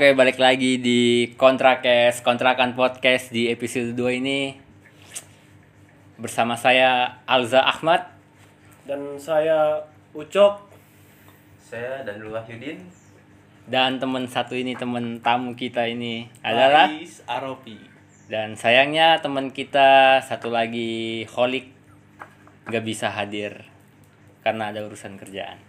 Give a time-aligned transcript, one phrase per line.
[0.00, 4.56] Oke, balik lagi di Kontrakes, Kontrakan Podcast di episode 2 ini
[6.16, 8.08] bersama saya Alza Ahmad.
[8.88, 9.84] dan saya
[10.16, 10.72] Ucok
[11.60, 12.80] Saya dan Wahyudin
[13.68, 17.76] Dan teman satu ini, teman tamu kita ini adalah Faris Aropi
[18.32, 21.76] dan sayangnya teman kita satu lagi Holik
[22.72, 23.68] nggak bisa hadir
[24.40, 25.60] karena ada urusan kerjaan.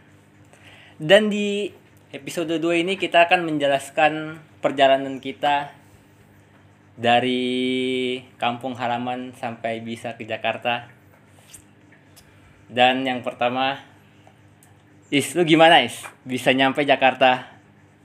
[0.95, 1.80] Dan di
[2.11, 5.71] episode 2 ini kita akan menjelaskan perjalanan kita
[6.99, 10.91] dari kampung halaman sampai bisa ke Jakarta.
[12.67, 13.79] Dan yang pertama,
[15.07, 16.03] Is, lu gimana Is?
[16.27, 17.47] Bisa nyampe Jakarta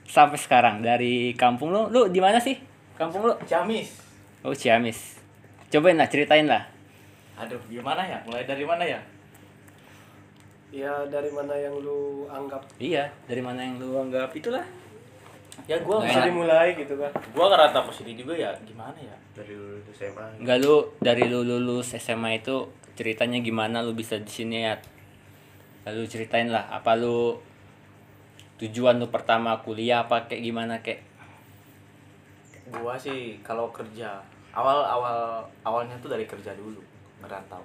[0.06, 1.90] sampai sekarang dari kampung lu?
[1.90, 2.62] Lu di mana sih?
[2.94, 3.34] Kampung lu?
[3.42, 3.98] Ciamis
[4.46, 5.18] Oh Ciamis.
[5.66, 6.70] Cobain lah, ceritain lah.
[7.42, 9.02] Aduh gimana ya mulai dari mana ya
[10.74, 12.62] ya dari mana yang lu anggap?
[12.82, 14.34] Iya, dari mana yang lu anggap?
[14.34, 14.64] Itulah.
[15.64, 18.52] Ya gua Nggak bisa dimulai gitu kan Gua ngerata posisi juga ya.
[18.60, 19.16] Gimana ya?
[19.32, 23.80] Dari lulus SMA Enggak lu dari lu lulus SMA itu ceritanya gimana?
[23.80, 24.76] Lu bisa di sini ya?
[25.88, 26.68] Lalu ceritain lah.
[26.68, 27.40] Apa lu
[28.60, 31.00] tujuan lu pertama kuliah apa kayak gimana kayak?
[32.68, 34.20] Gua sih kalau kerja
[34.52, 36.80] awal awal awalnya tuh dari kerja dulu
[37.20, 37.62] ngerantau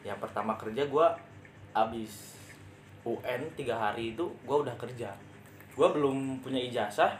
[0.00, 1.12] Yang pertama kerja gua
[1.76, 2.36] abis
[3.06, 5.10] UN tiga hari itu gua udah kerja.
[5.74, 7.16] Gua belum punya ijazah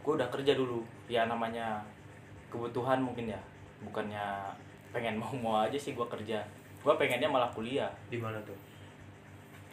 [0.00, 0.84] gua udah kerja dulu.
[1.10, 1.82] Ya namanya
[2.52, 3.40] kebutuhan mungkin ya.
[3.82, 4.54] Bukannya
[4.94, 6.40] pengen mau mau aja sih gua kerja.
[6.80, 7.90] Gua pengennya malah kuliah.
[8.08, 8.56] Di mana tuh?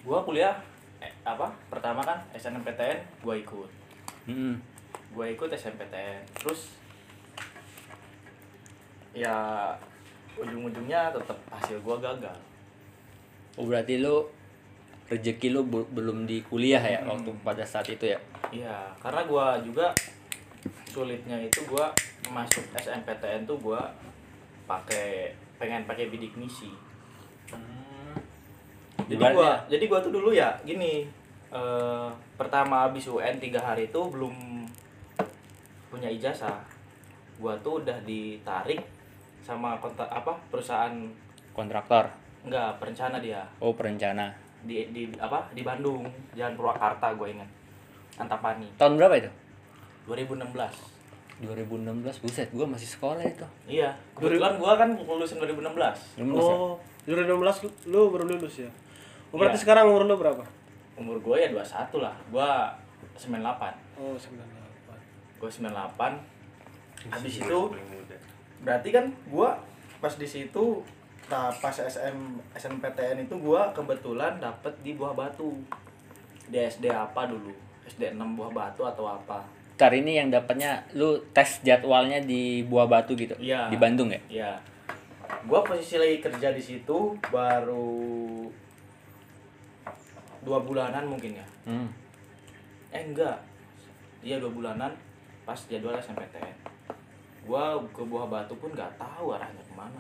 [0.01, 0.57] Gua kuliah
[0.97, 3.69] eh, apa pertama kan SNMPTN gua ikut.
[4.27, 4.59] Mm-mm.
[5.15, 6.75] gua ikut SNMPTN terus
[9.15, 9.71] ya
[10.35, 12.35] ujung-ujungnya tetap hasil gua gagal
[13.57, 14.21] Oh berarti lu
[15.07, 17.15] rezeki lu belum di kuliah ya Hmm.
[17.15, 18.19] waktu pada saat itu ya?
[18.47, 19.91] iya karena gua juga
[20.85, 21.91] sulitnya itu gua
[22.27, 23.87] masuk SNMPTN tuh gua
[24.65, 26.69] pakai pengen pakai bidik misi
[28.99, 31.07] jadi Ibaratnya- gua jadi gua tuh dulu ya gini
[31.49, 34.67] eh, pertama habis UN tiga hari itu belum
[35.87, 36.59] punya ijazah
[37.37, 38.83] gua tuh udah ditarik
[39.39, 40.91] sama kontak apa perusahaan
[41.51, 42.05] Kontraktor.
[42.45, 43.41] Enggak perencana dia.
[43.63, 44.33] Oh perencana.
[44.67, 45.47] di di apa?
[45.53, 46.03] Di Bandung
[46.35, 47.49] Jalan Purwakarta gue ingat.
[48.17, 48.67] Antapani.
[48.75, 49.31] Tahun berapa itu?
[50.09, 50.49] 2016
[51.37, 53.45] 2016 buset gua masih sekolah itu.
[53.69, 56.33] iya kebetulan gua kan lulusan 2016 2016 ya?
[56.33, 56.73] oh
[57.05, 58.69] 2016 lu, lu baru lulus ya?
[59.29, 59.63] Oh, berarti Iya.
[59.67, 60.41] sekarang umur lu berapa?
[60.97, 62.15] Umur gue ya 21 lah.
[62.33, 62.73] Gua
[63.17, 68.17] 98 oh 98 gue 98 habis itu paling muda
[68.65, 69.57] berarti kan gua
[70.01, 70.81] pas di situ
[71.27, 72.17] nah pas SM
[72.55, 75.59] SNPTN itu gua kebetulan dapet di Buah Batu
[76.47, 77.51] di SD apa dulu
[77.83, 79.43] SD 6 Buah Batu atau apa
[79.77, 83.37] Ntar ini yang dapatnya lu tes jadwalnya di Buah Batu gitu.
[83.37, 83.69] Iya.
[83.69, 84.17] Di Bandung ya?
[84.31, 84.51] ya
[85.43, 88.47] gua posisi lagi kerja di situ baru
[90.39, 91.91] dua bulanan mungkin ya Hmm.
[92.89, 93.35] eh enggak
[94.23, 94.95] iya dua bulanan
[95.43, 96.55] pas jadwal SNPTN
[97.43, 99.99] gua ke Buah Batu pun nggak tahu arahnya ke mana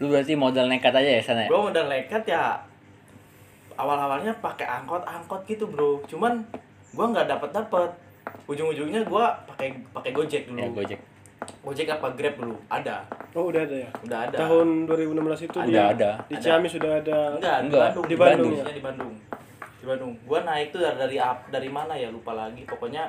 [0.00, 1.48] Lu berarti modal nekat aja ya sana ya?
[1.48, 2.56] gue udah nekat ya
[3.74, 6.00] awal-awalnya pakai angkot-angkot gitu bro.
[6.04, 6.40] Cuman
[6.90, 7.90] gue nggak dapat dapat
[8.44, 10.58] ujung-ujungnya gue pakai pakai gojek dulu.
[10.58, 11.00] Ya Gojek.
[11.60, 12.56] gojek apa grab dulu?
[12.66, 13.00] Ada.
[13.32, 13.90] Oh udah ada ya?
[14.02, 14.36] Udah ada.
[14.38, 15.64] Tahun 2016 itu Ada.
[15.64, 16.10] di, Udah ada.
[16.22, 16.42] di Ada.
[16.42, 17.18] Ciamis sudah ada.
[17.32, 18.04] Enggak di Enggak, Bandung.
[18.04, 18.64] Di Bandung ya?
[18.66, 19.12] di Bandung.
[19.80, 20.12] Di Bandung.
[20.22, 22.08] Gue naik tuh dari dari ap- dari mana ya?
[22.08, 22.62] Lupa lagi.
[22.64, 23.08] Pokoknya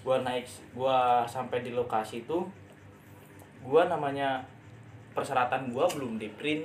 [0.00, 2.38] gue naik gue sampai di lokasi itu
[3.60, 4.40] gue namanya
[5.10, 6.64] persyaratan gue belum di print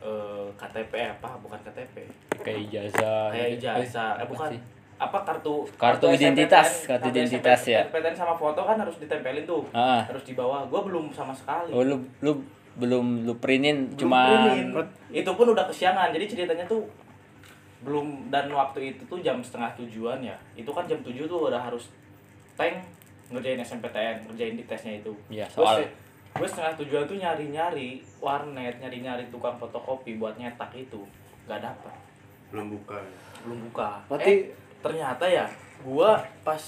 [0.00, 1.94] eh, KTP apa bukan KTP
[2.36, 3.30] Kayak ijazah.
[3.30, 3.58] kayak gitu.
[3.62, 4.60] ijazah eh apa bukan sih?
[4.94, 7.80] apa kartu Kartu identitas, SNMPTN, kartu identitas ya.
[7.84, 10.02] SNMPTN sama foto kan harus ditempelin tuh Ah.
[10.04, 12.38] harus di bawah gue belum sama sekali Oh lu lu
[12.74, 14.66] belum lu printin Belum cuma printin.
[15.12, 16.82] itu pun udah kesiangan jadi ceritanya tuh
[17.80, 21.60] belum dan waktu itu tuh jam setengah tujuan ya itu kan jam tujuh tuh udah
[21.60, 21.92] harus
[22.54, 22.80] tank
[23.28, 25.84] ngerjain SNMPTN ngerjain di tesnya itu Gua soal.
[26.34, 27.88] Gue setengah tujuan tuh nyari nyari
[28.18, 31.02] warnet nyari nyari tukang fotokopi buat nyetak itu.
[31.46, 31.96] Nggak dapat
[32.50, 32.98] belum buka
[33.42, 33.88] belum buka.
[34.06, 34.40] Berarti- eh,
[34.78, 35.46] ternyata ya
[35.82, 36.60] gua pas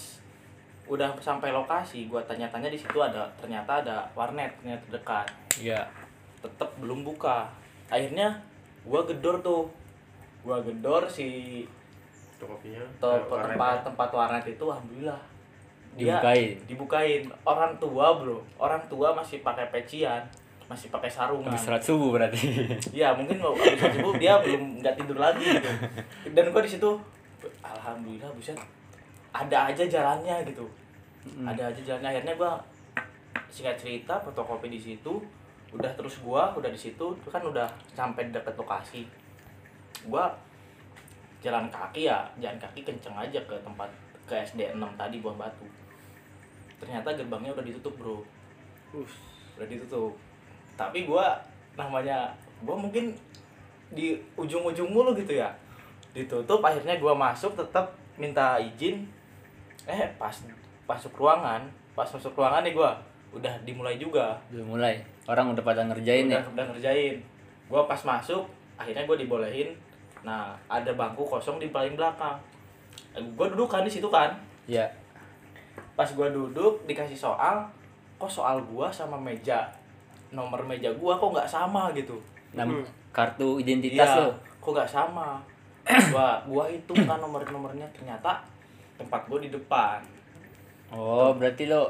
[0.87, 5.27] udah sampai lokasi gua tanya-tanya di situ ada ternyata ada warnet ternyata dekat
[5.59, 5.83] Iya.
[6.39, 7.47] tetap belum buka.
[7.87, 8.39] Akhirnya
[8.83, 9.71] gua gedor tuh.
[10.43, 11.63] Gua gedor si
[12.39, 12.47] to-
[13.09, 13.55] eh, warnet.
[13.55, 15.19] tempat tempat warnet itu alhamdulillah
[15.97, 16.51] dia Dibukain.
[16.69, 17.23] dibukain.
[17.43, 18.39] Orang tua bro.
[18.61, 20.21] Orang tua masih pakai pecian
[20.67, 21.47] masih pakai sarungan.
[21.47, 22.43] Habis sholat subuh berarti.
[22.91, 25.71] ya mungkin mau habis subuh dia belum nggak tidur lagi gitu.
[26.35, 26.91] Dan gua di situ
[27.63, 28.59] alhamdulillah buset.
[29.31, 30.67] Ada aja jalannya gitu.
[31.47, 32.19] Ada aja jalannya.
[32.19, 32.59] Akhirnya gua
[33.47, 35.23] singkat cerita fotokopi di situ.
[35.71, 39.07] Udah terus gua udah di situ itu kan udah sampai deket lokasi.
[40.11, 40.27] Gua
[41.39, 43.87] jalan kaki ya jalan kaki kenceng aja ke tempat
[44.27, 45.63] ke SD 6 tadi buah batu
[46.77, 48.21] ternyata gerbangnya udah ditutup bro.
[49.57, 50.13] Udah ditutup.
[50.77, 51.41] Tapi gua
[51.77, 52.33] namanya
[52.65, 53.13] gua mungkin
[53.93, 55.49] di ujung-ujung mulu gitu ya.
[56.13, 59.09] Ditutup akhirnya gua masuk tetap minta izin.
[59.89, 60.33] Eh pas
[60.87, 62.93] masuk ruangan pas masuk ruangan nih gua
[63.33, 64.37] udah dimulai juga.
[64.53, 64.95] Udah mulai.
[65.27, 66.41] Orang udah pada ngerjain ya.
[66.41, 67.17] udah, udah ngerjain.
[67.73, 68.45] Gua pas masuk
[68.77, 69.73] akhirnya gua dibolehin.
[70.21, 72.37] Nah ada bangku kosong di paling belakang.
[73.17, 74.37] Eh, gua duduk kan di situ kan?
[74.69, 74.85] Ya.
[75.97, 77.65] Pas gua duduk dikasih soal
[78.15, 79.65] kok soal gua sama meja?
[80.29, 82.15] Nomor meja gua kok nggak sama gitu?
[82.53, 84.31] Nam kartu identitas Iya, lo.
[84.59, 85.41] kok nggak sama?
[86.11, 88.43] Gua gua hitung kan nomor-nomornya ternyata
[88.97, 90.03] tempat gua di depan.
[90.89, 91.87] Oh, berarti lo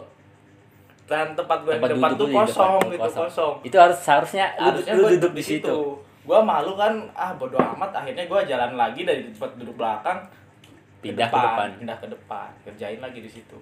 [1.05, 3.55] dan tempat gua tempat di depan duduk tuh lu di depan, kosong tuh gitu kosong,
[3.63, 5.75] Itu harus seharusnya lu, harusnya lu gua duduk di situ.
[6.23, 10.19] gua malu kan ah bodo amat akhirnya gua jalan lagi dari tempat duduk belakang
[10.99, 11.69] Pindah ke depan.
[11.79, 13.55] pindah ke depan kerjain lagi di situ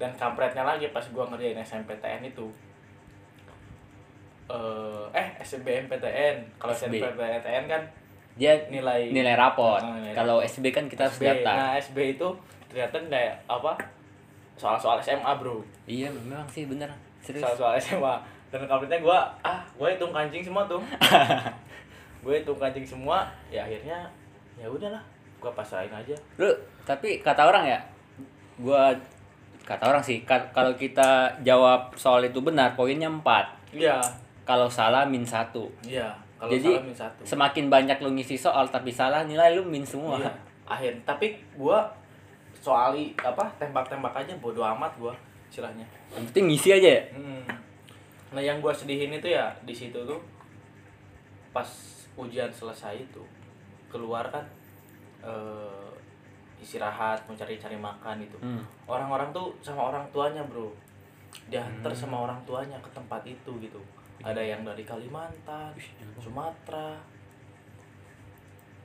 [0.00, 2.46] dan kampretnya lagi pas gua ngerjain SMPTN itu
[4.52, 7.00] eh eh SBMPTN kalau SB.
[7.00, 7.82] SMPTN kan
[8.32, 9.84] Dia nilai nilai raport.
[9.84, 11.28] Oh, nilai Kalau SB kan kita harus SB.
[11.28, 11.52] daftar.
[11.52, 12.28] Nah, SB itu
[12.72, 13.76] ternyata kayak apa?
[14.56, 15.60] Soal-soal SMA, Bro.
[15.84, 16.88] Iya, memang sih bener.
[17.20, 17.44] Serius.
[17.44, 18.14] Soal-soal SMA.
[18.48, 20.80] Dan kampretnya gua ah, gua hitung kancing semua tuh.
[22.22, 24.06] gue hitung kancing semua, ya akhirnya
[24.54, 25.02] ya udahlah,
[25.42, 26.14] gua pasrahin aja.
[26.38, 26.48] Lu
[26.86, 27.80] tapi kata orang ya,
[28.62, 28.94] gua
[29.62, 31.08] kata orang sih ka- kalau kita
[31.40, 33.22] jawab soal itu benar poinnya 4
[33.72, 33.96] Iya,
[34.42, 36.10] kalau salah min satu iya.
[36.36, 37.20] Kalau jadi salah min satu.
[37.24, 40.32] semakin banyak lu ngisi soal tapi salah nilai lu min semua Iya.
[40.64, 41.84] Akhir, tapi gua
[42.54, 45.14] soali apa tembak-tembak aja bodo amat gua
[45.46, 45.84] istilahnya.
[46.10, 47.42] yang penting ngisi aja ya Hmm.
[48.30, 50.16] Nah yang gue sedihin itu ya di situ tuh
[51.50, 51.68] pas
[52.14, 53.20] ujian selesai itu
[53.86, 54.40] keluar kan
[55.20, 55.81] eh,
[56.62, 58.62] istirahat mau cari-cari makan itu Hmm.
[58.86, 60.70] orang-orang tuh sama orang tuanya bro.
[61.48, 63.80] Diantar sama orang tuanya ke tempat itu gitu.
[64.20, 65.74] Ada yang dari Kalimantan
[66.16, 66.94] Sumatera.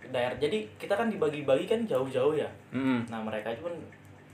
[0.07, 2.47] Daerah jadi kita kan dibagi-bagi kan jauh-jauh ya.
[2.71, 3.03] Hmm.
[3.06, 3.74] nah mereka pun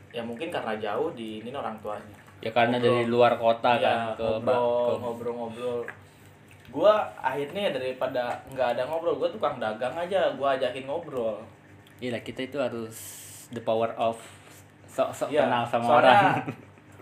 [0.10, 2.13] ya mungkin karena jauh di ini orang tuanya.
[2.39, 2.94] Ya karena Ngobrol.
[2.94, 4.44] dari luar kota kan ya, ngobrol
[4.86, 5.81] ke- ngobrol-ngobrol.
[6.69, 11.42] Gua akhirnya daripada nggak ada ngobrol gua tukang dagang aja gua ajakin ngobrol.
[11.98, 12.98] Iya kita itu harus
[13.53, 14.17] the power of
[14.85, 16.25] sok-sok Iya, kenal sama soalnya orang.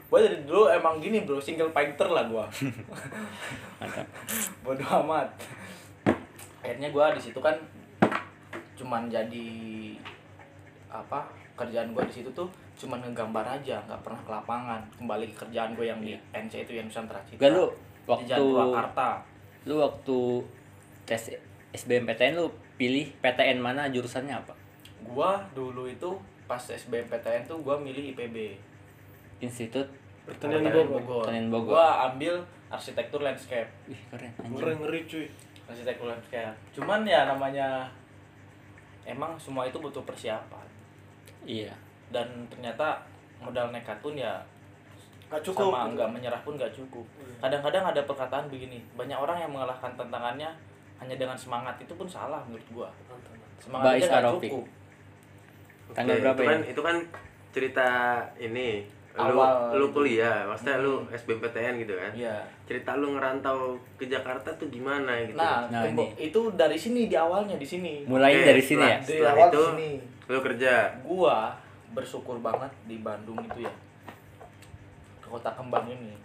[0.07, 1.39] gua dari dulu emang gini bro.
[1.39, 2.45] Single fighter lah gua.
[3.79, 4.07] Mantap.
[4.63, 5.27] bodoh amat.
[6.59, 7.55] Akhirnya gua di situ kan
[8.75, 9.49] cuman jadi
[10.87, 14.81] apa kerjaan gua di situ tuh cuman ngegambar aja nggak pernah ke lapangan.
[14.95, 17.39] Kembali ke kerjaan gue yang di NC itu yang Nusantara Citra.
[17.39, 19.09] Gak lu di waktu Purwakarta.
[19.61, 20.17] lu waktu
[21.05, 21.37] tes
[21.71, 24.57] SBMPTN lu pilih PTN mana jurusannya apa?
[25.01, 26.09] gua dulu itu
[26.51, 28.59] pas SBMPTN tuh gua milih IPB
[29.39, 29.87] Institut
[30.21, 31.23] Pertanian Pertanian Bogor.
[31.23, 31.71] Pertanian Bogor.
[31.71, 32.35] gua ambil
[32.67, 34.51] arsitektur landscape Wih, keren anjing.
[34.53, 35.25] Ngeri ngeri cuy.
[35.63, 37.87] arsitektur landscape cuman ya namanya
[39.03, 40.67] emang semua itu butuh persiapan
[41.41, 41.71] Iya.
[42.11, 42.99] dan ternyata
[43.39, 44.35] modal nekat pun ya
[45.25, 45.71] Gak cukup.
[45.71, 47.07] sama nggak menyerah pun nggak cukup
[47.39, 50.51] kadang-kadang ada perkataan begini banyak orang yang mengalahkan tantangannya
[50.99, 52.89] hanya dengan semangat itu pun salah menurut gua
[53.57, 54.51] semangat Bais aja nggak Arofik.
[54.51, 54.65] cukup
[55.91, 56.67] Tanggal Oke, berapa itu kan, ini?
[56.67, 56.97] itu kan
[57.51, 57.87] cerita
[58.37, 58.67] ini
[59.11, 59.95] lu Awal lu gitu.
[59.97, 61.11] kuliah maksudnya lu Hmm.
[61.11, 62.39] SBMPTN gitu kan Iya.
[62.63, 63.59] cerita lu ngerantau
[63.99, 66.31] ke Jakarta tuh gimana gitu Nah, Nah, tempo- ini.
[66.31, 68.07] itu dari sini di awalnya di sini.
[68.07, 68.95] Mulainya Oke, dari sini ya.
[68.95, 69.89] setelah- Dari setelah awal itu sini.
[70.25, 71.37] lu kerja Gua
[71.91, 73.73] bersyukur banget di Bandung itu ya.
[75.17, 76.15] Ke kota kembang ini.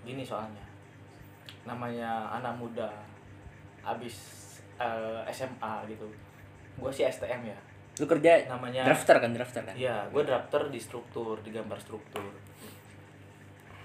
[0.00, 0.64] Gini soalnya.
[1.62, 2.88] Namanya anak muda
[3.82, 4.16] habis
[4.78, 6.08] eh, SMA gitu.
[6.74, 7.58] Gua sih STM ya.
[8.00, 9.74] Lu kerja Namanya drafter kan, drafter kan?
[9.76, 12.32] Iya, gue drafter di struktur, di gambar struktur.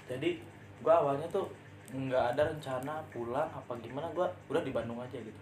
[0.08, 0.40] Jadi
[0.80, 1.44] gue awalnya tuh
[1.92, 5.40] nggak ada rencana pulang apa gimana gue udah di Bandung aja gitu.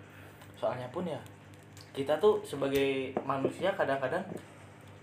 [0.58, 1.18] Soalnya pun ya
[1.94, 4.26] kita tuh sebagai manusia kadang-kadang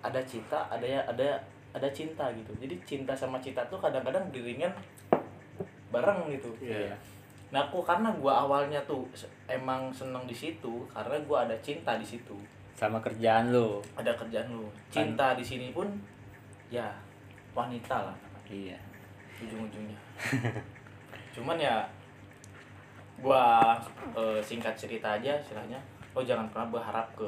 [0.04, 1.40] ada cita, ada ya ada
[1.72, 2.52] ada cinta gitu.
[2.60, 4.76] Jadi cinta sama cinta tuh kadang-kadang diringan
[5.92, 6.52] bareng gitu.
[6.60, 6.92] Iya.
[7.52, 9.04] Nah, aku karena gua awalnya tuh
[9.48, 12.36] emang seneng di situ karena gua ada cinta di situ
[12.74, 13.78] Sama kerjaan lu.
[13.94, 15.86] ada kerjaan lu cinta di sini pun
[16.68, 16.88] ya
[17.52, 18.76] wanita lah Iya.
[19.40, 19.96] ujung-ujungnya
[21.32, 21.84] cuman ya
[23.18, 23.76] gua
[24.12, 25.80] eh, singkat cerita aja istilahnya
[26.12, 27.28] lo jangan pernah berharap ke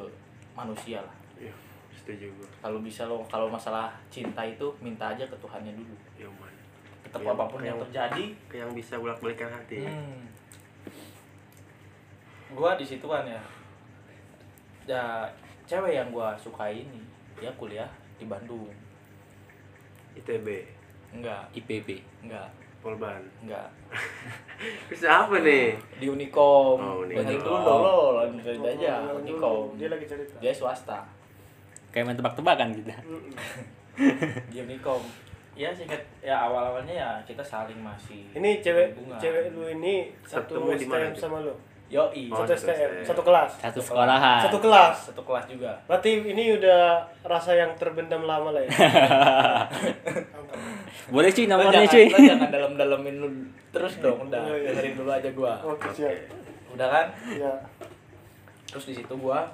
[0.52, 1.16] manusia lah
[1.94, 6.28] setuju gua kalau bisa lo kalau masalah cinta itu minta aja ke Tuhannya dulu ya
[6.34, 6.52] man
[7.04, 10.20] tetap Yang- apa pun yang yang- terjadi yang bisa bolak balikan hati Hmm.
[12.52, 13.42] Gua di situ kan ya.
[14.84, 15.30] Ya
[15.64, 17.02] cewek yang gua suka ini
[17.40, 17.88] dia kuliah
[18.20, 18.70] di Bandung.
[20.14, 20.48] ITB
[21.14, 22.50] Enggak, IPB enggak,
[22.82, 23.70] Polban enggak.
[24.90, 26.78] terus apa nih Di Unicom.
[26.82, 27.38] Oh, Unicom.
[27.38, 28.94] Dulu lo, lanjut cerita aja.
[29.14, 29.78] Oh, Unicom.
[29.78, 30.42] Dia lagi cerita.
[30.42, 31.06] Dia swasta.
[31.94, 32.90] kayak main tebak-tebakan gitu.
[34.50, 35.06] Di Unicom.
[35.54, 39.22] Ya singkat ya awal-awalnya ya kita saling masih Ini cewek hubungan.
[39.22, 41.54] cewek lu ini satu Ketemu di mana sama lu.
[41.94, 42.26] Yoi.
[42.34, 43.06] Oh, Satu satu STM, STM.
[43.06, 43.52] satu kelas.
[43.62, 44.96] satu sekolahan Satu kelas.
[45.14, 45.78] Satu kelas juga.
[45.86, 48.72] Berarti ini udah rasa yang terbendam lama lah ya.
[51.14, 53.30] boleh cuy nomornya jangan, cuy lo jangan dalam-dalamin lu
[53.70, 54.42] terus dong, udah.
[54.42, 54.74] Oh, iya.
[54.74, 55.54] Dengerin dulu aja gua.
[55.62, 56.18] Oke, siap.
[56.74, 57.06] Udah kan?
[57.30, 57.54] Ya.
[58.74, 59.46] terus di situ gua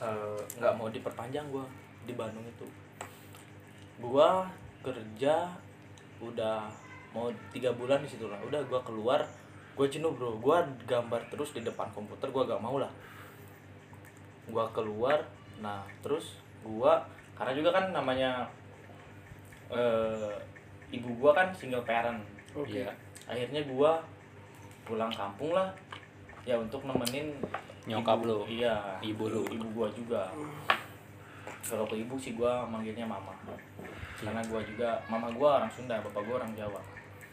[0.00, 1.68] eh, nggak mau diperpanjang gua
[2.08, 2.64] di Bandung itu
[4.00, 4.48] gua
[4.80, 5.52] kerja
[6.24, 6.64] udah
[7.12, 9.20] mau tiga bulan di situ lah udah gua keluar
[9.76, 12.88] gua jenuh bro gua gambar terus di depan komputer gua gak mau lah
[14.48, 15.20] gua keluar
[15.60, 17.04] nah terus gua
[17.36, 18.48] karena juga kan namanya
[19.68, 20.32] eh,
[20.90, 22.24] ibu gua kan single parent
[22.56, 22.80] Oke.
[22.80, 22.88] Iya.
[23.28, 24.00] akhirnya gua
[24.88, 25.68] pulang kampung lah
[26.48, 27.36] ya untuk nemenin
[27.86, 28.38] Nyokap ibu, lu.
[28.48, 29.42] iya Ibu lu.
[29.52, 30.30] ibu gua juga
[31.66, 33.34] kalau ke ibu sih gua manggilnya mama
[34.16, 36.80] karena gua juga mama gua orang Sunda bapak gua orang Jawa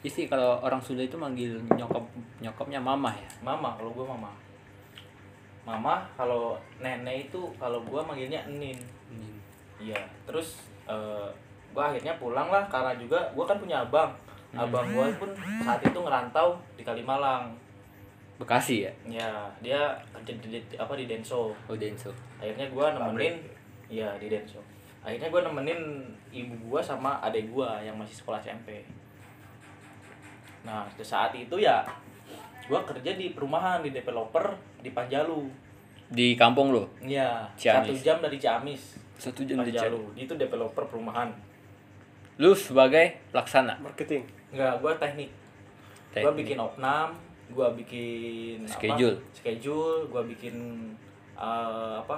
[0.03, 2.03] Isi kalau orang Sunda itu manggil nyokap
[2.43, 3.29] nyokapnya mama ya.
[3.39, 4.31] Mama kalau gua mama.
[5.63, 8.75] Mama kalau nenek itu kalau gua manggilnya enin
[9.79, 9.95] iya
[10.27, 11.27] terus eh,
[11.71, 14.11] gua akhirnya pulang lah karena juga gua kan punya abang.
[14.53, 15.31] Abang gua pun
[15.63, 17.55] saat itu ngerantau di Kalimalang.
[18.35, 18.91] Bekasi ya?
[19.07, 19.31] Ya
[19.63, 19.79] dia
[20.11, 21.55] kerja di, di- apa di Denso.
[21.55, 22.11] Oh Denso.
[22.43, 23.39] Akhirnya gua nemenin
[23.87, 24.59] iya di Denso.
[24.99, 25.79] Akhirnya gua nemenin
[26.35, 28.83] ibu gua sama adik gua yang masih sekolah SMP
[30.63, 31.83] nah di saat itu ya
[32.65, 35.43] gua kerja di perumahan di developer di Panjalu
[36.07, 37.89] di kampung lu iya Ciamis.
[37.89, 38.83] satu jam dari Ciamis
[39.15, 39.79] satu jam di Ciamis.
[39.83, 41.29] Panjalu itu developer perumahan
[42.35, 44.23] lu sebagai pelaksana Marketing.
[44.49, 45.29] enggak gua teknik
[46.11, 46.37] gua Teknik.
[46.39, 47.09] bikin opnam
[47.49, 49.17] gua bikin Schedule.
[49.19, 50.55] apa, schedule gua bikin
[51.35, 52.17] eh, apa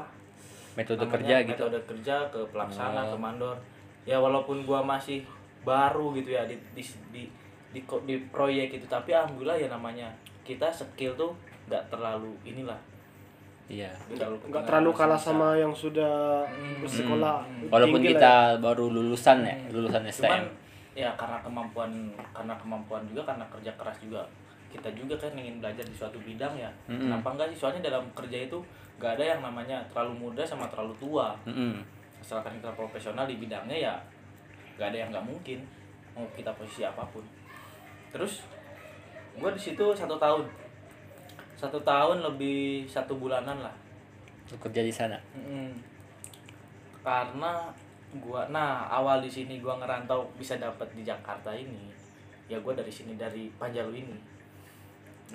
[0.75, 3.11] metode namanya, kerja gitu metode kerja ke pelaksana Oh.
[3.11, 3.57] ke mandor
[4.03, 5.23] ya walaupun gua masih
[5.63, 7.23] baru gitu ya di di di,
[7.75, 8.85] di, di proyek itu.
[8.87, 10.07] Tapi alhamdulillah ya namanya
[10.41, 11.35] kita skill tuh
[11.67, 12.79] nggak terlalu inilah.
[13.65, 13.89] Iya.
[14.07, 16.79] Nggak Enggak terlalu kalah sama yang sudah Hmm.
[16.79, 17.41] bersekolah.
[17.67, 18.61] walaupun tinggi kita ya.
[18.61, 20.45] baru lulusan ya lulusan cuman STM
[20.95, 21.91] ya karena kemampuan
[22.31, 24.21] karena kemampuan juga karena kerja keras juga.
[24.69, 26.69] Kita juga kan ingin belajar di suatu bidang ya.
[26.85, 27.09] Mm-mm.
[27.09, 27.57] kenapa enggak sih?
[27.57, 28.59] Soalnya dalam kerja itu
[28.95, 31.33] nggak ada yang namanya terlalu muda sama terlalu tua.
[31.43, 31.81] Mm-mm.
[32.21, 33.93] asalkan kita profesional di bidangnya ya
[34.77, 35.59] nggak ada yang nggak mungkin.
[36.13, 37.25] Mau kita posisi apa pun
[38.15, 38.47] terus
[39.35, 40.47] gue di situ satu tahun.
[41.59, 43.75] Satu tahun lebih satu bulanan lah.
[44.51, 45.19] Lu kerja di sana?
[47.03, 47.67] Karena
[48.15, 51.91] gua nah awal di sini gua ngerantau bisa dapat di Jakarta ini
[52.47, 54.17] ya gua dari sini dari Panjalu ini.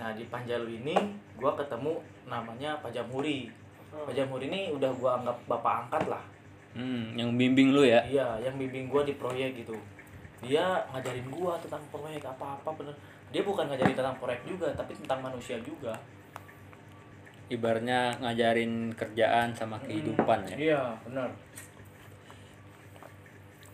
[0.00, 0.96] Nah di Panjalu ini
[1.36, 3.52] gua ketemu namanya Pak Jamhuri
[3.90, 6.24] Pak Jamhuri ini udah gua anggap bapak angkat lah.
[6.70, 7.98] Hmm, yang bimbing lu ya?
[8.06, 9.74] Iya, yang bimbing gua di proyek gitu.
[10.40, 12.96] Dia ngajarin gua tentang proyek apa-apa bener.
[13.28, 15.92] Dia bukan ngajarin tentang proyek juga, tapi tentang manusia juga.
[17.50, 21.26] ibaratnya ngajarin kerjaan sama kehidupan ya Iya, benar.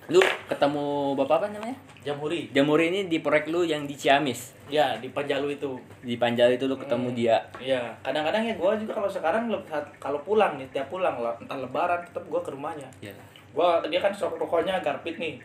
[0.09, 0.17] lu
[0.49, 2.49] ketemu bapak apa namanya Jamhuri.
[2.55, 5.77] Jamuri ini di proyek lu yang di Ciamis Ya, di Panjalu itu.
[6.01, 7.19] di Panjal itu lu ketemu Hmm.
[7.19, 9.51] dia Iya, kadang-kadang ya gua juga kalau sekarang
[9.99, 12.89] kalau pulang nih, tiap pulang lah, entah lebaran tetap gua ke rumahnya.
[13.03, 13.13] ya
[13.53, 15.37] Gua dia kan sok rokoknya garpit nih.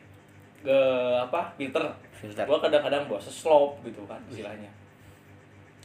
[0.61, 0.79] Ke
[1.17, 1.51] apa?
[1.57, 1.83] Filter.
[2.13, 4.69] filter Gua kadang-kadang bawa seslop gitu kan istilahnya.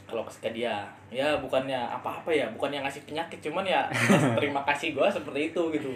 [0.06, 3.90] Kalau ke dia, ya bukannya apa-apa ya, bukan yang ngasih penyakit, cuman ya
[4.38, 5.90] terima kasih gua seperti itu gitu.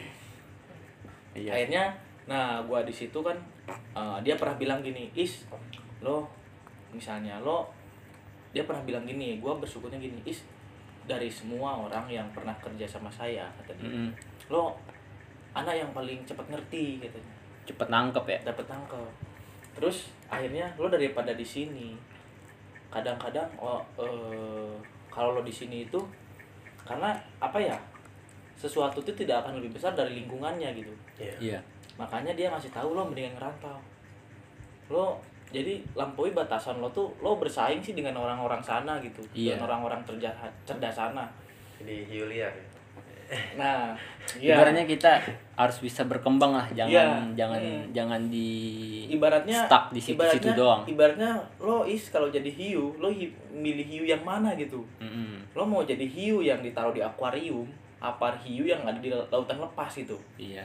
[1.30, 1.94] iya Akhirnya,
[2.26, 3.38] nah gua di situ kan
[3.70, 5.46] eh, dia pernah bilang gini, is
[6.02, 6.26] lo
[6.90, 7.70] misalnya lo
[8.50, 10.42] dia pernah bilang gini, gua bersyukurnya gini, is
[11.06, 14.10] dari semua orang yang pernah kerja sama saya kata dia, Mm-mm.
[14.50, 14.74] lo
[15.54, 17.39] anak yang paling cepat ngerti katanya
[17.70, 19.06] cepet nangkep ya dapat tangkap
[19.72, 21.94] terus akhirnya lo daripada di sini
[22.90, 24.74] kadang-kadang oh, eh,
[25.06, 25.98] kalau lo di sini itu
[26.82, 27.78] karena apa ya
[28.58, 31.34] sesuatu itu tidak akan lebih besar dari lingkungannya gitu Iya.
[31.38, 31.58] iya
[31.96, 33.78] makanya dia ngasih tahu lo mendingan ngerantau
[34.90, 35.16] lo
[35.50, 39.54] jadi lampaui batasan lo tuh lo bersaing sih dengan orang-orang sana gitu Iya.
[39.56, 40.34] dengan orang-orang cerdas
[40.66, 41.24] cerdas sana
[41.80, 42.64] Jadi Yulia ya.
[43.52, 43.94] Nah
[44.36, 45.10] iya Ibaratnya kita
[45.54, 47.04] harus bisa berkembang lah, jangan Iya.
[47.36, 47.82] jangan Hmm.
[47.90, 48.48] jangan di
[49.08, 50.82] ibaratnya stuck di situ-situ ibaratnya- doang.
[50.84, 55.42] ibaratnya lo is kalau jadi hiu lo hi- milih hiu yang mana gitu Mm-mm.
[55.50, 57.66] lo mau jadi hiu yang ditaruh di akuarium
[57.98, 60.64] apa hiu yang ada di lautan lepas gitu Iya.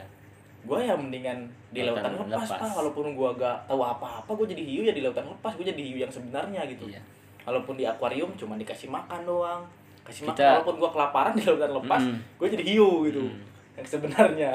[0.62, 2.58] gue ya mendingan di Lautan lautan, lepas, lepas.
[2.60, 2.74] Pak.
[2.74, 5.98] walaupun gue gak tahu apa-apa gue jadi hiu ya di lautan lepas gue jadi hiu
[5.98, 6.98] yang sebenarnya gitu Iya.
[7.42, 9.62] walaupun di akuarium cuma dikasih makan doang
[10.06, 12.16] kasih makan Kita- walaupun gue kelaparan di lautan lepas Mm.
[12.36, 13.38] gue jadi hiu gitu Mm.
[13.74, 14.52] yang sebenarnya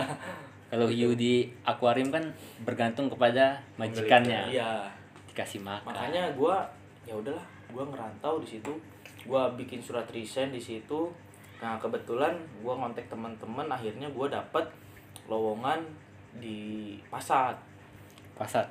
[0.68, 2.24] Kalau hiu di akuarium kan
[2.62, 4.48] bergantung kepada majikannya.
[4.50, 4.88] iya
[5.28, 5.84] Dikasih makan.
[5.86, 6.56] makanya gue
[7.04, 8.72] ya udahlah gue ngerantau di situ
[9.22, 11.12] gue bikin surat resign di situ
[11.58, 14.64] nah kebetulan gue kontak teman-teman akhirnya gue dapet
[15.26, 15.80] lowongan
[16.34, 16.60] di
[17.06, 17.54] Pasat
[18.34, 18.66] Pasat.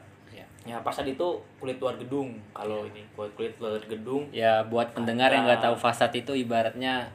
[0.65, 0.77] Ya.
[0.77, 1.27] ya Pasat itu
[1.57, 5.67] kulit luar gedung kalau ini kulit kulit luar gedung Ya buat pendengar yang nggak Ada.
[5.73, 7.09] tahu fasad itu ibaratnya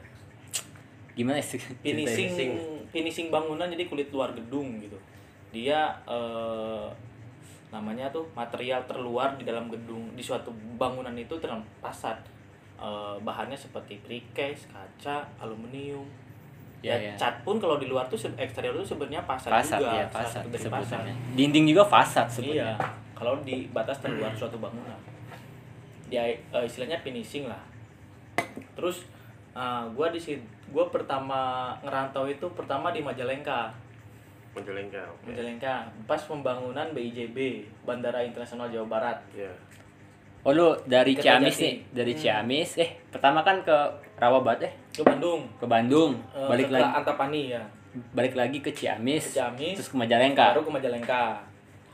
[1.18, 1.62] gimana sih?
[1.86, 2.90] finishing ceritanya?
[2.90, 4.98] finishing bangunan jadi kulit luar gedung gitu
[5.54, 6.86] dia eh,
[7.70, 12.18] namanya tuh material terluar di dalam gedung di suatu bangunan itu dalam fasad
[12.76, 16.04] Eh, bahannya seperti precast kaca aluminium
[16.84, 17.14] Ya, ya, ya.
[17.16, 20.60] cat pun kalau di luar tuh eksterior itu sebenarnya fasad, Fasad juga ya, fasad fasad.
[20.60, 21.14] sebutannya.
[21.32, 22.76] Dinding juga fasad Iya, sebenarnya.
[23.16, 25.00] Kalau di batas terluar suatu bangunan.
[26.06, 27.58] Dia eh, istilahnya finishing lah.
[28.74, 29.08] Terus
[29.52, 31.40] uh, gua di sini gua pertama
[31.80, 33.72] ngerantau itu pertama di Majalengka.
[34.52, 35.02] Majalengka.
[35.10, 35.32] Oke.
[35.32, 35.72] Majalengka
[36.04, 37.36] pas pembangunan BIJB,
[37.82, 39.18] Bandara Internasional Jawa Barat.
[39.32, 39.52] Iya.
[40.42, 41.12] Oh lu dari.
[41.12, 42.20] Ciamis nih, dari Hmm.
[42.20, 42.70] Ciamis.
[42.78, 43.76] Eh pertama kan ke
[44.14, 45.42] Rawabat eh Ke Bandung.
[45.58, 47.62] ke Bandung, Eh, balik lagi Antapani ya.
[48.14, 50.52] balik lagi ke Ciamis, Ke Ciamis, terus ke Majalengka.
[50.52, 51.22] baru ke Majalengka.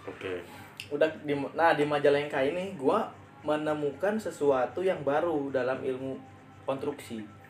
[0.05, 0.43] Oke.
[0.93, 3.09] Udah di nah di Majalengka ini gua
[3.43, 6.15] menemukan sesuatu yang baru dalam ilmu
[6.69, 7.43] konstruksi.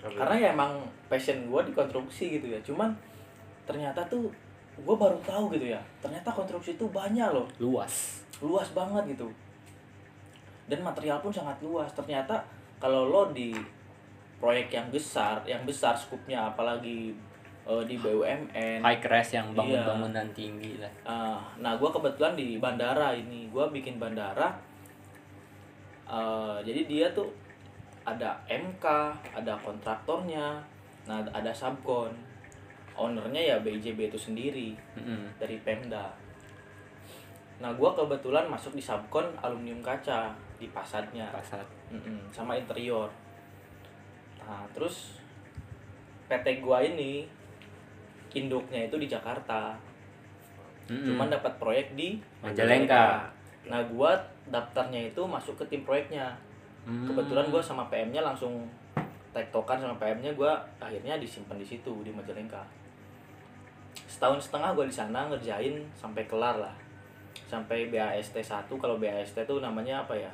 [0.00, 0.16] Apa?
[0.16, 0.80] karena ya emang
[1.12, 2.88] passion gue di konstruksi gitu ya cuman
[3.68, 4.32] ternyata tuh
[4.80, 8.24] gue baru tahu gitu ya ternyata konstruksi itu banyak loh Luas.
[8.40, 9.28] luas banget gitu
[10.72, 12.40] dan material pun sangat luas ternyata
[12.80, 13.52] kalau lo di
[14.40, 17.12] proyek yang besar yang besar skupnya apalagi
[17.62, 19.84] eh, di BUMN High crash yang Iya.
[19.84, 20.92] bangunan tinggi lah.
[21.02, 24.52] Ah, nah gue kebetulan di bandara ini gue bikin bandara
[26.04, 27.30] Eh, jadi dia tuh
[28.02, 28.82] ada MK
[29.30, 30.58] ada kontraktornya
[31.00, 32.10] nah ada subkon
[32.92, 35.30] ownernya ya BJB itu sendiri Mm-mm.
[35.38, 36.10] dari Pemda
[37.56, 41.62] nah gue kebetulan masuk di subkon aluminium kaca di pasadnya Fasad.
[41.88, 43.06] Mm-mm, sama interior
[44.40, 45.22] nah terus
[46.26, 47.22] PT gua ini
[48.32, 49.74] induknya itu di Jakarta
[50.86, 51.06] Mm-mm.
[51.06, 53.30] cuman dapat proyek di Majalengka.
[53.66, 56.34] Nah, gua daftarnya itu masuk ke tim proyeknya.
[56.82, 57.06] Hmm.
[57.06, 58.66] Kebetulan gua sama PM-nya langsung
[59.30, 62.58] tektokan sama PM-nya gua akhirnya disimpan di situ di Majalengka.
[64.10, 66.74] Setahun setengah gua di sana ngerjain sampai kelar lah.
[67.46, 70.32] Sampai BAST 1 kalau BAST itu namanya apa ya?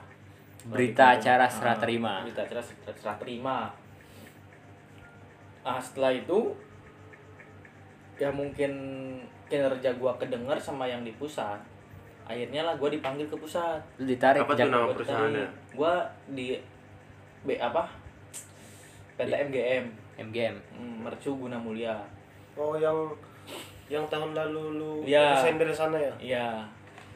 [0.64, 2.24] Berita di- acara Ah, serah terima.
[2.24, 3.68] Berita acara serah, serah terima.
[5.60, 6.54] Ah, setelah itu
[8.16, 8.72] ya mungkin
[9.46, 11.60] kinerja gua kedenger sama yang di pusat
[12.26, 13.78] akhirnya lah gua dipanggil ke pusat.
[14.02, 15.46] Lu ditarik Apa ke tuh nama perusahaannya?
[15.78, 16.02] gua
[16.34, 16.58] di
[17.46, 17.86] B apa?
[19.14, 19.84] PT MGM
[20.18, 20.56] MGM.
[20.74, 21.94] hmm, Mercu Guna Mulia.
[22.58, 22.96] Oh yang
[23.86, 26.14] yang tahun lalu lu resign dari sana ya?
[26.18, 26.48] iya.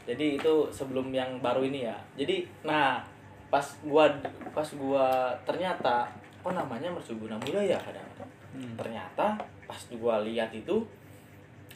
[0.06, 1.96] Jadi itu sebelum yang baru ini ya.
[2.14, 3.02] Jadi nah
[3.50, 4.06] pas gua
[4.54, 6.06] pas gua ternyata
[6.40, 8.30] apa namanya Mercu Guna Mulia ya kadang-kadang?
[8.50, 8.74] Hmm.
[8.74, 9.38] ternyata
[9.70, 10.82] pas gua lihat itu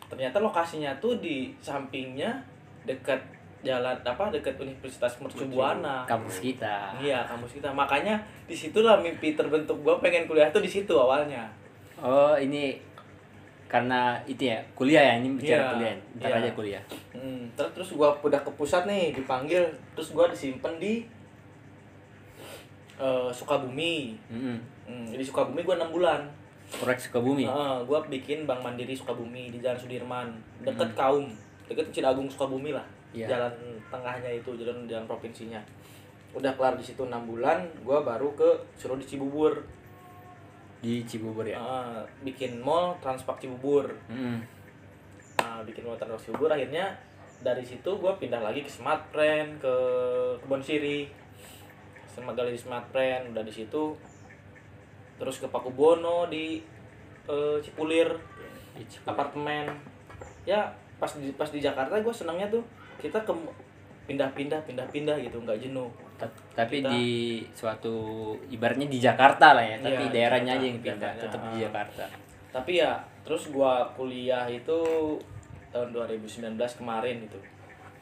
[0.05, 2.35] ternyata lokasinya tuh di sampingnya
[2.83, 3.23] dekat
[3.63, 6.93] jalan apa dekat Universitas Mercu Buana Kampus kita.
[6.99, 11.47] iya kampus kita makanya di situlah mimpi terbentuk gua pengen kuliah tuh di situ awalnya
[11.95, 12.75] Oh, ini
[13.65, 15.95] karena itu ya, kuliah ya, ini bicara Iya, kuliah.
[16.19, 16.37] Ntar iya.
[16.43, 16.83] aja kuliah.
[17.15, 19.63] hmm, terus terus gua udah ke pusat nih dipanggil
[19.95, 21.07] terus gua disimpan di
[22.99, 24.59] eh, Sukabumi Mm-mm.
[24.87, 26.21] hmm, di Sukabumi gua enam bulan
[26.81, 27.45] Proyek Sukabumi.
[27.47, 30.29] Heeh, gua bikin Bank Mandiri Sukabumi di Jalan Sudirman,
[30.63, 30.99] deket Hmm.
[30.99, 31.27] Kaum,
[31.71, 32.85] deket Cidagung Sukabumi lah.
[33.15, 33.31] Iya.
[33.31, 33.55] Jalan
[33.89, 35.63] tengahnya itu, jalan jalan provinsinya.
[36.35, 39.63] Udah kelar di situ 6 bulan, gua baru ke suruh di Cibubur.
[40.83, 41.59] Di Cibubur ya.
[41.63, 43.87] Heeh, bikin mall Transpak Cibubur.
[44.11, 44.43] Mm-mm.
[45.39, 46.91] Nah, bikin mall Transpak Cibubur akhirnya
[47.45, 49.75] dari situ gua pindah lagi ke Smart Brand, ke
[50.43, 51.25] Kebon Siri.
[52.15, 53.99] Galeri Smart Brand udah di situ.
[55.15, 56.59] Terus ke Pakubono di
[57.25, 58.09] eh, Cipulir.
[58.75, 59.11] Di Cibubur.
[59.11, 59.71] apartemen
[60.43, 60.61] ya
[60.95, 62.61] pas di pas di Jakarta gue senangnya tuh
[62.97, 63.33] kita ke
[64.05, 67.07] pindah-pindah pindah-pindah gitu nggak jenuh Ta- Tapi Kita- di
[67.51, 67.95] suatu
[68.47, 71.23] ibaratnya di Jakarta lah ya, tapi Iya, daerahnya Jakarta, aja yang pindah, daerahnya.
[71.25, 72.05] tetap di Jakarta.
[72.53, 74.79] tapi ya terus gua kuliah itu
[75.71, 77.39] tahun 2019 kemarin itu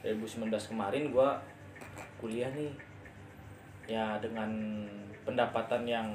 [0.02, 1.40] 2019 kemarin gua
[2.18, 2.68] kuliah nih
[3.86, 4.50] ya dengan
[5.22, 6.06] pendapatan yang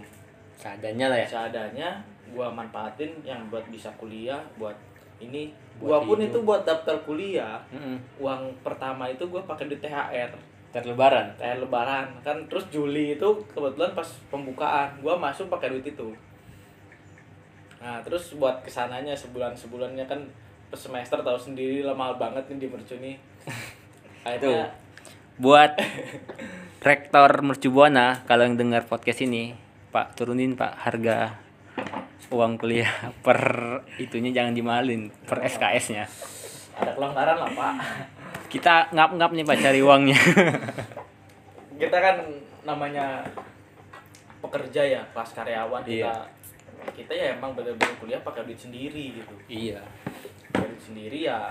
[0.58, 1.28] seadanya lah ya.
[1.30, 1.90] Seadanya
[2.34, 4.76] gua manfaatin yang buat bisa kuliah buat
[5.22, 5.54] ini.
[5.78, 6.30] Buat gua pun hidup.
[6.34, 7.62] itu buat daftar kuliah.
[7.70, 7.98] Mm-mm.
[8.18, 10.34] uang pertama itu gua pakai di THR
[10.74, 12.08] terlebaran THR lebaran?
[12.26, 16.10] Kan terus Juli itu kebetulan pas pembukaan gua masuk pakai duit itu.
[17.78, 20.26] Nah terus buat ke sananya sebulan sebulannya kan
[20.68, 23.16] per semester tahu sendiri lah mahal banget nih di mercu nih.
[24.28, 24.74] Akhirnya
[25.38, 25.78] buat
[26.82, 29.67] rektor Mercubuana kalau yang dengar podcast ini
[29.98, 31.34] Pak turunin Pak harga
[32.30, 33.42] uang kuliah per
[33.98, 36.06] itunya jangan dimalin per SKS-nya
[36.78, 37.74] ada kelonggaran lah pak.
[38.48, 40.20] Kita ngap-ngap nih Pak cari uangnya.
[41.82, 42.22] Kita kan
[42.70, 43.26] namanya
[44.38, 46.14] pekerja ya kelas karyawan kita.
[46.14, 46.16] Iya.
[46.94, 49.34] kita ya emang bener-bener kuliah pakai duit sendiri gitu.
[49.50, 49.82] Iya.
[50.54, 51.50] Pakai duit sendiri ya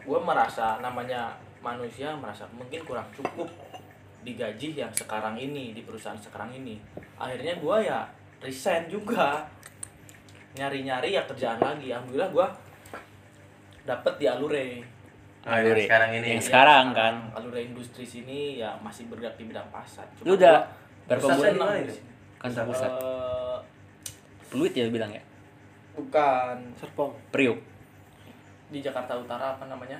[0.00, 3.52] gue merasa namanya manusia merasa mungkin kurang cukup
[4.20, 6.76] digaji yang sekarang ini di perusahaan sekarang ini.
[7.16, 8.04] Akhirnya gue ya
[8.44, 9.48] resign juga.
[10.56, 11.94] Nyari-nyari ya kerjaan lagi.
[11.94, 12.46] Alhamdulillah gue
[13.86, 14.68] dapet di Alure.
[15.46, 15.84] Alure.
[15.88, 16.28] sekarang ini.
[16.36, 17.14] Yang sekarang kan?
[17.32, 20.04] Alure industri sini ya masih bergerak di bidang pasar.
[20.26, 20.68] Lu udah
[21.08, 21.52] berapa bulan?
[21.54, 21.96] di mana di
[22.36, 22.90] kantor pusat.
[22.92, 23.58] Eh,
[24.50, 25.22] Peluit ya lu bilang ya?
[25.96, 26.56] bukan.
[26.80, 27.12] Serpong.
[27.28, 27.60] Priuk.
[28.70, 29.98] Di Jakarta Utara apa namanya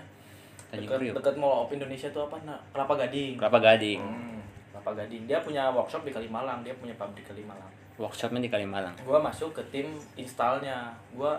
[0.71, 1.15] Tanjung dekat Priuk.
[1.17, 3.33] dekat Mall of Indonesia itu apa nah Kelapa Gading.
[3.37, 4.01] Kelapa Gading.
[4.01, 4.39] Hmm,
[4.71, 5.23] Kelapa Gading.
[5.25, 6.63] Dia punya workshop di Kalimalang.
[6.63, 7.71] Dia punya pabrik di Kalimalang.
[7.97, 8.95] Workshopnya di Kalimalang.
[9.03, 10.89] Gua masuk ke tim installnya.
[11.13, 11.37] Gua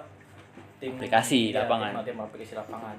[0.78, 1.96] tim Aplikasi iya, lapangan.
[1.98, 2.98] tim, tim aplikasi lapangan.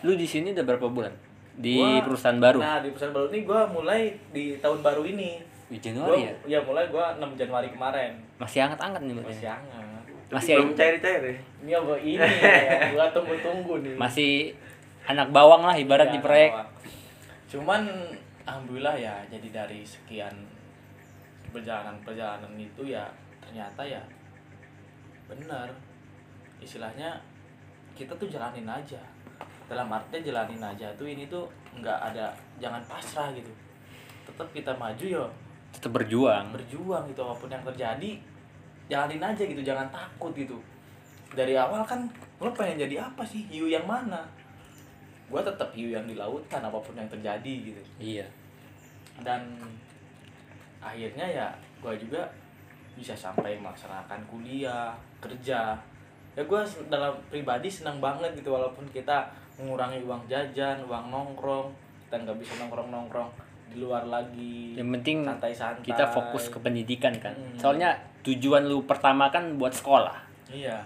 [0.00, 1.12] Lu di sini udah berapa bulan?
[1.52, 2.58] Di Gua- perusahaan baru?
[2.58, 4.00] Nah di perusahaan baru ini gua mulai
[4.30, 5.42] di tahun baru ini.
[5.68, 6.34] Di gua, Januari ya?
[6.48, 8.16] ya mulai gua 6 Januari kemarin.
[8.36, 9.30] Masih hangat-hangat nih berarti.
[9.36, 9.84] masih hangat.
[10.28, 11.34] Masih Belum cair-cair ya?
[11.58, 12.20] ini apa ini?
[12.20, 13.94] Ya, gua tunggu-tunggu nih.
[13.94, 14.32] Masih
[15.08, 16.52] anak bawang lah ibarat Ya, di proyek.
[17.48, 17.88] Cuman
[18.44, 20.32] alhamdulillah ya jadi dari sekian
[21.48, 23.08] perjalanan-perjalanan itu ya
[23.40, 24.04] ternyata ya
[25.24, 25.72] benar.
[26.60, 27.16] Istilahnya
[27.96, 29.00] kita tuh jalanin aja.
[29.64, 31.48] Dalam artinya jalanin aja tuh ini tuh
[31.80, 33.52] nggak ada jangan pasrah gitu.
[34.28, 35.24] Tetap kita maju ya
[35.72, 36.52] tetap berjuang.
[36.52, 38.10] Berjuang gitu apa pun yang terjadi
[38.92, 40.60] jalanin aja gitu jangan takut gitu.
[41.32, 42.04] Dari awal kan
[42.40, 43.48] lo pengen jadi apa sih?
[43.48, 44.37] Hiu yang mana
[45.28, 47.82] gua tetap hiu yang di lautan apa pun yang terjadi gitu.
[48.00, 48.26] Iya.
[49.22, 49.44] Dan
[50.80, 51.46] akhirnya ya
[51.84, 52.24] gua juga
[52.98, 55.76] bisa sampai melaksanakan kuliah kerja.
[56.34, 61.74] Ya gua se- dalam pribadi senang banget gitu walaupun kita mengurangi uang jajan uang nongkrong
[62.06, 63.30] kita nggak bisa nongkrong nongkrong
[63.68, 65.84] di luar lagi yang penting santai-santai.
[65.84, 67.34] kita fokus ke pendidikan kan.
[67.34, 67.58] Hmm.
[67.58, 67.90] soalnya
[68.22, 70.16] tujuan lu pertama kan buat sekolah.
[70.48, 70.80] Iya.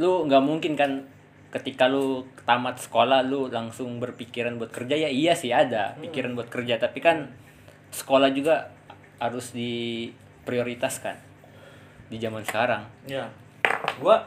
[0.00, 1.04] Lu nggak mungkin kan
[1.52, 6.48] ketika lu tamat sekolah lu langsung berpikiran buat kerja ya iya sih ada pikiran buat
[6.48, 6.80] kerja.
[6.80, 7.28] Tapi kan
[7.92, 8.72] sekolah juga
[9.20, 11.14] harus diprioritaskan
[12.08, 12.82] di zaman sekarang.
[13.04, 13.28] Ya,
[14.00, 14.20] gua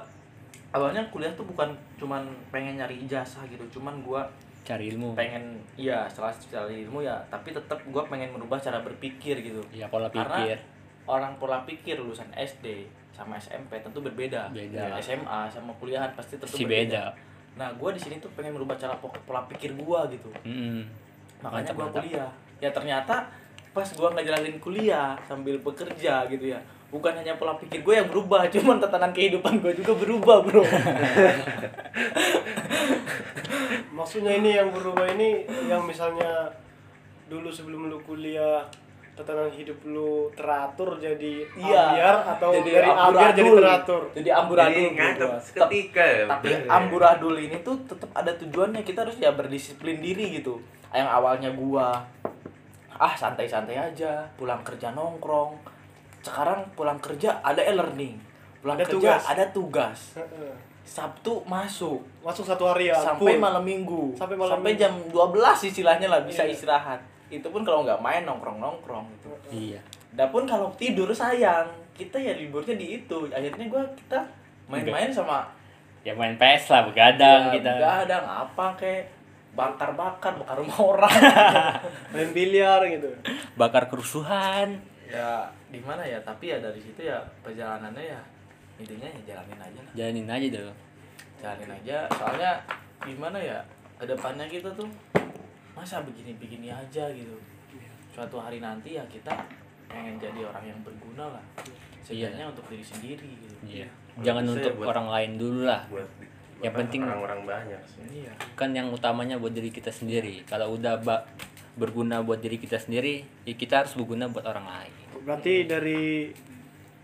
[0.70, 2.22] awalnya kuliah tuh bukan cuman
[2.54, 4.22] pengen nyari ijazah gitu, cuman gua
[4.66, 5.14] cari ilmu.
[5.14, 9.62] pengen iya setelah cari ilmu ya, tapi tetap gua pengen merubah cara berpikir gitu.
[9.74, 10.58] ya pola Karena pikir.
[11.06, 14.52] orang pola pikir lulusan SD sama SMP tentu berbeda.
[14.52, 15.00] Beda.
[15.00, 17.16] SMA sama kuliahan pasti tentu si berbeda.
[17.16, 20.28] beda Nah, gua di sini tuh pengen merubah cara po- pola pikir gua gitu.
[20.44, 20.84] Mm-mm.
[21.40, 22.04] Makanya mantap.
[22.04, 22.28] kuliah.
[22.60, 23.32] Ya ternyata
[23.72, 26.60] pas gua ngejalanin kuliah sambil bekerja gitu ya.
[26.92, 30.64] Bukan hanya pola pikir gue yang berubah, cuman tatanan kehidupan gue juga berubah, Bro.
[33.92, 36.52] Maksudnya ini yang berubah ini yang misalnya
[37.26, 38.64] dulu sebelum lu kuliah
[39.16, 41.82] tatanan hidup lu teratur jadi Iya.
[41.90, 43.56] ambiar atau Jadi dari ambiar jadi amburadul.
[43.58, 44.02] teratur.
[44.12, 45.28] Jadi amburadul Jadi gitu.
[45.42, 46.24] seketika ya.
[46.30, 46.70] tapi bener ya.
[46.70, 50.60] amburadul ini tuh tetap ada tujuannya kita harus ya berdisiplin diri gitu
[50.92, 51.96] yang awalnya gua
[52.94, 55.60] ah santai-santai aja pulang kerja nongkrong
[56.22, 58.16] sekarang pulang kerja ada e-learning
[58.60, 59.22] pulang Ada kerja tugas.
[59.26, 60.52] ada tugas Heeh.
[60.82, 62.96] sabtu masuk Masuk satu hari ya.
[62.98, 63.38] sampai full.
[63.38, 64.76] malam minggu Sampai malam minggu.
[64.78, 65.32] jam 12
[65.66, 66.52] istilahnya lah bisa Iya.
[66.52, 67.00] istirahat
[67.30, 69.30] itu pun kalau nggak main nongkrong nongkrong gitu.
[69.50, 69.82] Iya.
[70.14, 71.68] Dapun kalau tidur sayang.
[71.96, 73.18] Kita ya liburnya di itu.
[73.32, 74.20] Akhirnya gua kita
[74.68, 75.48] main-main sama
[76.06, 77.72] ya main PS lah begadang Ya, kita.
[77.82, 79.04] Begadang apa kek.
[79.56, 81.16] Bakar-bakar bakar rumah orang.
[82.14, 83.08] main biliar gitu.
[83.56, 84.76] bakar kerusuhan.
[85.08, 86.20] Ya di mana ya?
[86.22, 88.20] Tapi ya dari situ ya perjalanannya ya
[88.76, 89.94] intinya ya jalanin aja lah.
[89.96, 90.74] jalanin aja dulu
[91.40, 91.98] Jalanin aja.
[92.12, 92.52] Soalnya
[93.00, 93.60] gimana ya
[93.96, 94.92] ke depannya kita tuh
[95.76, 97.36] masa begini-begini aja gitu.
[98.10, 99.36] Suatu hari nanti ya kita
[99.86, 101.46] pengen jadi orang yang berguna lah.
[102.00, 103.90] setidaknya untuk diri sendiri gitu Iya.
[104.14, 105.82] Kalau Jangan untuk buat- orang lain dulu lah.
[105.90, 106.06] buat
[106.62, 110.46] Yang penting- orang-orang banyak sih iya Kan yang utamanya buat diri kita sendiri.
[110.46, 111.26] Kalau udah ba-
[111.74, 114.94] berguna buat diri kita sendiri, ya kita harus berguna buat orang lain.
[115.20, 116.30] Berarti dari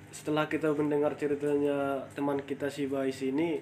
[0.07, 3.57] setelah kita mendengar ceritanya teman kita si Bais ini,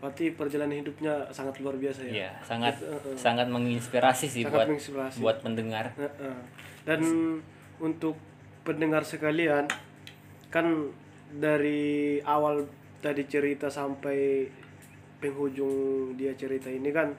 [0.00, 2.12] berarti perjalanan hidupnya sangat luar biasa ya.
[2.24, 3.16] Iya, sangat Heeh.
[3.20, 5.16] sangat menginspirasi sih Sangat buat menginspirasi.
[5.20, 5.92] buat pendengar.
[6.00, 6.36] Heeh.
[6.88, 7.00] Dan
[7.76, 8.16] untuk
[8.64, 9.68] pendengar sekalian,
[10.48, 10.88] kan
[11.30, 12.64] dari awal
[13.04, 14.48] tadi cerita sampai
[15.20, 17.12] penghujung dia cerita ini kan,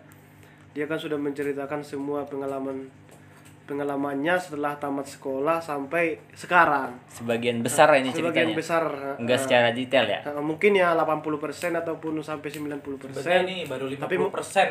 [0.74, 2.90] dia kan sudah menceritakan semua pengalaman
[3.72, 6.92] pengalamannya setelah tamat sekolah sampai sekarang.
[7.08, 8.56] Sebagian besar ini Sebagian ceritanya.
[8.56, 8.84] besar.
[9.16, 9.46] Enggak heeh.
[9.48, 10.20] secara detail ya.
[10.22, 11.32] Heeh, mungkin ya 80%
[11.74, 13.16] ataupun sampai 90%.
[13.16, 14.16] sebenarnya ini baru 50% Tapi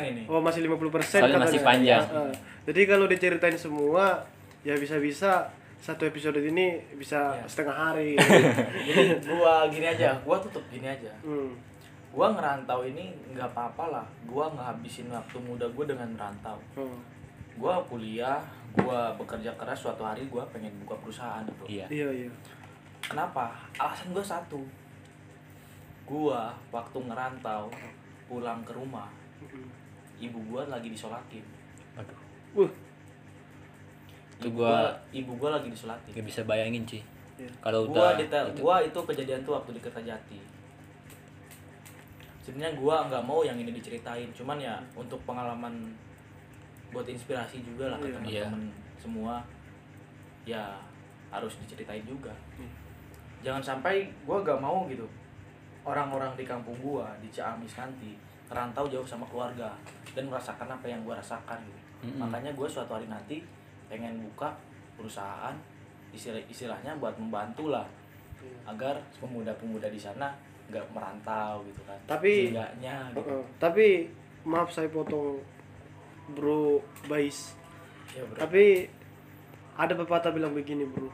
[0.07, 2.05] ini Oh masih 50% Soalnya masih panjang.
[2.05, 2.33] Heeh.
[2.63, 4.21] Jadi kalau diceritain semua
[4.61, 7.41] ya bisa-bisa satu episode ini bisa Ya.
[7.49, 8.13] setengah hari.
[8.87, 11.49] jadi gua gini aja gua tutup gini aja hmm.
[12.13, 17.01] gua ngerantau ini nggak apa-apa lah gua ngehabisin waktu muda gua dengan merantau Hmm.
[17.57, 18.37] gua kuliah
[18.73, 21.85] gua bekerja keras suatu hari gua pengen buka perusahaan bro Iya.
[21.87, 22.29] Iya iya.
[23.01, 24.61] kenapa alasan gua satu
[26.03, 27.67] gua waktu ngerantau
[28.25, 29.07] pulang ke rumah
[30.17, 31.43] ibu gua lagi disolatin
[31.93, 32.19] Aduh,
[32.51, 32.67] Uh,
[34.37, 36.99] itu ibu gua ibu gua lagi disolatin nggak bisa bayangin sih.
[37.37, 37.47] iya.
[37.59, 38.59] Kalau gua udah detail itu.
[38.59, 40.39] gua itu kejadian tuh waktu di Kertajati
[42.41, 45.93] sebenarnya gua nggak mau yang ini diceritain cuman ya untuk pengalaman
[46.91, 48.45] buat inspirasi juga lah ke Iya.
[48.45, 49.33] teman-teman semua
[50.43, 50.75] ya
[51.29, 52.67] harus diceritain juga Hmm.
[53.41, 55.07] jangan sampai gua gak mau gitu
[55.81, 58.13] orang-orang di kampung gua di Ciamis nanti
[58.45, 59.71] merantau jauh sama keluarga
[60.11, 62.17] dan merasakan apa yang gua rasakan gitu Mm-mm.
[62.19, 63.45] makanya gue suatu hari nanti
[63.85, 64.49] pengen buka
[64.95, 65.53] perusahaan
[66.11, 67.85] istilah istilahnya buat membantu lah
[68.65, 70.33] agar pemuda-pemuda di sana
[70.67, 73.37] nggak merantau gitu kan Tapi- Seenggaknya gitu.
[73.55, 74.09] Tapi
[74.41, 75.37] maaf saya potong
[76.31, 77.55] Bro Bais.
[78.11, 78.87] ya bro Tapi
[79.77, 81.09] ada pepatah bilang begini, Bro.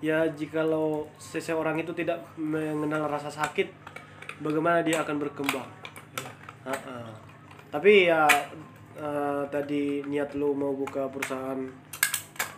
[0.00, 3.68] Ya, jikalau seseorang itu tidak mengenal rasa sakit,
[4.40, 5.68] bagaimana dia akan berkembang?
[6.64, 7.12] Ha-ha.
[7.68, 8.24] Tapi ya
[8.96, 11.60] eh, tadi niat lu mau buka perusahaan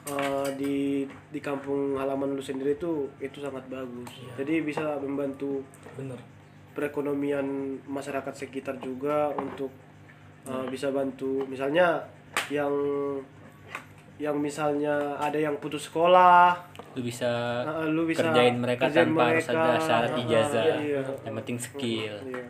[0.07, 1.03] eh, di
[1.35, 4.11] di kampung halaman lu sendiri itu itu sangat bagus.
[4.39, 5.67] Jadi bisa membantu
[5.99, 6.19] bener
[6.73, 9.71] perekonomian masyarakat sekitar juga untuk
[10.47, 12.01] uh, bisa bantu misalnya
[12.49, 12.73] yang
[14.21, 16.55] yang misalnya ada yang putus sekolah
[16.95, 19.63] lu bisa uh, lu bisa kerjain mereka kerjain tanpa harus mereka.
[19.65, 20.65] ada syarat Uh, ijazah.
[20.79, 21.01] iya.
[21.25, 22.15] Yang penting skill.
[22.29, 22.45] Iya,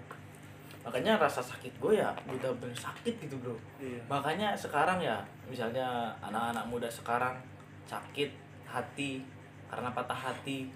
[0.83, 4.02] makanya rasa sakit gue ya udah bener sakit gitu bro iya.
[4.11, 5.14] makanya sekarang ya
[5.46, 7.38] misalnya anak-anak muda sekarang
[7.87, 8.35] sakit
[8.66, 9.22] hati
[9.70, 10.66] karena patah hati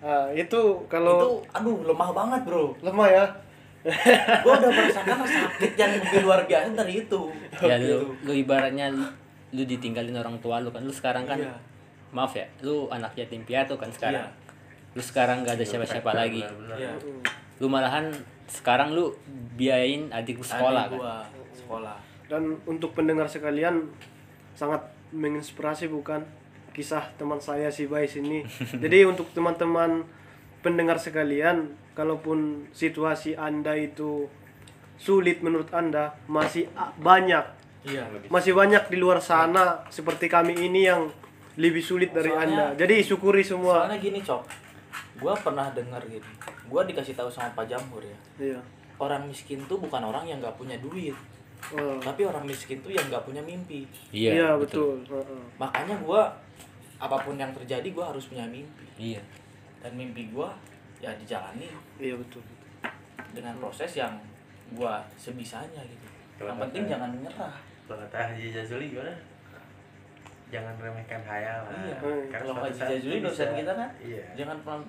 [0.00, 0.56] Ah, itu
[0.88, 3.24] kalau itu aduh lemah banget bro lemah ya
[3.80, 7.20] gue udah merasakan sakit yang lebih luar biasa dari itu
[7.58, 9.04] Ya lu, lu ibaratnya lu,
[9.50, 11.54] lu ditinggalin orang tua lu kan lu sekarang kan Iya.
[12.10, 14.92] maaf ya lu anak yatim piatu kan sekarang Iya.
[14.92, 16.76] lu sekarang gak ada siapa-siapa lagi Benar-benar.
[16.76, 16.92] Iya.
[17.56, 18.06] lu malahan
[18.46, 19.14] sekarang lu
[19.54, 21.16] biayain adik lu sekolah Adik kan gua
[21.50, 23.90] sekolah dan untuk pendengar sekalian
[24.52, 24.78] sangat
[25.10, 26.22] menginspirasi bukan
[26.70, 28.46] kisah teman saya si Bais ini.
[28.82, 30.06] Jadi untuk teman-teman
[30.60, 31.56] pendengar sekalian,
[31.92, 32.38] kalaupun
[32.70, 34.28] situasi Anda itu
[34.94, 41.08] sulit menurut Anda, masih banyak iya masih banyak di luar sana seperti kami ini yang
[41.56, 42.78] lebih sulit dari Soalnya- Anda.
[42.78, 43.84] Jadi syukuri semua.
[43.84, 44.42] soalnya gini cok
[45.16, 46.20] gue pernah dengar gini
[46.66, 48.60] gue dikasih tahu sama Pak Jamhur ya Iya.
[48.98, 51.16] orang miskin tuh bukan orang yang nggak punya duit
[51.70, 51.96] Oh.
[51.98, 55.00] tapi orang miskin tuh yang nggak punya mimpi iya Iya, betul.
[55.02, 55.40] Heeh.
[55.56, 56.20] makanya gue
[56.98, 59.20] apa pun yang terjadi gue harus punya mimpi iya
[59.80, 60.48] dan mimpi gue
[60.98, 62.44] ya dijalani Iya, betul.
[63.30, 64.12] dengan proses yang
[64.70, 67.54] gue sebisanya gitu yang Kalau penting jangan menyerah
[67.86, 69.10] kata Haji Jazuli gimana?
[70.46, 71.74] Jangan remehkan hayalan.
[71.80, 71.96] Iya.
[72.26, 74.22] Karena Kalau Haji Jazuli dosen kita kan Iya.
[74.36, 74.82] jangan pernah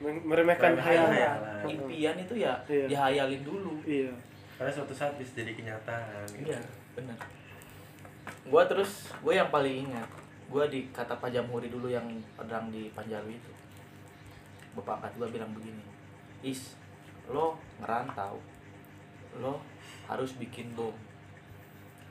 [0.00, 1.12] Meremehkan Meremehkan hayalan.
[1.12, 1.60] hayalan.
[1.68, 2.86] impian itu ya Iya.
[2.88, 4.08] dihayalin dulu Iya.
[4.56, 6.24] Karena suatu saat bisa jadi kenyataan.
[6.30, 6.48] gitu.
[6.48, 6.60] Iya,
[6.92, 7.16] benar.
[8.46, 10.08] Gua terus, gue yang paling ingat,
[10.46, 13.52] gua di kata Pak Jamhuri dulu yang pedang di Panjalu itu.
[14.76, 15.82] Bapak angkat gua bilang begini,
[16.40, 16.78] Is,
[17.26, 18.38] lo ngerantau,
[19.38, 19.60] lo
[20.06, 20.94] harus bikin bom.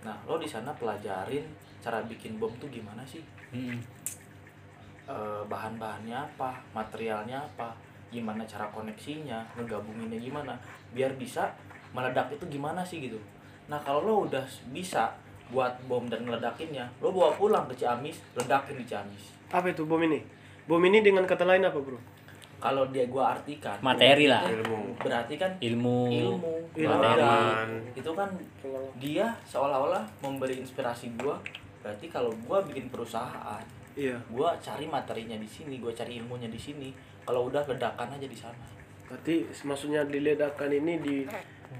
[0.03, 1.43] Nah, lo di sana pelajarin
[1.79, 3.23] cara bikin bom tuh gimana sih?
[3.55, 3.79] Mm-mm.
[5.09, 7.73] Eh, bahan-bahannya apa, materialnya apa,
[8.13, 10.53] gimana cara koneksinya, ngegabunginnya gimana,
[10.93, 11.49] biar bisa
[11.95, 13.17] meledak itu gimana sih gitu.
[13.71, 15.09] Nah kalau lo udah bisa
[15.49, 19.23] buat bom dan ngeledakinnya, lo bawa pulang ke Ciamis, ledakin di Ciamis.
[19.49, 20.21] Apa itu bom ini?
[20.69, 21.97] bom ini dengan kata lain apa bro
[22.59, 24.43] kalau dia gua artikan Materi lah.
[24.43, 24.99] Ilmu.
[24.99, 27.69] berarti kan ilmu ilmu materi pengalaman.
[27.93, 28.29] itu kan
[28.95, 31.39] dia seolah-olah memberi inspirasi gua
[31.79, 33.63] berarti kalau gua bikin perusahaan
[33.95, 36.91] iya gua cari materinya di sini gua cari ilmunya di sini
[37.23, 38.67] kalau udah ledakan aja di sana
[39.05, 41.17] berarti maksudnya diledakkan ini di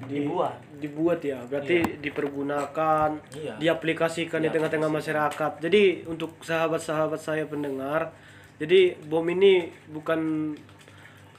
[0.05, 0.53] di- Dibuat.
[0.77, 3.57] dibuat ya berarti dipergunakan Iya.
[3.57, 8.13] diaplikasikan di tengah-tengah masyarakat jadi untuk sahabat-sahabat saya pendengar
[8.59, 9.53] jadi bom ini
[9.89, 10.53] bukan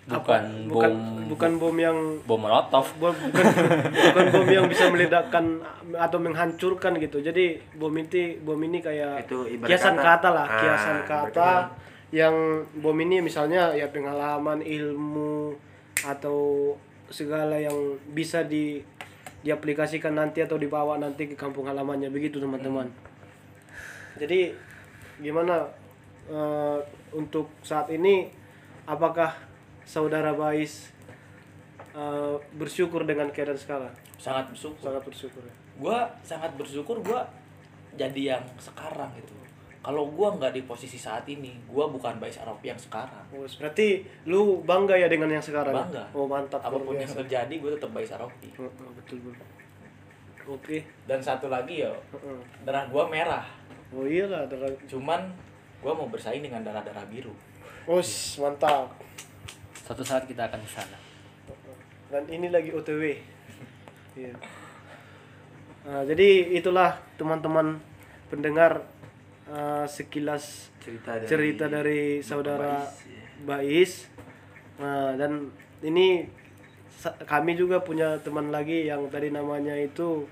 [0.07, 3.45] apa, Bukan bukan bom- bukan bom yang bom molotov bom, bukan
[3.87, 5.61] bukan bom yang bisa meledakkan
[5.93, 10.19] atau menghancurkan gitu jadi bom ini bom ini kayak Itu kiasan kata.
[10.19, 11.51] kata, lah Ah, kiasan kata kata.
[12.11, 12.35] yang
[12.75, 15.55] bom ini misalnya ya pengalaman ilmu
[16.03, 16.73] atau
[17.07, 17.77] segala yang
[18.09, 18.83] bisa di
[19.41, 22.91] diaplikasikan nanti atau dibawa nanti ke kampung halamannya begitu teman-teman
[24.17, 24.53] jadi
[25.19, 25.71] gimana
[26.27, 26.79] eh,
[27.13, 28.31] untuk saat ini
[28.87, 29.35] apakah
[29.85, 30.91] saudara Bais
[31.95, 33.95] eh, bersyukur dengan keadaan sekarang?
[34.21, 34.79] Sangat bersyukur.
[34.85, 35.55] Sangat bersyukur ya?
[35.81, 37.25] Gua sangat bersyukur gua
[37.97, 39.33] jadi yang sekarang gitu.
[39.81, 43.25] Kalau gua nggak di posisi saat ini gua bukan Bais Arapi yang sekarang.
[43.33, 45.81] Oh, berarti lu bangga ya dengan yang sekarang ya?
[45.89, 46.05] Bangga.
[46.13, 49.47] oh mantap apa pun yang terjadi gua tetap Bais Arapi Oh, betul betul.
[50.51, 50.85] Oke.
[51.09, 52.39] Dan satu lagi ya Heeh.
[52.63, 53.45] darah gua merah.
[53.91, 55.33] Oh iyalah darah cuman
[55.81, 57.33] gua mau bersaing dengan darah-darah biru
[57.89, 58.95] oh sh, mantap
[59.75, 60.99] suatu saat kita akan ke sana
[62.11, 63.19] dan ini lagi OTW
[64.19, 64.35] Iya.
[65.87, 67.79] Nah, jadi itulah teman-teman
[68.29, 68.85] pendengar
[69.49, 73.25] eh, sekilas cerita dari, cerita dari saudara Bais, ya.
[73.47, 73.93] Bais.
[74.81, 75.49] Nah, dan
[75.81, 76.29] ini
[77.25, 80.29] kami juga punya teman lagi yang tadi namanya itu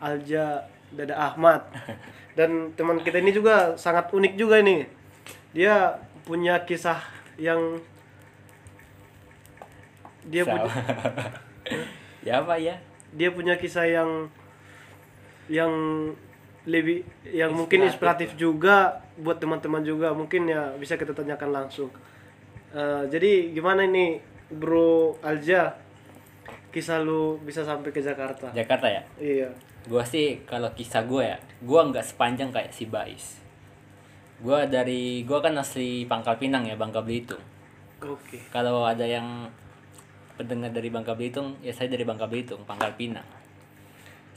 [0.00, 1.66] Alja Dada Ahmad.
[2.36, 4.84] Dan teman kita ini juga sangat unik juga ini.
[5.56, 5.96] Dia
[6.28, 7.00] punya kisah
[7.40, 7.80] yang
[10.26, 10.68] dia punya
[12.26, 12.76] ya apa ya?
[13.14, 14.10] dia punya kisah yang
[15.46, 15.72] yang
[16.66, 20.12] lebih yang mungkin inspiratif juga buat teman-teman juga.
[20.12, 21.88] Mungkin ya bisa kita tanyakan langsung.
[22.74, 24.20] Eh, jadi gimana ini
[24.52, 25.78] bro Alja
[26.76, 28.52] kisah lu bisa sampai ke Jakarta?
[28.52, 29.00] Jakarta ya?
[29.16, 29.48] Iya.
[29.88, 33.40] Gua sih kalau kisah gue ya gua nggak sepanjang kayak si Bais.
[34.44, 37.40] Gua dari gua kan asli Pangkal Pinang ya Bangka Belitung.
[38.04, 38.44] Oke.
[38.52, 39.48] Kalau ada yang
[40.36, 43.24] pendengar dari Bangka Belitung ya saya dari Bangka Belitung Pangkal Pinang.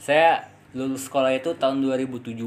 [0.00, 0.40] Saya
[0.72, 2.40] lulus sekolah itu tahun 2017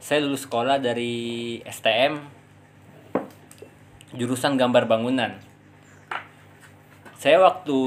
[0.00, 2.24] saya lulus sekolah dari STM
[4.16, 5.36] jurusan gambar bangunan.
[7.20, 7.78] Saya waktu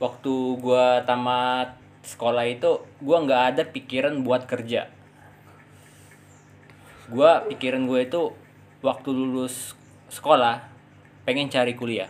[0.00, 4.88] waktu gua tamat sekolah itu gua nggak ada pikiran buat kerja.
[7.10, 8.22] Gua pikiran gue itu
[8.86, 9.74] waktu lulus
[10.08, 10.62] sekolah
[11.26, 12.08] pengen cari kuliah.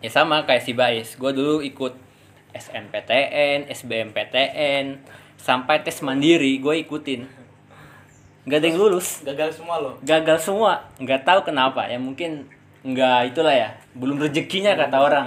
[0.00, 1.92] Ya sama kayak si Bais gue dulu ikut
[2.56, 5.04] SNPTN SBMPTN
[5.36, 7.28] sampai tes mandiri gue ikutin.
[8.48, 9.20] Nggak ada yang lulus.
[9.20, 10.88] Gagal semua loh gagal semua.
[10.96, 12.48] Nggak tahu kenapa ya mungkin
[12.80, 15.26] nggak itulah ya belum rezekinya kata orang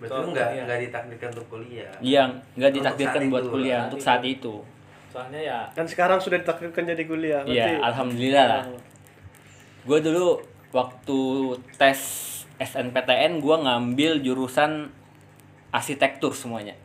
[0.00, 1.90] berarti lu nggak nggak ditakdirkan untuk kuliah?
[2.00, 4.54] Yang nggak ditakdirkan buat itu, kuliah untuk saat itu.
[5.12, 8.62] Soalnya ya dan sekarang sudah ditakdirkan jadi kuliah Iya, alhamdulillah lah.
[9.84, 10.40] Gue dulu
[10.72, 11.18] waktu
[11.76, 12.00] tes
[12.56, 14.88] SNPTN gue ngambil jurusan
[15.70, 16.76] arsitektur semuanya.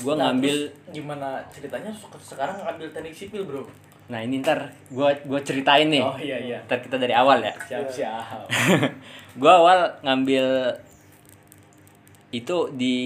[0.00, 1.92] Gue Nah, ngambil, gimana ceritanya
[2.24, 3.62] sekarang ngambil teknik sipil bro?
[4.10, 6.02] Nah ini ntar gue gua ceritain nih.
[6.02, 6.58] oh iya iya.
[6.66, 7.54] Ntar kita dari awal ya.
[7.62, 8.42] siap siap.
[9.40, 10.74] Gue awal ngambil
[12.30, 12.96] itu di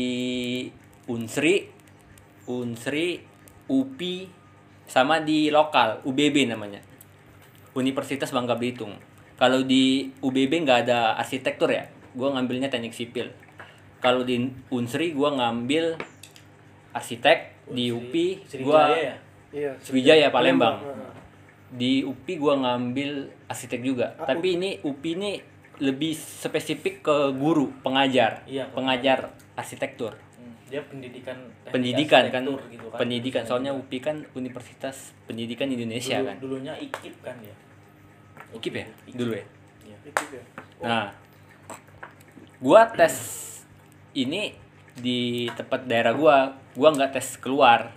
[1.09, 1.69] Unsri,
[2.49, 3.21] Unsri,
[3.69, 4.29] UPI,
[4.85, 6.81] sama di lokal UBB namanya,
[7.73, 8.97] Universitas Bangka Belitung.
[9.41, 13.33] Kalau di UBB nggak ada arsitektur ya, gue ngambilnya teknik sipil.
[14.05, 15.97] Kalau di Unsri gue ngambil
[16.93, 19.17] arsitek, di UPI gue Sriwijaya ya
[19.55, 20.83] iya Sriwijaya Palembang.
[21.75, 24.15] Di UPI gua ngambil arsitek juga.
[24.15, 25.33] Tapi ini UPI ini
[25.79, 28.47] lebih spesifik ke guru, pengajar.
[28.47, 30.15] Iya, pengajar arsitektur.
[30.35, 31.35] Hmm, dia pendidikan
[31.67, 32.99] Pendidikan kan, arsitektur gitu kan.
[32.99, 33.43] pendidikan.
[33.43, 36.37] Soalnya UPI kan Universitas Pendidikan Indonesia Dulu- kan.
[36.39, 37.55] dulunya ikip kan ya
[38.55, 38.87] Ikip ya?
[39.11, 39.45] Dulu ya.
[39.83, 39.97] Iya.
[40.31, 40.43] ya
[40.81, 41.07] Nah,
[42.59, 43.15] gua tes
[44.15, 44.55] ini
[44.95, 47.91] di tempat daerah gua, gua nggak tes keluar.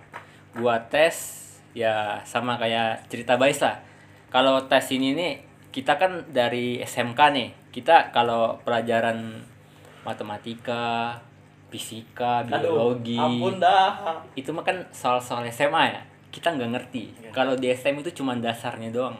[0.51, 3.77] Gua tes ya sama kayak cerita Bais lah.
[4.27, 5.33] Kalau tes ini nih
[5.77, 7.49] kita kan dari SMK nih.
[7.69, 9.37] Kita kalau pelajaran
[10.01, 11.13] matematika,
[11.69, 16.01] fisika, Aduh, biologi, ampun dah itu mah kan soal-soal SMA ya.
[16.33, 17.03] Kita nggak ngerti.
[17.21, 17.29] Iya.
[17.29, 19.17] Kalau di SM itu cuma dasarnya doang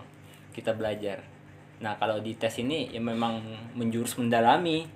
[0.51, 1.21] kita belajar.
[1.77, 3.37] nah kalau di tes ini ya memang
[3.77, 4.89] menjurus mendalami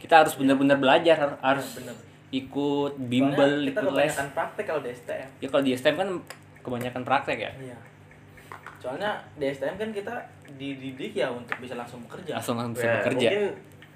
[0.00, 1.92] kita harus benar-benar belajar har- harus bener.
[2.32, 6.08] ikut Soalnya bimbel kita ikut les praktek kalau di STM ya kalau di STM kan
[6.64, 7.76] kebanyakan praktek ya iya
[8.82, 10.14] soalnya di STM kan kita
[10.52, 12.34] dididik ya untuk bisa langsung bekerja.
[12.34, 13.28] Langsung langsung bisa Ya, bekerja.
[13.30, 13.42] mungkin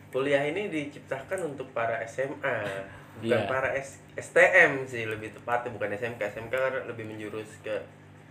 [0.09, 2.63] kuliah ini diciptakan untuk para SMA
[3.17, 3.49] bukan Iya.
[3.49, 7.73] para S- STM sih lebih tepatnya bukan SMK SMK kan lebih menjurus ke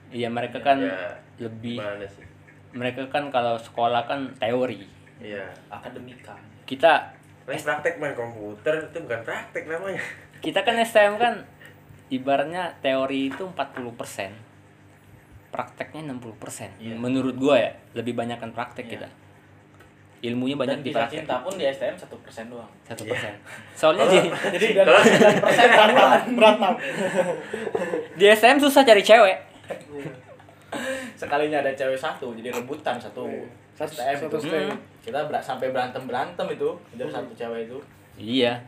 [0.08, 1.76] iya mereka kan ya lebih
[2.08, 2.26] sih?
[2.72, 4.86] mereka kan kalau sekolah kan teori
[5.18, 5.50] iya.
[5.68, 6.38] Akademika.
[6.64, 7.12] kita
[7.44, 10.02] Paling praktek main komputer itu bukan praktek namanya.
[10.40, 11.34] kita kan STM kan
[12.08, 14.45] ibaratnya teori itu 40%
[15.56, 16.96] prakteknya 60% Iya.
[16.96, 18.94] menurut gua ya lebih banyakkan praktek Iya.
[19.00, 19.10] kita
[20.22, 23.12] ilmunya banyak di praktek cinta pun di STM satu persen doang satu Iya.
[23.12, 23.34] persen
[23.74, 24.18] soalnya di
[24.54, 24.88] jadi sembilan
[25.46, 26.74] persen tawuran berantem
[28.14, 29.38] di STM susah cari cewek
[31.16, 33.24] sekalinya ada cewek satu jadi rebutan satu
[33.72, 34.38] satu STM satu itu.
[34.46, 34.68] STM.
[34.68, 34.80] Hmm.
[35.00, 37.78] kita ber- sampai berantem berantem itu jadi satu cewek itu
[38.18, 38.60] iya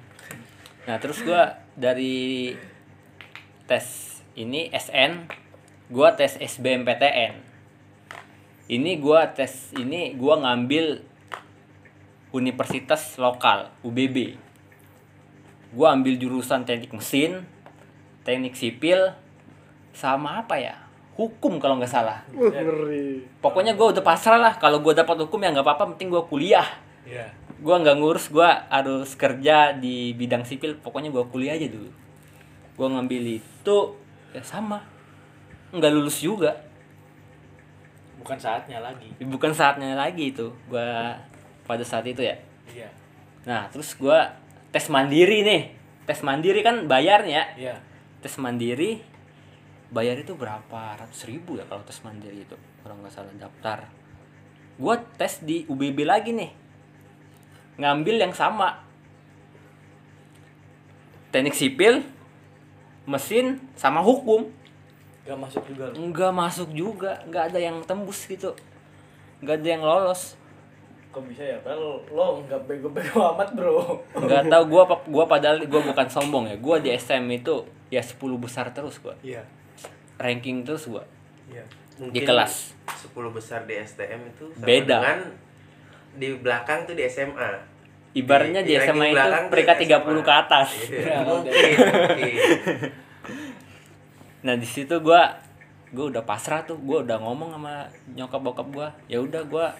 [0.84, 2.56] nah terus gua dari
[3.66, 3.86] tes
[4.34, 5.28] ini SN
[5.88, 7.40] gua tes SBMPTN
[8.68, 11.04] ini gua tes ini gua ngambil
[12.36, 14.36] universitas lokal UBB
[15.72, 17.48] gua ambil jurusan teknik mesin
[18.28, 19.16] teknik sipil
[19.96, 20.76] sama apa ya?
[21.16, 22.28] Hukum kalau nggak salah.
[22.30, 23.24] Ngeri.
[23.40, 24.54] Pokoknya gua udah pasrah lah.
[24.60, 26.68] Kalau gua dapat hukum ya nggak apa-apa penting gua kuliah.
[27.08, 27.32] Iya.
[27.64, 30.76] Gua nggak ngurus gua harus kerja di bidang sipil.
[30.78, 31.90] Pokoknya gua kuliah aja dulu.
[32.78, 33.78] Gua ngambil itu
[34.36, 34.84] ya sama
[35.72, 36.56] nggak lulus juga.
[38.22, 39.10] Bukan saatnya lagi.
[39.24, 40.52] Bukan saatnya lagi itu.
[40.68, 41.16] Gua
[41.68, 42.36] pada saat itu ya.
[42.72, 42.90] Iya.
[43.48, 44.36] Nah terus gua
[44.72, 45.64] tes mandiri nih.
[46.08, 47.76] Tes mandiri kan bayarnya iya.
[48.24, 49.04] Tes mandiri
[49.92, 51.00] bayar itu berapa?
[51.00, 53.88] Ratus ribu ya kalau tes mandiri itu kalau nggak salah daftar.
[54.80, 56.52] Gua tes di UBB lagi nih.
[57.80, 58.84] Ngambil yang sama.
[61.32, 62.02] Teknik sipil
[63.08, 64.57] mesin sama hukum
[65.28, 65.96] gak masuk juga lu?
[66.08, 67.12] Nggak masuk juga.
[67.24, 68.56] Nggak ada yang tembus gitu.
[69.40, 70.40] Nggak ada yang lolos.
[71.08, 71.58] Kok bisa ya?
[71.60, 74.00] Padahal lo nggak bego-bego amat bro.
[74.14, 76.56] Nggak tahu gua apa- gua padahal gua bukan sombong ya.
[76.58, 79.14] Gua di SM itu ya 10 besar terus gua.
[79.20, 79.44] Iya.
[80.16, 81.04] Ranking terus gua.
[81.48, 81.64] Iya.
[82.00, 82.72] Di kelas.
[82.88, 84.98] 10 besar di STM itu sama Beda.
[85.02, 85.20] dengan
[86.16, 87.52] di belakang tuh di SMA
[88.14, 90.02] ibaratnya di, ranking SMA itu peringkat SMA.
[90.02, 90.70] 30 ke atas.
[90.90, 92.34] Iya, Ya, mungkin mungkin.
[94.46, 95.34] Nah di situ gua
[95.90, 98.88] gua udah pasrah tuh, gua udah ngomong sama nyokap bokap gua.
[99.10, 99.74] Ya udah gua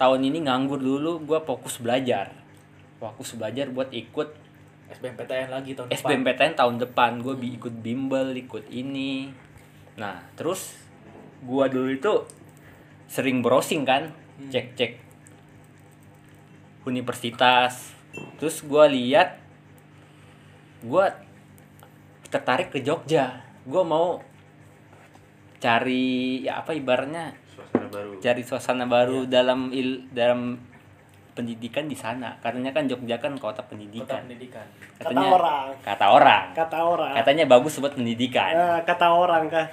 [0.00, 2.32] tahun ini nganggur dulu, gua fokus belajar.
[3.02, 4.44] Fokus belajar buat ikut
[4.84, 7.10] SBMPTN lagi tahun depan SBMPTN tahun depan.
[7.20, 9.28] Gua bi ikut bimbel, ikut ini.
[10.00, 10.80] Nah, terus
[11.44, 12.14] gua dulu itu
[13.04, 14.16] sering browsing kan,
[14.48, 14.96] cek-cek
[16.88, 17.92] universitas.
[18.40, 19.40] Terus gua lihat
[20.84, 21.16] gua
[22.32, 23.53] tertarik ke Jogja.
[23.64, 24.20] Gua mau
[25.60, 30.60] cari ya apa ibaratnya suasana baru cari suasana baru dalam il dalam
[31.34, 32.36] pendidikan di sana.
[32.38, 34.22] Katanya kan Jogja kan kota kota pendidikan.
[34.28, 34.66] pendidikan
[35.00, 35.66] Kata orang.
[35.82, 36.44] Kata orang.
[36.54, 38.52] kata orang Katanya bagus buat pendidikan.
[38.54, 39.66] Eh, kata orang kah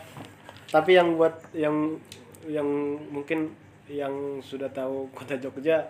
[0.72, 2.00] tapi yang buat yang
[2.48, 2.66] yang
[3.12, 3.52] mungkin
[3.92, 5.84] yang sudah tahu kota Jogja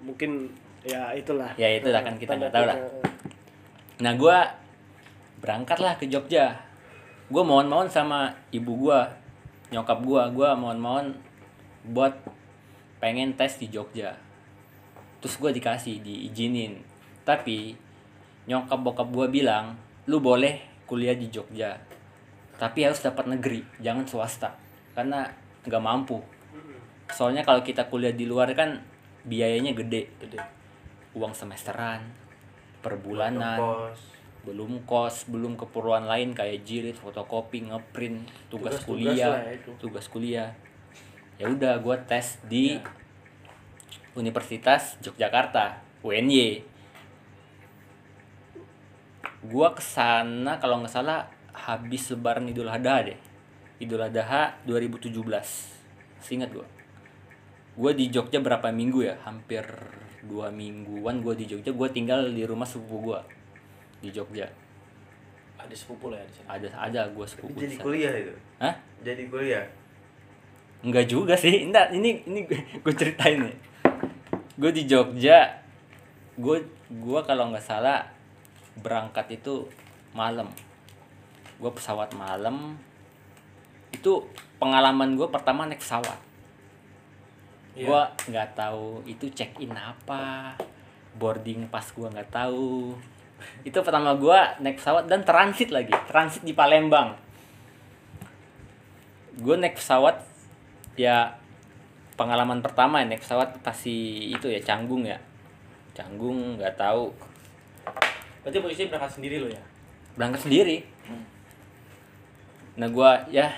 [0.00, 0.48] mungkin
[0.80, 2.76] ya itulah Ya, itulah kan kita nggak tahu lah.
[4.00, 4.48] Nah gua
[5.44, 6.56] berangkatlah ke Jogja.
[7.30, 9.06] Gua mohon-mohon sama ibu gua,
[9.70, 11.14] nyokap gua, gua mohon-mohon
[11.86, 12.10] buat
[12.98, 14.18] pengen tes di Jogja.
[15.22, 16.82] Terus gua dikasih, diizinin.
[17.22, 17.78] Tapi
[18.50, 19.78] nyokap bokap gua bilang,
[20.10, 20.58] lu boleh
[20.90, 21.78] kuliah di Jogja.
[22.58, 24.58] Tapi harus dapat negeri, jangan swasta.
[24.92, 25.22] Karena
[25.62, 26.18] nggak mampu.
[27.14, 28.82] Soalnya kalau kita kuliah di luar kan
[29.22, 30.10] biayanya gede.
[30.18, 30.40] gede
[31.14, 32.10] Uang semesteran,
[32.82, 34.09] per bulanan Kos.
[34.40, 39.36] Belum kos belum keperluan lain kayak jilid fotokopi ngeprint tugas, Tugas-tugas kuliah.
[39.36, 39.70] ya itu.
[39.76, 40.50] tugas kuliah.
[41.36, 42.84] Ya udah gue tes di Ya.
[44.10, 46.66] Universitas Yogyakarta UNY
[49.40, 53.18] gue ke sana kalau nggak salah habis lebaran Idul Adha deh.
[53.80, 55.14] Idul Adha 2017
[56.20, 56.66] seingat gue
[57.70, 59.16] gue di Jogja berapa minggu ya?
[59.24, 59.64] Hampir
[60.20, 61.72] dua mingguan gue di Jogja.
[61.72, 63.20] Gue tinggal di rumah sepupu gue
[64.00, 64.48] di Jogja
[65.60, 67.84] ada sepupu lah ya di sana ada ada gue sepupu di jadi sana.
[67.84, 68.74] kuliah itu Hah?
[69.04, 69.66] jadi kuliah
[70.80, 71.68] Enggak juga sih.
[71.68, 73.56] Enggak, ini ini gue ceritain nih.
[74.56, 75.60] Gue di Jogja.
[76.40, 78.08] Gue gua kalau nggak salah
[78.80, 79.68] berangkat itu
[80.16, 80.48] malam.
[81.60, 82.80] Gue pesawat malam.
[83.92, 84.24] Itu
[84.56, 86.16] pengalaman gue pertama naik pesawat.
[87.70, 87.86] Iya.
[87.86, 90.58] gua nggak tahu itu check in apa
[91.14, 92.98] boarding pas gua nggak tahu
[93.62, 97.16] itu pertama gua naik pesawat dan transit lagi transit di Palembang.
[99.40, 100.20] Gue naik pesawat
[101.00, 101.38] ya
[102.18, 105.16] pengalaman pertama ya naik pesawat pasti itu ya canggung ya.
[105.96, 107.10] Canggung nggak tahu.
[108.44, 109.62] Berarti posisi berangkat sendiri lo ya?
[110.20, 110.84] berangkat sendiri.
[112.78, 113.48] Nah gua ya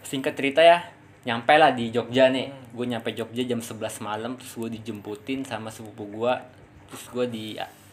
[0.00, 0.88] singkat cerita ya
[1.28, 2.48] nyampe lah di Jogja nih.
[2.70, 6.40] Gue nyampe Jogja jam 11 malam terus gue dijemputin sama sepupu gua
[6.88, 7.26] terus gue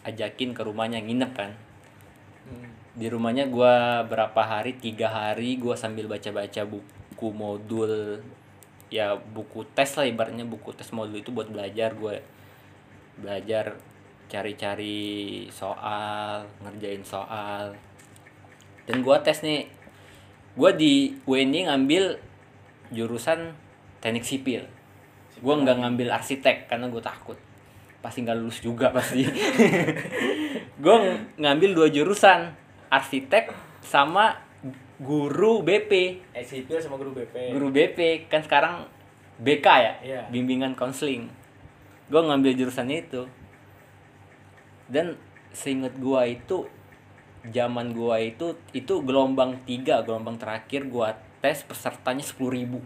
[0.08, 1.52] diajakin ke rumahnya nginep kan.
[2.96, 4.80] Di rumahnya gua berapa hari?
[4.80, 8.24] Tiga hari gua sambil baca-baca buku modul.
[8.88, 10.48] Ya buku tes lah ibaratnya.
[10.48, 11.92] Buku tes modul itu buat belajar.
[11.92, 12.24] Gue
[13.20, 13.76] belajar
[14.32, 17.76] cari-cari soal ngerjain soal.
[18.88, 19.68] Dan gua tes nih
[20.56, 22.16] gua di UNY ngambil
[22.96, 23.52] jurusan
[24.00, 24.64] teknik sipil.
[25.44, 27.38] Gua nggak ngambil arsitek karena gue takut
[28.00, 29.24] pasti nggak lulus juga pasti.
[30.84, 30.96] Gue
[31.36, 32.54] ngambil dua jurusan
[32.88, 34.38] arsitek sama
[34.98, 35.92] guru BP
[36.34, 37.54] Eh sipil sama guru BP.
[37.54, 38.90] guru BP kan sekarang
[39.38, 40.22] BK ya Iya.
[40.30, 41.30] bimbingan konseling.
[42.08, 43.28] Gue ngambil jurusan itu.
[44.88, 45.20] Dan
[45.52, 46.64] seingat gua itu
[47.50, 51.12] zaman gua itu itu gelombang tiga gelombang terakhir gua
[51.44, 52.80] tes pesertanya sepuluh ribu.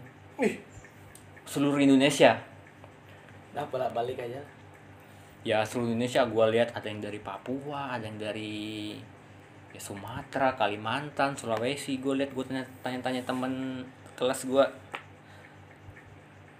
[1.46, 2.42] Seluruh Indonesia.
[3.54, 4.42] Nah bolak balik aja.
[5.42, 8.94] Ya seluruh Indonesia gua lihat ada yang dari Papua ada yang dari
[9.72, 13.82] ya Sumatera Kalimantan Sulawesi gue lihat gue tanya tanya tanya temen
[14.16, 14.68] kelas gua.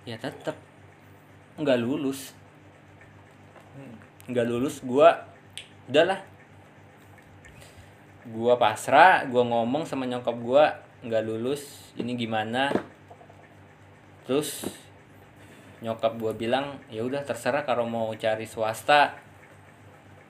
[0.02, 0.58] Ya tetap
[1.60, 2.34] nggak lulus.
[4.26, 5.30] Nggak lulus gua
[5.86, 6.18] udahlah
[8.32, 10.74] gua pasrah gua ngomong sama nyokap gua
[11.06, 12.72] nggak lulus ini gimana?
[14.26, 14.66] Terus
[15.82, 19.18] nyokap gua bilang ya udah terserah kalau mau cari swasta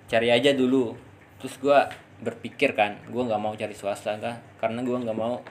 [0.08, 0.96] cari aja dulu.
[1.38, 1.92] Terus gua
[2.24, 5.44] berpikir kan gua nggak mau cari swasta kan karena gua nggak mau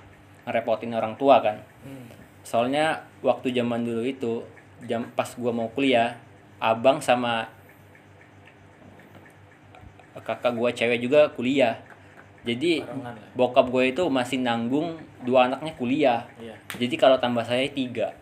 [0.49, 1.61] ngerepotin orang tua kan.
[2.41, 4.41] Soalnya waktu zaman dulu itu
[4.89, 6.17] jam pas gua mau kuliah
[6.57, 7.45] abang sama
[10.17, 11.77] kakak gua cewek juga kuliah.
[12.41, 13.13] Jadi lah.
[13.37, 16.25] bokap gue itu masih nanggung dua anaknya kuliah.
[16.41, 16.57] Iya.
[16.73, 18.17] jadi kalau tambah saya tiga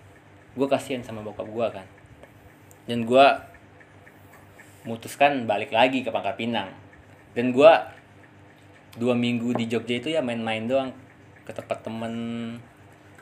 [0.60, 1.88] gue kasihan sama bokap gue kan.
[2.84, 3.26] Dan gue
[4.84, 6.76] memutuskan balik lagi ke Pangkal Pinang.
[7.32, 7.72] Dan gue
[9.00, 10.92] dua minggu di Jogja itu ya main-main doang.
[11.48, 12.14] Ke tempat temen.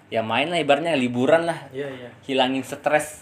[0.10, 1.70] Ya main lah ibaratnya liburan lah.
[1.70, 2.10] Iya iya.
[2.26, 3.22] hilangin stres.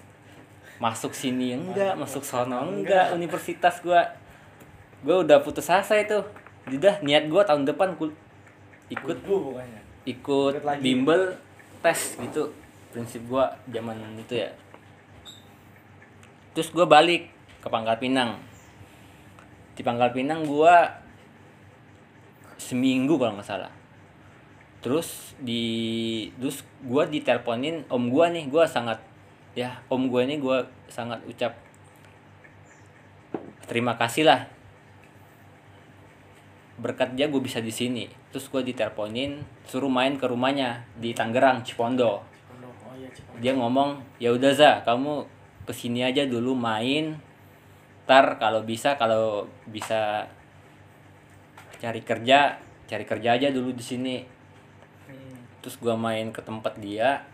[0.79, 3.11] Masuk sini enggak masuk sono enggak.
[3.11, 4.15] universitas gua.
[5.03, 6.23] Gua udah putus asa itu.
[6.71, 8.15] Udah niat gua tahun depan kul
[8.93, 9.65] ikut ikut
[10.05, 10.53] Ikut
[10.85, 11.33] bimbel
[11.81, 12.53] tes gitu
[12.95, 14.55] prinsip gua zaman itu ya.
[16.55, 17.27] Terus gua balik
[17.59, 18.39] ke Pangkal Pinang.
[19.75, 21.03] Di Pangkal Pinang gua
[22.55, 23.73] seminggu kalau nggak salah.
[24.79, 29.03] Terus di terus gua diteleponin om gua nih gua sangat
[29.51, 31.51] ya om gua ini gua sangat ucap
[33.67, 34.47] terima kasih lah.
[36.79, 38.05] Berkat dia gue bisa di sini.
[38.29, 42.34] Terus gue diteleponin suruh main ke rumahnya di Tangerang Cipondo.
[43.39, 45.27] Dia ngomong ya udah za kamu
[45.65, 47.17] ke sini aja dulu main.
[48.05, 50.29] Ntar kalau bisa kalau bisa
[51.81, 54.15] cari kerja cari kerja aja dulu di sini.
[55.59, 57.25] Terus gua main ke tempat dia.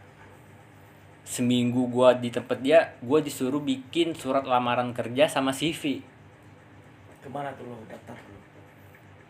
[1.21, 6.01] Seminggu gua di tempat dia gua disuruh bikin surat lamaran kerja sama CV
[7.21, 7.77] Ke mana tuh lo?
[7.85, 8.41] Daftar lo?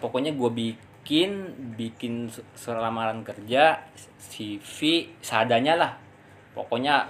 [0.01, 1.31] pokoknya gue bikin
[1.77, 3.85] bikin su- surat lamaran kerja
[4.17, 5.91] CV seadanya lah
[6.51, 7.07] pokoknya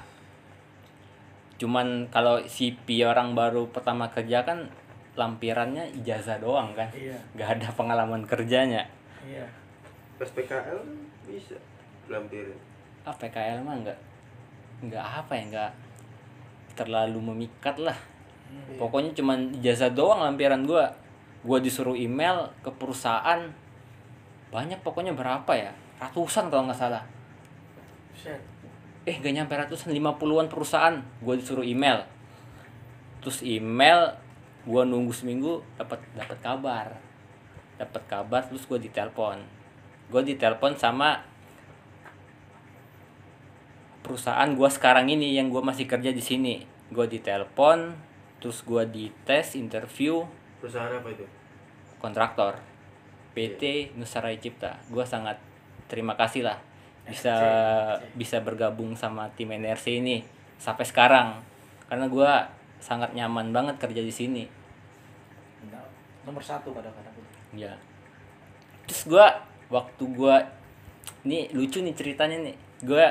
[1.58, 4.66] cuman kalau CV orang baru pertama kerja kan
[5.14, 7.14] lampirannya ijazah doang kan Iya.
[7.36, 8.82] nggak ada pengalaman kerjanya
[9.22, 9.46] Iya.
[10.18, 10.82] Pas PKL
[11.24, 11.58] bisa
[12.08, 12.58] lampirin.
[13.02, 13.98] ah PKL mah nggak
[14.84, 15.72] nggak apa ya nggak
[16.74, 17.98] terlalu memikat lah
[18.76, 20.89] pokoknya cuman ijazah doang lampiran gua
[21.42, 23.42] gua disuruh email ke perusahaan
[24.50, 27.06] banyak pokoknya berapa ya ratusan kalau nggak salah.
[29.02, 30.95] Eh gak nyampe ratusan 50-an perusahaan.
[31.26, 32.06] Gua disuruh email.
[33.22, 34.14] Terus email
[34.66, 36.88] gua nunggu seminggu dapat dapat kabar.
[37.82, 39.41] Dapat kabar terus gua ditelepon.
[40.14, 41.26] Gua ditelepon sama
[44.06, 46.62] perusahaan gua sekarang ini yang gua masih kerja di sini.
[46.93, 47.97] Gua ditelepon
[48.38, 50.26] terus gua dites interview.
[50.62, 51.26] Perusahaan apa itu?
[51.97, 52.58] kontraktor.
[53.34, 54.78] PT Nusaraya Cipta.
[54.93, 55.41] Gua sangat
[55.89, 56.71] terima kasih lah
[57.08, 57.36] bisa
[58.14, 60.22] bisa bergabung sama tim NRC ini
[60.62, 61.41] sampai sekarang.
[61.89, 62.32] Karena gue
[62.82, 64.43] sangat nyaman banget kerja di sini.
[66.22, 67.14] Nomor satu kadang-kadang.
[67.58, 67.76] Ya
[68.91, 69.26] terus gue
[69.72, 70.36] waktu gue
[71.24, 72.58] ini lucu nih ceritanya nih.
[72.84, 73.08] Gue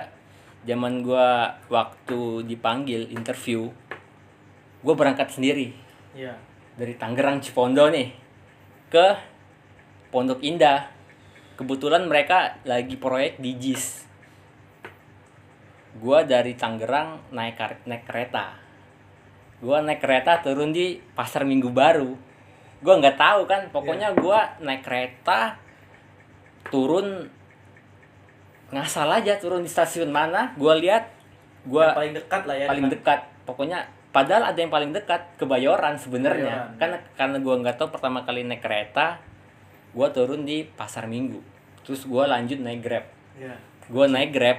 [0.69, 1.29] zaman gue
[1.73, 3.73] waktu dipanggil interview
[4.81, 5.73] gue berangkat sendiri.
[6.13, 6.37] Iya.
[6.77, 8.13] Dari Tangerang Cipondo nih
[8.93, 9.07] ke
[10.11, 10.91] Pondok Indah
[11.61, 14.09] kebetulan mereka lagi proyek di JIS.
[16.01, 18.57] Gue dari Tangerang naik naik kereta.
[19.61, 22.17] Gue naik kereta turun di pasar Minggu Baru.
[22.81, 25.61] Gue nggak tahu kan pokoknya gue naik kereta
[26.73, 27.29] turun
[28.73, 31.11] ngasal aja turun di stasiun mana gue lihat
[31.67, 33.21] gue paling dekat lah ya paling dengan- dekat.
[33.45, 33.79] Pokoknya
[34.17, 36.73] padahal ada yang paling dekat kebayoran sebenarnya.
[36.81, 39.21] Karena karena gua nggak tahu pertama kali naik kereta
[39.93, 41.50] gua turun di pasar minggu
[41.87, 43.05] terus gua lanjut naik grab.
[43.39, 43.57] Iya.
[43.91, 44.59] gua naik grab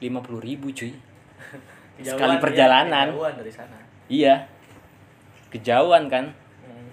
[0.00, 0.92] lima puluh ribu cuy.
[2.00, 3.06] Kejauhan, Sekali iya, perjalanan.
[3.12, 3.76] kejauhan dari sana.
[4.08, 4.34] Iya.
[5.52, 6.24] Kejauhan kan?
[6.64, 6.88] Hmm.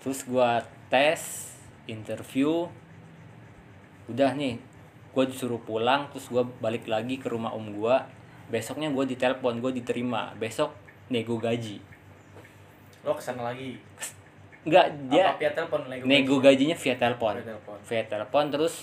[0.00, 1.52] terus gua tes
[1.84, 2.66] interview.
[4.08, 4.58] Udah nih
[5.12, 8.08] gua disuruh pulang terus gua balik lagi ke rumah om gua.
[8.50, 10.32] Besoknya gua ditelepon gua diterima.
[10.40, 10.72] Besok
[11.12, 11.78] nego gaji.
[13.04, 13.76] Lo ke sana lagi
[14.60, 16.44] Enggak, dia apa via telepon nego nego gaji?
[16.68, 17.34] gajinya via telepon.
[17.40, 17.78] Via telepon.
[17.88, 18.74] Via telepon terus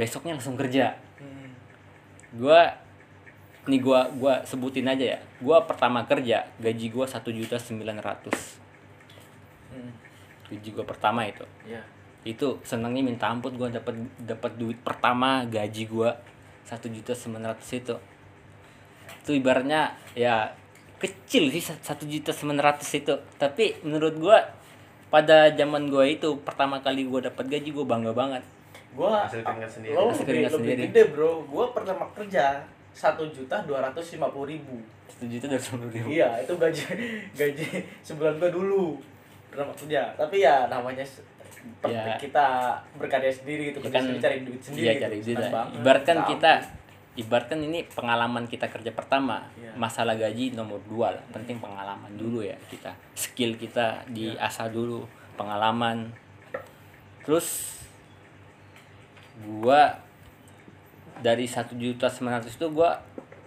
[0.00, 0.96] besoknya langsung kerja.
[1.20, 1.52] Hmm.
[2.32, 2.72] Gua
[3.68, 5.20] nih gua gua sebutin aja ya.
[5.44, 8.56] Gua pertama kerja gaji gua satu juta sembilan ratus.
[9.68, 9.92] Hmm.
[10.48, 11.44] Gaji gua pertama itu.
[11.68, 11.84] Iya.
[12.24, 16.16] Itu senangnya minta ampun gua dapat dapat duit pertama gaji gua
[16.64, 17.96] satu juta sembilan ratus itu.
[19.28, 20.56] Itu ibaratnya ya
[20.98, 23.10] kecil sih satu juta sembilan ratus itu.
[23.34, 24.38] Tapi menurut gua
[25.08, 28.42] pada zaman gua itu pertama kali gua dapat gaji gua bangga banget.
[28.90, 29.92] gua Hasil keringat sendiri.
[29.92, 30.82] lo Hasil lebih, keringat lebih sendiri.
[30.88, 32.44] gede bro gua pertama kerja
[32.90, 36.08] satu juta dua ratus lima puluh ribu Satu juta dari sepuluh ribu.
[36.08, 36.82] iya itu gaji
[37.38, 37.66] gaji
[38.00, 38.96] sebulan gua dulu
[39.46, 41.04] pertama kerja tapi ya namanya
[41.84, 42.16] Ya.
[42.16, 42.46] kita
[42.96, 45.02] berkarya sendiri gitu Ya kita kan, sendiri cari duit sendiri Iya gitu.
[45.04, 45.36] cari duit.
[45.76, 46.52] Ibaratkan Minta kita.
[47.18, 49.50] Ibaratkan ini pengalaman kita kerja pertama.
[49.58, 49.74] Iya.
[49.74, 51.24] Masalah gaji nomor dua lah.
[51.34, 52.94] Penting pengalaman dulu ya kita.
[53.18, 54.38] Skill kita Iya.
[54.38, 55.02] diasah dulu,
[55.34, 56.14] pengalaman.
[57.26, 57.76] Terus
[59.42, 59.98] gua
[61.18, 62.94] dari satu juta sembilan ratus itu gua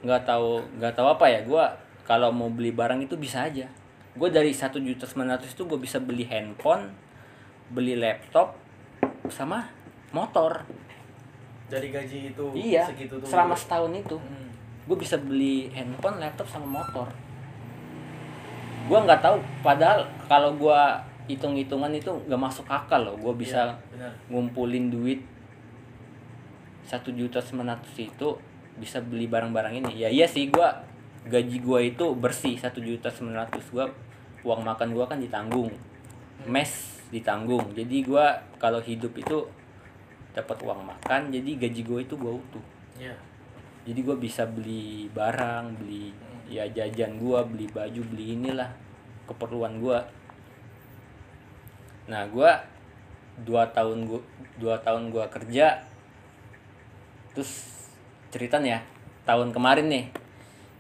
[0.04, 1.72] nggak tahu nggak tahu apa ya gua
[2.04, 3.68] kalau mau beli barang itu bisa aja
[4.12, 6.92] gue dari satu juta sembilan ratus itu gue bisa beli handphone
[7.72, 8.60] beli laptop
[9.32, 9.64] sama
[10.12, 10.68] motor
[11.72, 14.18] dari gaji itu iya segitu tuh selama setahun itu.
[14.20, 14.52] Hmm.
[14.82, 17.08] gue bisa beli handphone laptop sama motor.
[18.92, 20.82] Gue nggak tahu padahal kalau gue
[21.32, 23.16] hitung hitungan itu nggak masuk akal loh.
[23.16, 25.24] Gue bisa Iya, ngumpulin duit
[26.84, 28.36] satu juta sembilan ratus itu
[28.76, 29.92] bisa beli barang-barang ini.
[29.96, 30.68] Ya iya sih gue
[31.30, 33.86] gaji gue itu bersih satu juta sembilan ratus gue
[34.44, 35.72] uang makan gue kan ditanggung.
[36.50, 37.72] Mes ditanggung.
[37.78, 38.26] Jadi gue
[38.58, 39.46] kalau hidup itu
[40.32, 42.66] dapat uang makan jadi gaji gue itu gue utuh.
[43.00, 43.16] Iya.
[43.82, 48.68] Jadi gue bisa beli barang beli ya jajan gue beli baju beli inilah
[49.24, 50.00] keperluan gue
[52.12, 52.52] nah gue
[53.48, 54.20] dua tahun gua
[54.60, 55.80] dua tahun gue kerja
[57.32, 57.72] terus
[58.36, 58.80] cerita nih ya
[59.24, 60.06] tahun kemarin nih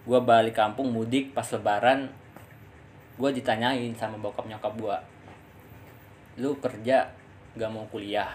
[0.03, 2.11] gue balik kampung mudik pas lebaran
[3.15, 4.97] gue ditanyain sama bokap nyokap gue
[6.43, 7.07] lu kerja
[7.55, 8.27] gak mau kuliah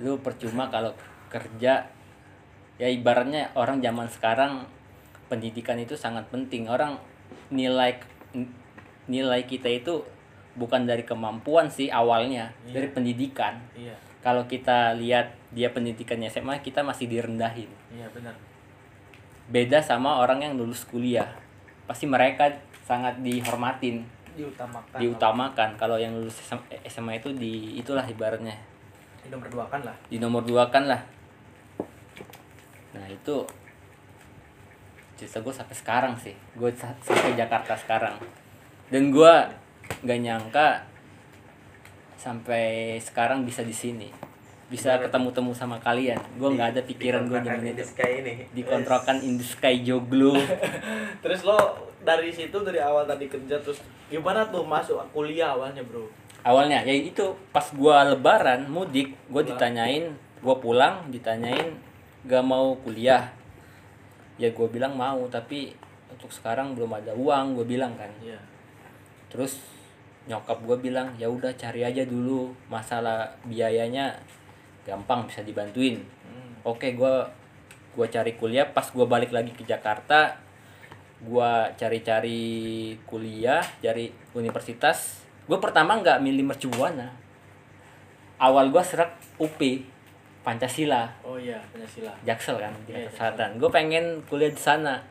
[0.00, 0.92] lu percuma kalau
[1.32, 1.88] kerja.
[2.76, 4.68] Ya ibaratnya orang zaman sekarang
[5.32, 6.68] pendidikan itu sangat penting.
[6.68, 7.00] Orang
[7.48, 7.96] nilai
[9.06, 10.04] nilai kita itu
[10.56, 12.72] bukan dari kemampuan sih awalnya Iya.
[12.76, 13.54] dari pendidikan.
[13.76, 13.96] Iya.
[14.20, 17.70] Kalau kita lihat dia pendidikannya SMA kita masih direndahin.
[17.94, 18.34] Iya benar.
[19.46, 21.30] Beda sama orang yang lulus kuliah.
[21.86, 22.50] Pasti mereka
[22.82, 24.02] sangat dihormatin.
[24.34, 24.98] Diutamakan.
[24.98, 25.68] Diutamakan.
[25.78, 26.42] Kalau yang lulus
[26.84, 28.58] SMA itu di itulah ibaratnya
[29.26, 29.96] di nomor dua kan lah.
[30.06, 31.02] Di nomor dua kan lah.
[32.94, 33.36] Nah itu
[35.16, 36.32] cerita gue sampai sekarang sih.
[36.54, 38.14] Gue sa- sampai Jakarta sekarang.
[38.86, 39.32] Dan gue
[40.02, 40.86] nggak nyangka
[42.16, 44.08] sampai sekarang bisa di sini.
[44.66, 46.18] Bisa ketemu temu sama kalian.
[46.36, 47.86] Gue nggak ada pikiran gue Dikontrakan zaman the itu.
[47.86, 48.34] sky ini.
[48.50, 50.34] Di kontrakan in the sky joglo.
[51.22, 51.58] Terus lo
[52.02, 56.06] dari situ dari awal tadi kerja terus gimana tuh masuk kuliah awalnya bro
[56.46, 59.46] awalnya ya itu pas gue lebaran mudik Pulang.
[59.50, 61.74] ditanyain gue pulang ditanyain
[62.26, 63.34] gak mau kuliah?
[64.38, 65.74] Ya gue bilang mau tapi
[66.06, 68.10] untuk sekarang belum ada uang gue bilang kan.
[68.22, 68.38] Iya.
[69.26, 69.58] Terus
[70.30, 72.54] nyokap gue bilang ya udah cari aja dulu.
[72.70, 74.14] Masalah biayanya
[74.86, 75.98] gampang bisa dibantuin.
[75.98, 76.62] Hmm.
[76.62, 77.14] oke gue
[77.96, 78.68] gua cari kuliah.
[78.70, 80.36] Pas gua balik lagi ke Jakarta
[81.24, 87.10] gua cari-cari kuliah cari universitas gua pertama nggak milih mercubuana.
[88.36, 89.58] Awal gua serak UP
[90.46, 91.10] Pancasila.
[91.26, 92.14] Oh iya pancasila.
[92.22, 93.50] Jaksel kan di Iya, Jakarta Selatan.
[93.58, 95.02] Gue pengen kuliah di sana.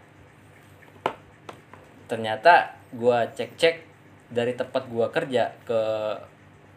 [2.07, 3.83] Ternyata gua cek-cek
[4.31, 5.81] dari tempat gua kerja ke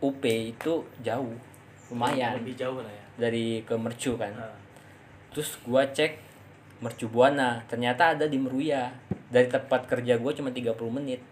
[0.03, 1.39] UP itu jauh
[1.95, 2.43] lumayan.
[2.43, 3.05] Lebih jauh lah ya.
[3.15, 4.35] Dari ke Mercu kan.
[4.35, 4.59] Nah,
[5.31, 6.19] terus gua cek
[6.83, 8.91] Mercu Buana ternyata ada di Meruya.
[9.31, 11.23] Dari tempat kerja gua cuma 30 menit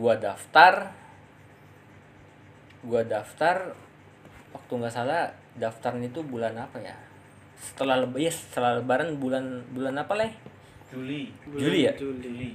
[0.00, 0.88] gua daftar
[2.80, 3.76] gua daftar
[4.50, 6.96] waktu nggak salah daftarnya itu bulan apa ya?
[7.60, 10.30] Setelah lebaran ya setelah lebaran bulan bulan apa lah
[10.88, 11.28] Juli.
[11.44, 11.92] Juli ya?
[11.94, 12.18] Juli.
[12.24, 12.50] Juli.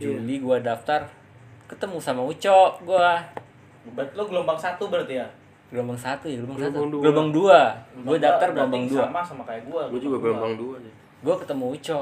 [0.00, 1.04] Juli gua daftar
[1.68, 3.20] ketemu sama Uco gua.
[3.92, 5.28] Berarti lo gelombang satu berarti ya?
[5.68, 6.92] Gelombang satu ya gelombang, Gelombang satu.
[6.92, 7.02] dua.
[7.04, 7.60] gelombang dua.
[7.60, 9.04] Gue Gelombang daftar gelombang berarti dua.
[9.04, 10.92] sama sama kayak gua Gue juga gelombang dua nih.
[11.22, 12.00] gue ketemu Uco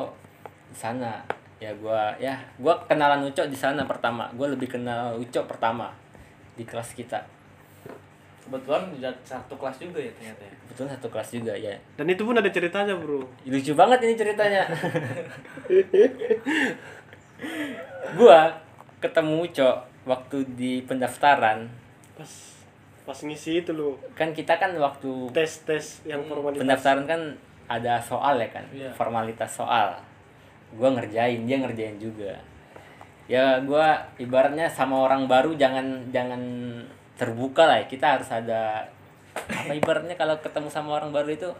[0.70, 1.12] di sana
[1.60, 4.32] ya gua ya gua kenalan Uco di sana pertama.
[4.32, 5.92] Gue lebih kenal Uco pertama
[6.56, 7.20] di kelas kita.
[8.40, 8.88] Kebetulan
[9.22, 10.54] satu kelas juga ya ternyata ya?
[10.66, 11.76] Betul satu kelas juga ya.
[11.94, 13.28] Dan itu pun ada ceritanya, Bro.
[13.46, 14.64] lucu banget ini ceritanya.
[18.18, 18.56] Gua
[19.04, 19.70] ketemu Uco
[20.08, 21.68] waktu di pendaftaran.
[22.16, 22.32] Pas
[23.04, 24.00] pas ngisi itu lo.
[24.16, 26.64] Kan kita kan waktu tes-tes yang formalitas.
[26.64, 27.20] pendaftaran kan
[27.70, 28.64] ada soal ya kan?
[28.72, 28.90] Iya.
[28.96, 30.09] formalitas soal
[30.74, 32.34] gua ngerjain dia ngerjain juga.
[33.30, 36.42] Ya gua ibaratnya sama orang baru jangan jangan
[37.14, 37.86] terbuka lah ya.
[37.86, 38.88] kita harus ada
[39.36, 41.50] apa ibaratnya kalau ketemu sama orang baru itu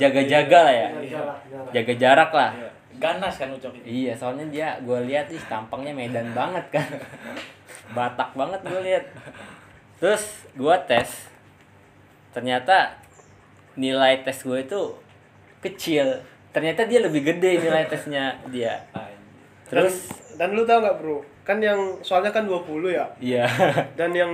[0.00, 0.88] jaga-jaga lah ya.
[1.72, 2.50] jaga jarak lah.
[2.56, 2.70] Iya.
[2.98, 3.86] ganas kan ucap itu.
[3.86, 6.88] Iya soalnya dia gua lihat ih tampangnya Medan banget kan.
[7.96, 9.04] Batak banget gua lihat.
[10.00, 11.30] Terus gua tes.
[12.30, 13.00] Ternyata
[13.78, 14.82] nilai tes gue itu
[15.64, 16.20] kecil
[16.50, 18.82] ternyata dia lebih gede nilai tesnya dia
[19.66, 21.18] terus dan, dan lu tau nggak, Bro?
[21.40, 23.06] Kan yang soalnya kan 20 ya.
[23.18, 23.46] iya
[23.98, 24.30] Dan yang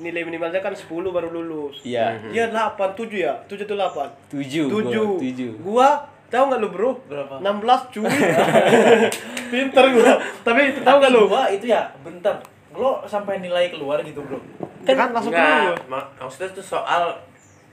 [0.00, 1.80] nilai minimalnya kan 10 baru lulus.
[1.82, 3.32] iya Dia 8 7 ya?
[3.44, 4.32] 7 tuh 8.
[4.32, 5.20] tujuh gua, 7.
[5.20, 5.88] tujuh Gua
[6.28, 6.90] tahu nggak lu, Bro?
[7.08, 7.40] Berapa?
[7.40, 8.08] 16 cuy.
[9.52, 10.12] Pinter gua.
[10.42, 11.22] Tapi tahu nggak lu?
[11.28, 12.36] gua itu ya bentar
[12.70, 14.38] lo sampai nilai keluar gitu bro
[14.86, 15.78] Kan, langsung Enggak, keluar.
[15.90, 17.10] mak- maksudnya itu soal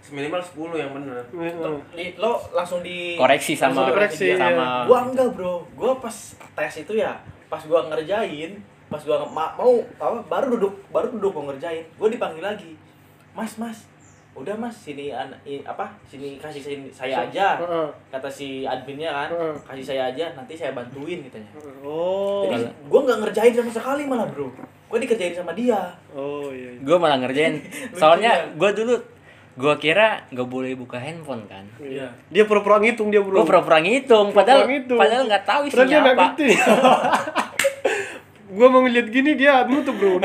[0.07, 1.17] minimal 10 yang bener.
[1.91, 5.65] Di- lo langsung di koreksi sama Langsung dikoreksi, sama gua enggak bro.
[5.73, 6.13] Gua pas
[6.53, 8.53] tes itu ya pas gua ngerjain
[8.85, 12.71] pas gua ma- mau apa baru duduk baru duduk mau ngerjain gua dipanggil lagi.
[13.31, 13.85] Mas mas
[14.33, 17.55] udah mas sini an i- apa sini kasih sini saya aja
[18.09, 19.29] kata si adminnya kan.
[19.65, 21.49] Kasih saya aja nanti saya bantuin katanya.
[21.79, 22.43] Oh.
[22.43, 24.51] jadi gua nggak ngerjain sama sekali malah bro.
[24.85, 25.81] Gua dikerjain sama dia.
[26.11, 26.69] Oh iya.
[26.69, 26.79] iya.
[26.79, 27.57] gue malah ngerjain.
[27.99, 28.93] Soalnya gue dulu
[29.55, 31.63] gue kira nggak boleh buka handphone kan?
[31.79, 32.11] Iya.
[32.27, 34.99] Dia pura-pura ngitung dia, pura-pura ngitung Pura-pura padahal ngitung.
[34.99, 36.11] padahal nggak tahu dia isinya apa.
[36.11, 36.49] ngerti.
[38.55, 40.19] gua mau ngeliat gini dia nutup bro.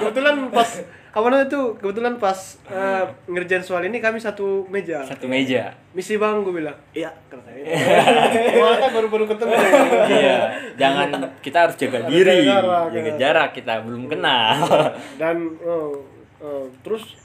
[0.00, 0.68] Kebetulan pas
[1.16, 1.72] apa namanya tuh?
[1.80, 2.36] Kebetulan pas
[2.68, 5.00] eh, ngerjain soal ini kami satu meja.
[5.04, 5.72] Satu meja.
[5.96, 6.76] Misi bang gue bilang.
[6.92, 7.08] Iya
[8.60, 9.52] Wah, kan baru-baru ketemu.
[10.12, 10.38] Iya.
[10.76, 11.08] Jangan
[11.40, 12.44] kita harus jaga diri.
[12.44, 13.16] jarak, jaga ya.
[13.16, 14.60] jarak kita belum kenal.
[15.16, 16.04] Dan oh,
[16.44, 17.16] oh, terus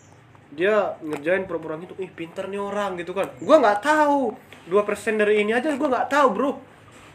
[0.51, 3.31] dia ngerjain pura-pura gitu ih pinter nih orang gitu kan.
[3.39, 4.35] Gua nggak tahu.
[4.67, 6.51] Dua persen dari ini aja gua nggak tahu bro.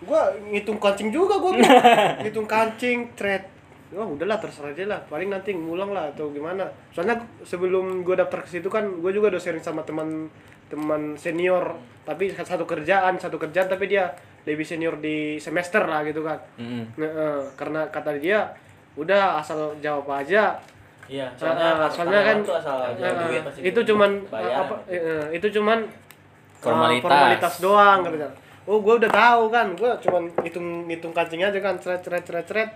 [0.05, 1.69] Gua ngitung kancing juga gua bro.
[2.25, 3.45] ngitung kancing thread.
[3.93, 5.05] Wah udahlah terserah dia lah.
[5.05, 6.67] Paling nanti ngulang lah atau gimana.
[6.97, 10.33] Soalnya sebelum gua daftar ke situ kan gua juga udah sharing sama teman
[10.73, 11.77] teman senior.
[12.09, 14.17] Tapi satu kerjaan satu kerjaan tapi dia
[14.47, 16.39] lebih senior di semester lah gitu kan.
[16.97, 18.49] Nah, eh, karena kata dia
[18.97, 20.57] udah asal jawab aja
[21.07, 23.81] iya soalnya, soalnya soalnya kan tuh asal jual duit pasti itu gitu.
[23.95, 24.67] cuman Bayar.
[24.67, 25.79] apa eh, eh, itu cuman
[26.57, 26.99] Formalitas.
[26.99, 28.31] eh, formalitas doang katanya.
[28.67, 32.47] Oh, gue udah tahu kan, gue cuman hitung hitung kancing aja kan, ceret ceret ceret
[32.51, 32.71] ceret.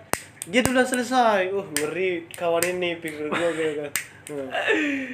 [0.47, 1.51] Dia duluan selesai.
[1.51, 3.91] Uh, ngeri kawan ini pikir gue gitu kan.
[4.31, 4.55] Nah,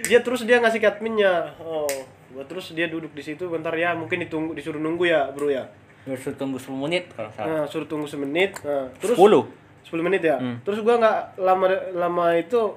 [0.05, 1.49] Dia terus dia ngasih adminnya.
[1.64, 1.89] Oh,
[2.29, 5.64] gua terus dia duduk di situ bentar ya, mungkin ditunggu disuruh nunggu ya, Bro ya.
[6.05, 8.55] harus tunggu 10 menit kalau salah Nah, suruh tunggu semenit.
[8.61, 9.49] Nah, terus 10
[9.89, 10.37] 10 menit ya.
[10.37, 10.61] Hmm.
[10.61, 12.77] Terus gua nggak lama lama itu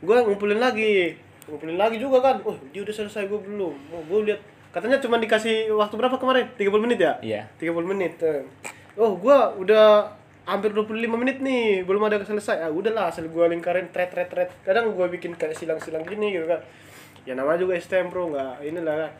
[0.00, 1.14] gua ngumpulin lagi.
[1.46, 2.36] Ngumpulin lagi juga kan.
[2.44, 3.74] Oh, dia udah selesai gua belum.
[3.90, 6.44] Oh, gua lihat katanya cuma dikasih waktu berapa kemarin?
[6.54, 7.12] 30 menit ya?
[7.24, 8.20] iya 30 menit.
[8.20, 8.44] eh.
[8.94, 10.12] Oh, gua udah
[10.44, 12.60] hampir 25 menit nih, belum ada selesai.
[12.60, 14.48] Ah, udahlah, asal gua lingkarin thread thread thread.
[14.62, 16.60] Kadang gua bikin kayak silang-silang gini gitu kan.
[17.24, 19.10] Ya namanya juga STM, Bro, enggak inilah kan.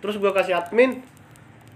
[0.00, 1.02] Terus gua kasih admin,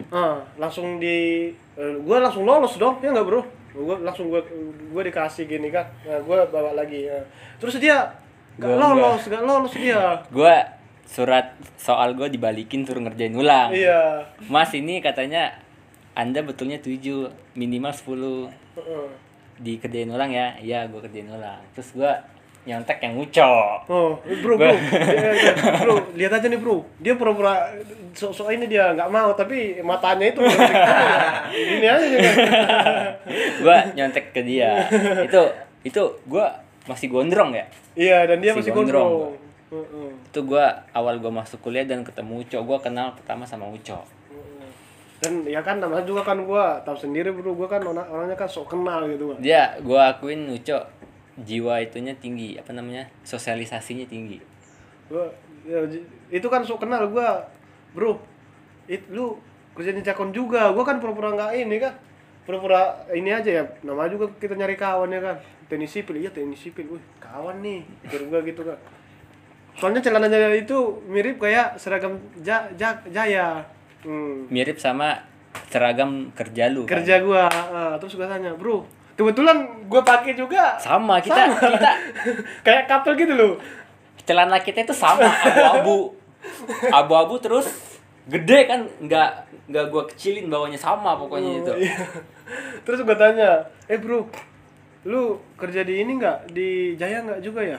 [0.08, 3.40] ah, langsung di eh, gua langsung lolos dong, ya enggak, Bro?
[3.72, 4.40] Gua langsung gua
[4.88, 5.88] gua dikasih gini kan.
[6.04, 7.04] Nah, gua bawa lagi.
[7.04, 7.20] ya.
[7.56, 8.08] Terus dia
[8.54, 9.42] Gua lolos, nggak.
[9.42, 10.20] lolos dia.
[10.36, 10.54] gue
[11.04, 11.46] surat
[11.76, 13.68] soal gue dibalikin suruh ngerjain ulang.
[13.70, 14.24] Iya.
[14.46, 15.52] Mas ini katanya
[16.12, 17.00] anda betulnya 7
[17.54, 19.06] minimal 10 Heeh.
[19.58, 20.56] dikerjain ulang ya?
[20.56, 21.60] Iya gue kerjain ulang.
[21.72, 22.12] Terus gue
[22.62, 27.74] nyontek yang ngucok Oh, bro, bro, Dia- dia- bro, lihat aja nih bro, dia pura-pura
[28.12, 28.94] sok-sok ini dia.
[28.94, 30.38] Nggak mau, tapi matanya itu
[31.50, 32.06] ini aja
[33.62, 34.86] gue nyontek ke dia.
[35.20, 35.42] Itu
[35.82, 36.46] itu gue
[36.84, 39.34] masih gondrong ya Iya, dan dia Si masih gondrong, gondrong.
[39.72, 40.08] Heeh.
[40.26, 44.00] itu gue awal gue masuk kuliah dan ketemu Uco gue kenal pertama sama Uco
[45.18, 48.44] Dan ya kan namanya juga kan gua tahu sendiri bro, gua kan orang- orangnya kan
[48.44, 49.38] sok kenal gitu kan.
[49.38, 50.78] dia gue akuin Uco
[51.38, 54.42] jiwa itunya tinggi apa namanya sosialisasinya tinggi
[55.06, 55.30] Gua
[55.62, 55.78] ya,
[56.28, 57.38] itu kan sok kenal gua,
[57.92, 58.18] bro.
[58.84, 59.38] It, lu
[59.72, 61.94] kerja di Cakon juga, gua kan pura-pura nggak ini kan.
[62.42, 65.36] Pura-pura ini aja ya, namanya juga kita nyari kawan ya kan.
[65.70, 67.86] Teknik sipil, iya teknik sipil, wih kawan nih,
[68.26, 68.78] gua gitu kan.
[69.78, 73.62] Soalnya celananya itu mirip kayak seragam ja, ja, Jaya.
[74.02, 74.50] Hmm.
[74.50, 75.14] mirip sama
[75.70, 76.98] seragam kerja lu kan?
[76.98, 78.82] Kerja gua, ah, terus gua tanya, bro,
[79.14, 81.92] kebetulan gua pakai juga sama kita kita
[82.66, 83.54] kayak couple gitu loh.
[84.22, 86.14] celana kita itu sama abu-abu
[86.98, 87.91] abu-abu terus
[88.22, 89.30] gede kan nggak
[89.66, 91.96] nggak gua kecilin bawahnya sama pokoknya itu Iya.
[92.84, 94.28] Terus gue tanya, eh bro,
[95.02, 97.78] lu kerja di ini nggak di Jaya nggak juga ya?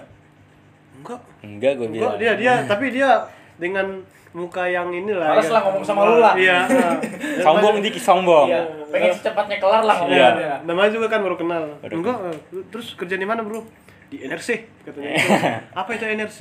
[0.94, 1.22] Enggak.
[1.42, 3.26] enggak gue bilang dia dia tapi dia
[3.58, 4.02] dengan
[4.34, 5.30] muka yang inilah.
[5.38, 5.54] Males ya.
[5.54, 6.34] lah ngomong sama lu lah.
[6.34, 6.66] Iya.
[7.46, 10.26] sombong dikit sombong Iya, pengen secepatnya kelar lah Iya.
[10.34, 10.56] ngomongnya.
[10.66, 11.64] Namanya juga kan baru kenal.
[11.80, 12.18] Baru Enggak.
[12.34, 12.38] eh,
[12.74, 13.62] terus kerja di mana bro?
[14.10, 14.50] Di NRC
[14.82, 15.14] katanya.
[15.80, 16.40] apa itu NRC?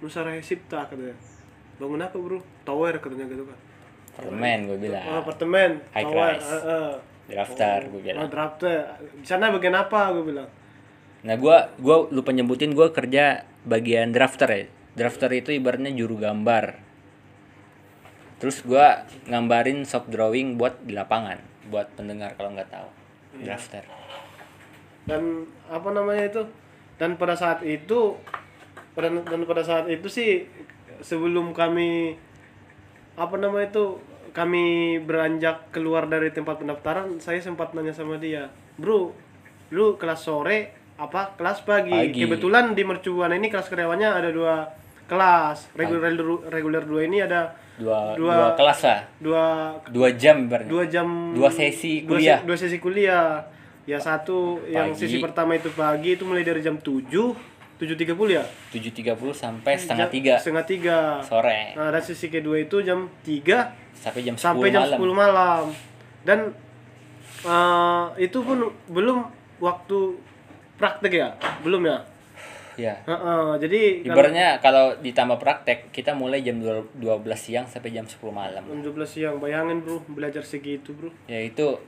[0.00, 1.16] Nusara Sipta katanya.
[1.76, 2.38] Bangun apa bro?
[2.62, 3.58] Tower katanya gitu kan.
[4.14, 6.32] permen gue Oh, bilang apartemen, High tower.
[6.32, 6.46] rise.
[6.46, 6.92] eh, eh.
[7.26, 8.78] drafter gue Oh, bilang drafter.
[9.12, 10.48] Di sana bagian apa gue bilang?
[11.20, 14.62] nah gua gua lupa nyebutin gua kerja bagian drafter ya
[14.92, 16.76] drafter itu ibaratnya juru gambar
[18.36, 21.40] terus gua ngambarin soft drawing buat di lapangan
[21.72, 22.88] buat pendengar kalau nggak tahu
[23.40, 23.88] drafter
[25.08, 26.42] dan apa namanya itu
[27.00, 28.20] dan pada saat itu
[28.92, 30.44] dan, dan pada saat itu sih
[31.04, 32.16] sebelum kami
[33.14, 34.00] apa namanya itu
[34.32, 34.64] kami
[34.98, 39.12] beranjak keluar dari tempat pendaftaran saya sempat nanya sama dia bro
[39.68, 42.20] lu kelas sore apa kelas pagi, Pagi.
[42.20, 44.62] kebetulan di mercubuan ini kelas karyawannya ada dua
[45.04, 45.74] kelas.
[45.74, 46.14] Reguler
[46.46, 49.00] reguler dua ini ada dua Dua- dua, kelas lah.
[49.18, 49.44] dua
[49.84, 52.38] dua jam ibaratnya dua jam Dua sesi dua kuliah.
[52.38, 53.26] se- dua sesi kuliah.
[53.84, 55.02] Ya satu yang Pagi.
[55.02, 58.44] sesi pertama itu pagi itu mulai dari jam 7 7.30 ya?
[58.70, 60.34] tujuh tiga puluh sampai setengah tiga.
[60.38, 60.98] setengah tiga.
[61.26, 61.74] Sore.
[61.74, 64.98] Nah dan sesi kedua itu jam 3 sampai jam sampai 10 jam malam.
[65.02, 65.64] 10 malam.
[66.22, 66.38] Dan
[67.42, 69.26] eh, itu pun belum
[69.58, 69.98] waktu
[70.78, 71.28] praktek ya?
[71.66, 71.98] Belum ya?
[72.74, 72.98] Ya.
[73.06, 76.98] Heeh, jadi kalau ibaratnya kalau ditambah praktek kita mulai jam 12
[77.38, 78.62] siang sampai jam 10 malam.
[78.66, 81.10] Jam 12 siang bayangin bro belajar segitu bro.
[81.30, 81.78] Ya itu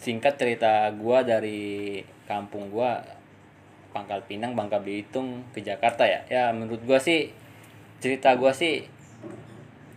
[0.00, 3.02] singkat cerita gua dari kampung gua
[3.98, 6.22] Pangkal Pinang Bangka Belitung ke Jakarta ya.
[6.30, 7.34] Ya menurut gua sih
[7.98, 8.86] cerita gua sih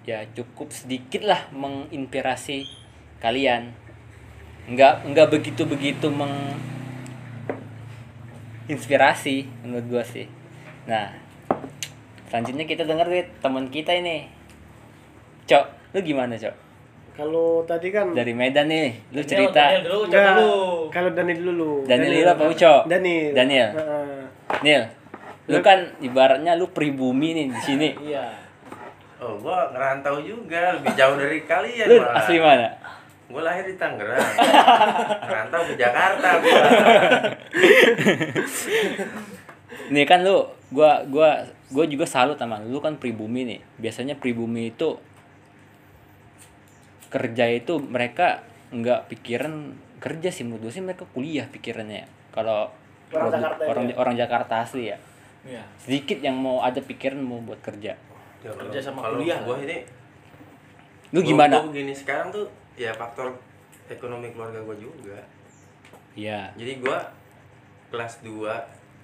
[0.01, 2.65] ya cukup sedikit lah menginspirasi
[3.21, 3.77] kalian.
[4.65, 6.57] Nggak nggak begitu begitu meng
[8.65, 10.25] inspirasi menurut gua sih.
[10.89, 11.13] Nah
[12.33, 13.05] selanjutnya kita dengar
[13.37, 14.25] teman kita ini.
[15.45, 16.70] Cok lu gimana cok
[17.11, 22.11] kalau tadi kan dari Medan nih lu Daniel, cerita Daniel dulu, kalau Daniel dulu Daniel
[22.15, 22.73] dulu apa Uco?
[22.87, 23.69] Daniel Daniel.
[23.75, 24.23] Heeh.
[24.63, 24.83] Nil
[25.47, 28.25] lu kan ibaratnya lu pribumi nih di sini Iya.
[29.21, 32.17] Oh, gua ngerantau juga, lebih jauh dari kalian lu malah.
[32.17, 32.69] asli mana
[33.31, 34.19] Gua lahir di Tangerang.
[35.29, 36.59] ngerantau ke Jakarta gua.
[39.93, 44.15] nih kan lu gua gua gua juga salut sama lu lu kan pribumi nih biasanya
[44.17, 44.97] pribumi itu
[47.11, 48.39] kerja itu mereka
[48.71, 52.71] nggak pikiran kerja sih menurut gua sih mereka kuliah pikirannya kalau
[53.11, 53.95] Orang Jakarta orang, ya?
[53.95, 54.97] orang Jakarta asli ya
[55.41, 55.63] Iya.
[55.75, 57.91] sedikit yang mau ada pikiran mau buat kerja
[58.39, 59.61] Ya, Kerja sama kalau kuliah Gua lah.
[59.61, 59.77] ini
[61.11, 63.35] lu gua- gimana Gua begini sekarang tuh ya faktor
[63.85, 65.19] ekonomi keluarga gua juga.
[66.13, 66.97] ya Jadi gua
[67.89, 68.47] kelas 2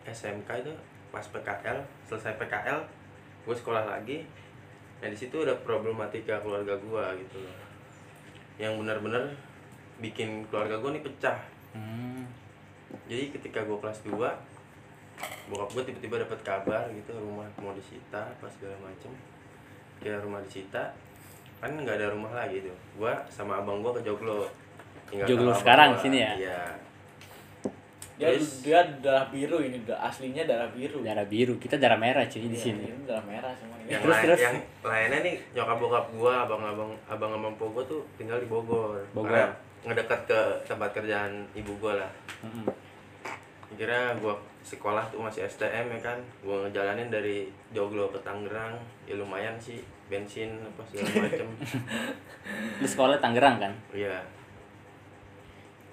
[0.08, 0.72] SMK itu
[1.08, 2.80] pas PKL, selesai PKL,
[3.44, 4.24] gue sekolah lagi.
[4.98, 7.56] Nah, di situ ada problematika keluarga gua gitu loh.
[8.58, 9.24] Yang benar-benar
[10.02, 11.38] bikin keluarga gua nih pecah.
[11.74, 12.26] hmm.
[13.08, 14.18] Jadi ketika gua kelas 2
[15.50, 19.10] bokap gue tiba-tiba dapat kabar gitu rumah mau disita apa segala macem
[19.98, 20.94] kira rumah disita
[21.58, 24.46] kan nggak ada rumah lagi tuh gua sama abang gua ke Joglo
[25.10, 26.04] Tinggal Joglo sekarang gua.
[26.06, 26.32] sini ya?
[26.38, 26.62] iya
[28.18, 31.00] dia Terus- dia darah biru ini da- aslinya darah biru.
[31.00, 32.84] Darah biru kita darah merah cuy di Iya, sini.
[32.84, 33.88] ini darah merah semua ini.
[33.88, 34.40] Yang Terus, lain terus.
[34.42, 38.46] yang lainnya nih nyokap bokap gua abang abang abang abang po gua tuh tinggal di
[38.46, 38.98] Bogor.
[39.12, 39.30] Bogor.
[39.30, 39.54] Karena
[39.84, 42.12] ngedekat ke tempat kerjaan ibu gua lah.
[42.42, 42.66] Mm-mm.
[43.70, 46.18] kira gua sekolah tuh masih STM ya kan.
[46.40, 51.48] Gua ngejalanin dari Joglo ke Tangerang ya lumayan sih bensin apa segala macem.
[52.82, 53.74] Lu sekolah Tangerang kan?
[53.92, 54.24] Iya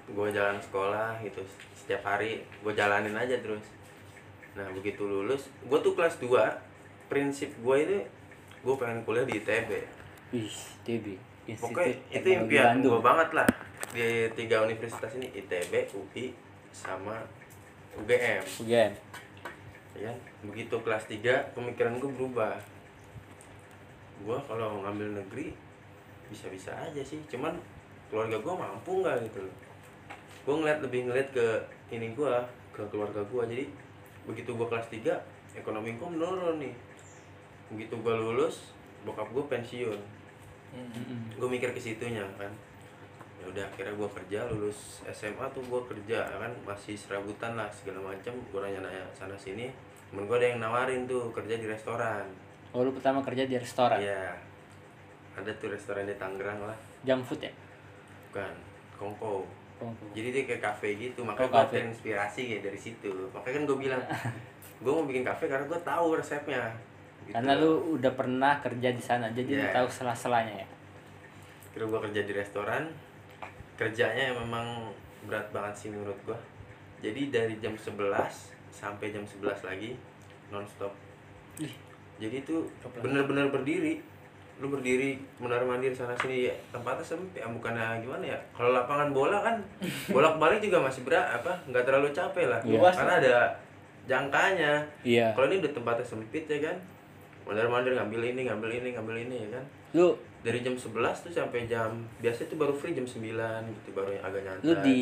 [0.04, 1.40] gue jalan sekolah gitu
[1.72, 3.64] setiap hari gue jalanin aja terus.
[4.52, 6.28] Nah begitu lulus gue tuh kelas 2
[7.08, 7.98] prinsip gue ini
[8.60, 9.70] gue pengen kuliah di ITB
[10.32, 11.06] wih TB
[11.44, 13.48] Institut pokoknya itu impian gue banget lah.
[13.94, 16.36] Di tiga universitas ini ITB UI
[16.74, 17.24] sama
[17.96, 18.92] UGM UGM
[19.94, 20.12] ya
[20.44, 22.60] begitu kelas 3 pemikiran gue berubah.
[24.20, 25.56] Gue kalau ngambil negeri
[26.28, 27.20] bisa-bisa aja sih.
[27.28, 27.56] Cuman
[28.12, 29.56] keluarga gue mampu nggak gitu loh
[30.44, 31.46] gue ngeliat lebih ngeliat ke
[31.88, 32.32] ini gue
[32.76, 33.64] ke keluarga gue jadi
[34.28, 36.74] begitu gue kelas 3 ekonomi gue menurun nih.
[37.72, 40.00] Begitu gue lulus bokap gue pensiun.
[40.74, 41.38] Mm-mm.
[41.38, 42.50] gue mikir ke situnya kan.
[43.38, 46.52] Ya udah akhirnya gue kerja lulus SMA tuh gue kerja kan.
[46.66, 49.70] Masih serabutan lah segala macam gue nanya-nanya sana sini.
[50.10, 52.26] Temen gue ada yang nawarin tuh kerja di restoran.
[52.74, 54.02] Oh lu pertama kerja di restoran?
[54.02, 54.34] Iya.
[55.38, 56.78] Ada tuh restoran di Tangerang lah.
[57.06, 57.52] Junk food ya?
[58.30, 58.54] Bukan
[58.98, 59.46] kongko
[60.10, 63.10] jadi dia kayak kafe gitu Oh, makanya gue terinspirasi kayak dari situ.
[63.30, 64.02] Makanya kan gue bilang
[64.82, 66.70] gue mau bikin kafe karena gue tahu resepnya.
[67.24, 67.32] Gitu.
[67.32, 69.72] karena lu udah pernah kerja di sana jadi lu Iya.
[69.72, 70.66] tahu sela-selanya ya?
[71.70, 72.84] Kira gue kerja di restoran
[73.74, 74.92] kerjanya yang memang
[75.24, 76.36] berat banget sih menurut gue
[77.00, 77.96] jadi dari jam 11
[78.70, 79.96] sampai jam 11 lagi
[80.48, 80.92] nonstop.
[82.14, 84.04] Jadi itu bener-bener berdiri
[84.62, 86.50] lu berdiri benar mandir sana sini.
[86.50, 87.42] Ya tempatnya sempit.
[87.42, 88.38] Ya bukannya gimana ya?
[88.54, 89.56] Kalau lapangan bola kan
[90.14, 92.60] bolak balik juga masih berat apa nggak terlalu capek lah.
[92.62, 92.78] Iya.
[92.94, 93.36] karena ada
[94.04, 94.72] jangkanya.
[95.02, 95.26] Iya.
[95.32, 96.76] Kalau ini udah tempatnya sempit ya kan?
[97.44, 99.64] Mandar mandir ngambil ini ngambil ini ngambil ini ya kan?
[99.94, 103.16] Lu dari jam 11 tuh sampai jam biasa itu baru free jam 9
[103.64, 105.00] gitu baru yang agak nyantai lu di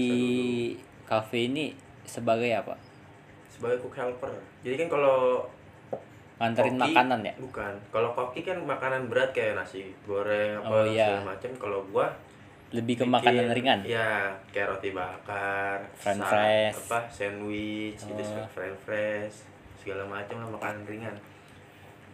[1.03, 1.75] cafe ini
[2.07, 2.79] sebagai apa?
[3.51, 4.33] Sebagai cook helper.
[4.63, 5.47] Jadi kan kalau
[6.43, 10.91] nganterin koki- makanan ya bukan kalau koki kan makanan berat kayak nasi goreng Oh, apa
[10.91, 11.07] iya.
[11.09, 12.07] segala macam kalau gua
[12.73, 14.11] lebih ke bikin- makanan ringan ya
[14.51, 16.75] kayak roti bakar French fries.
[16.83, 18.49] apa sandwich gitu Oh.
[18.49, 19.35] french fries
[19.77, 21.15] segala macam lah makanan ringan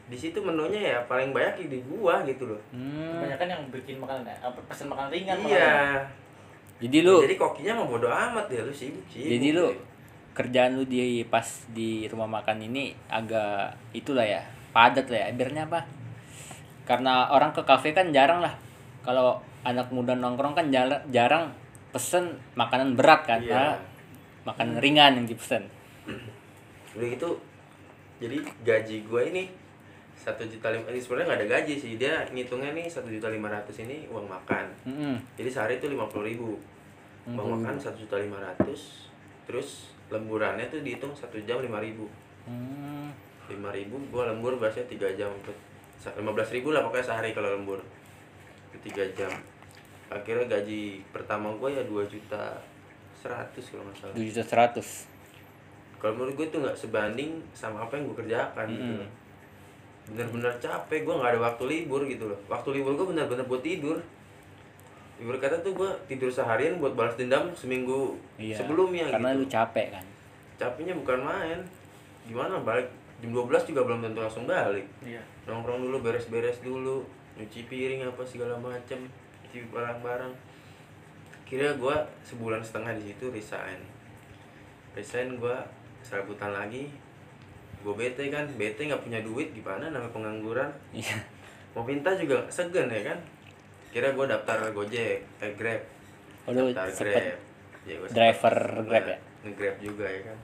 [0.04, 3.12] di situ menunya ya paling banyak di gua gitu loh hmm.
[3.18, 6.00] kebanyakan yang bikin makanan apa pesan makanan ringan iya
[6.78, 9.84] jadi lu jadi kokinya mah bodo amat ya lu sibuk sibuk jadi lu gitu.
[10.38, 14.38] Kerjaan lu di pas di rumah makan ini agak itulah ya
[14.70, 15.34] padat lah ya.
[15.34, 15.82] Biarnya apa?
[16.86, 18.54] Karena orang ke kafe kan jarang lah.
[19.02, 21.50] Kalau anak muda nongkrong kan jarang jarang
[21.90, 23.50] pesen makanan berat kan Iya.
[23.50, 23.78] Malah
[24.46, 25.66] makanan ringan yang dipesen.
[26.94, 27.34] Udah gitu
[28.22, 29.44] jadi gaji gue ini
[30.18, 31.92] satu juta lima ini sebenarnya nggak ada gaji sih.
[31.98, 34.66] Dia ngitungnya nih satu juta lima ratus ini uang makan.
[34.86, 35.14] Mm-mm.
[35.34, 36.54] jadi sehari itu lima puluh ribu.
[37.26, 39.10] Uang makan satu juta lima ratus
[39.48, 42.08] terus lemburannya tuh dihitung satu jam lima ribu.
[42.44, 43.12] Hmm.
[43.48, 45.32] lima ribu gue lembur biasanya tiga jam
[46.14, 47.80] lima belas ribu lah pokoknya sehari kalau lembur.
[48.68, 49.32] Itu tiga jam.
[50.08, 52.60] Akhirnya gaji pertama gue ya dua juta
[53.14, 54.12] seratus kalau nggak salah.
[54.12, 54.88] Dua juta seratus.
[55.98, 59.00] Kalau menurut gue itu nggak sebanding sama apa yang gue kerjakan gitu Mm.
[59.00, 59.10] loh.
[60.08, 62.38] bener-bener capek gue nggak ada waktu libur gitu loh.
[62.48, 64.00] Waktu libur gue bener-bener buat tidur
[65.18, 69.58] libur kata tuh gue tidur seharian buat balas dendam seminggu iya sebelumnya karena lu gitu
[69.58, 70.04] capek kan?
[70.58, 71.58] Capeknya bukan main.
[72.26, 72.86] Gimana balik
[73.18, 74.86] jam 12 juga belum tentu langsung balik.
[75.02, 75.18] Iya.
[75.50, 77.02] Nongkrong dulu beres-beres dulu
[77.34, 79.10] nyuci piring apa segala macem
[79.42, 80.32] nyuci barang-barang.
[81.46, 83.80] Kira gue sebulan setengah di situ resign.
[84.94, 85.56] Resign gue
[86.06, 86.90] serabutan lagi.
[87.82, 88.46] Gue bete kan?
[88.54, 89.90] Bete nggak punya duit gimana?
[89.90, 90.70] Namanya pengangguran.
[90.94, 91.18] Iya.
[91.74, 93.18] Mau minta juga segen ya kan
[93.88, 95.82] kira gue daftar gojek eh grab.
[96.44, 97.36] Oh, daftar sempet
[97.84, 99.18] ya, gua driver Grab ya?
[99.44, 100.38] nge-grab juga ya kan.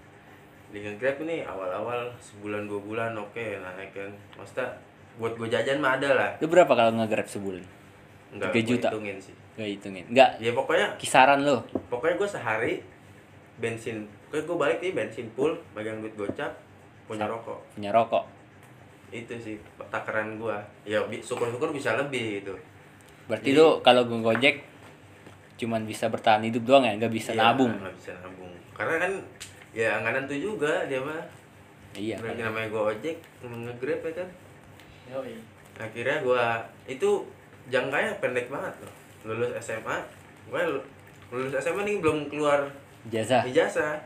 [0.69, 4.11] Di nge-grab ini awal-awal sebulan dua bulan oke naik kan.
[4.35, 4.69] Maksudnya
[5.15, 6.31] buat gue jajan mah ada lah.
[6.41, 7.65] Lu berapa kalau nge-grab sebulan?
[8.35, 8.89] Enggak, Tiga gua juta.
[8.91, 9.35] hitungin sih.
[9.55, 10.05] Gak hitungin.
[10.11, 10.31] Nggak?
[10.43, 11.57] Ya pokoknya kisaran lu?
[11.87, 12.73] pokoknya gue sehari
[13.55, 16.51] bensin pokoknya gue balik nih bensin full megang duit gocap
[17.07, 17.63] punya rokok.
[17.73, 18.25] punya rokok?
[19.15, 19.55] Itu sih
[19.95, 22.55] takaran gue ya syukur-syukur bisa lebih gitu
[23.25, 24.57] berarti Jadi- kalau gue gojek
[25.55, 26.93] cuman bisa bertahan hidup doang ya?
[26.95, 27.71] Nggak bisa Iya, nabung.
[27.73, 28.53] nggak bisa nabung.
[28.73, 29.13] Karena kan
[29.71, 31.23] ya nggak nentu juga dia mah.
[31.95, 32.19] Iya.
[32.19, 34.29] Lagi namanya gue ojek nge-grab ya kan.
[35.07, 35.37] Yoi.
[35.75, 36.45] akhirnya gue
[36.87, 37.11] itu
[37.67, 38.95] jangkanya pendek banget loh
[39.27, 39.99] lulus SMA
[40.47, 40.61] gue
[41.29, 42.71] lulus SMA nih belum keluar
[43.05, 43.99] jasa ijazah.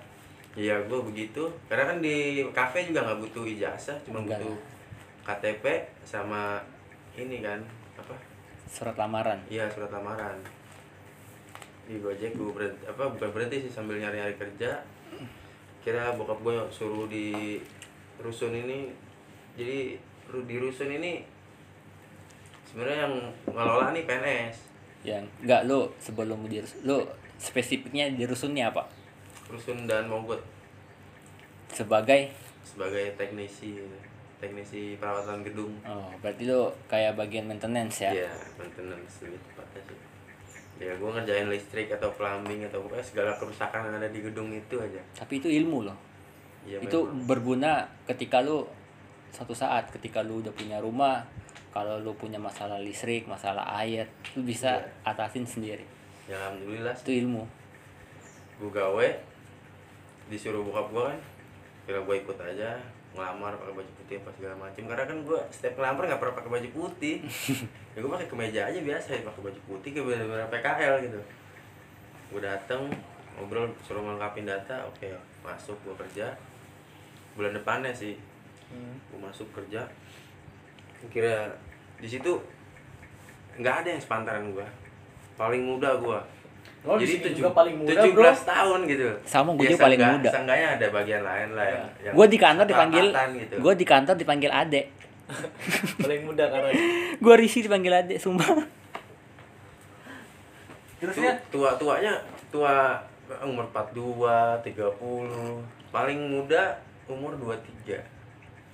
[0.57, 1.45] Iya, gue begitu.
[1.69, 4.43] Karena kan di kafe juga nggak butuh ijazah, cuma Enggak.
[4.43, 4.57] butuh
[5.23, 5.65] KTP
[6.03, 6.59] sama
[7.15, 7.61] ini kan
[7.95, 8.17] apa?
[8.69, 10.37] Surat lamaran Iya surat lamaran.
[11.89, 14.85] Di Gojek gue berhenti, apa bukan berhenti sih sambil nyari-nyari kerja.
[15.81, 17.57] Kira bokap gue suruh di
[18.21, 18.93] rusun ini.
[19.57, 19.97] Jadi
[20.29, 21.25] di rusun ini
[22.69, 23.15] sebenarnya yang
[23.49, 24.57] ngelola nih PNS.
[25.07, 27.07] yang enggak lo sebelum di lo
[27.39, 28.83] spesifiknya di rusunnya apa
[29.47, 30.43] Rusun dan Mogot
[31.71, 32.35] sebagai
[32.67, 33.79] sebagai teknisi
[34.39, 35.75] teknisi perawatan gedung.
[35.83, 39.99] oh berarti lo kayak bagian maintenance ya Iya, maintenance lebih tepatnya sih.
[40.79, 44.79] Ya, gue ngerjain listrik atau plumbing atau pokoknya segala kerusakan yang ada di gedung itu
[44.79, 45.03] aja.
[45.13, 45.99] tapi itu ilmu loh
[46.63, 47.27] Iya, itu memang.
[47.27, 47.73] berguna
[48.05, 48.63] ketika lu
[49.29, 51.27] satu saat ketika lu udah punya rumah
[51.69, 54.87] kalau lu punya masalah listrik masalah air lu bisa Iya.
[55.09, 55.83] atasin sendiri
[56.25, 57.43] Ya, alhamdulillah itu ilmu
[58.57, 59.09] gue gawe
[60.29, 61.21] disuruh bokap gue kan
[61.85, 62.71] kira gue ikut aja
[63.19, 66.51] ngelamar pakai baju putih apa segala macam karena kan gue setiap ngelamar nggak pernah pakai
[66.55, 67.17] baju putih.
[67.99, 71.21] Ya gue pakai kemeja aja biasa ya pakai baju putih kayak bener-bener PKL gitu.
[72.31, 72.87] Gue dateng
[73.35, 75.09] ngobrol suruh ngelengkapin data oke
[75.43, 76.31] masuk gue kerja.
[77.35, 78.15] Bulan depannya sih
[79.11, 79.83] gue masuk kerja.
[81.11, 81.51] Kira
[81.99, 82.39] di situ
[83.59, 84.67] nggak ada yang sepantaran gue
[85.35, 86.19] paling muda gue
[86.89, 88.33] Oh, di sini juga paling muda, 17 bro.
[88.49, 89.09] tahun gitu.
[89.23, 90.29] Sama, gua Ya, juga paling muda.
[90.33, 93.55] seenggaknya ada bagian lain lah yang, yang gue di kantor dipanggil gitu.
[93.61, 94.87] gue di kantor dipanggil adek
[96.03, 96.71] paling muda karena
[97.15, 98.49] gue risih dipanggil adek sumpah.
[100.99, 101.33] Terusnya?
[101.49, 102.17] Tua tuanya
[102.49, 102.97] tua
[103.45, 108.01] umur 42 30 paling muda umur 23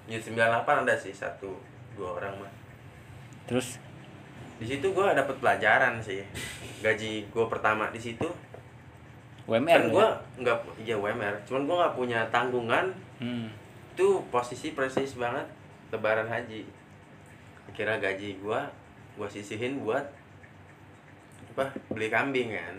[0.05, 0.39] ya 98
[0.85, 1.51] ada sih satu
[1.93, 2.53] dua orang mah.
[3.45, 3.83] Terus
[4.65, 6.25] di situ gue dapet pelajaran sih.
[6.81, 8.25] Gaji gue pertama di situ.
[9.45, 10.41] WMR kan gue ya?
[10.41, 10.59] nggak
[10.89, 12.89] ya WMR cuman gue nggak punya tanggungan.
[13.21, 13.47] Hmm.
[13.95, 15.47] itu posisi persis banget
[15.95, 16.67] lebaran haji.
[17.71, 18.67] Kira gaji gua
[19.15, 20.03] gua sisihin buat
[21.55, 22.75] apa beli kambing kan.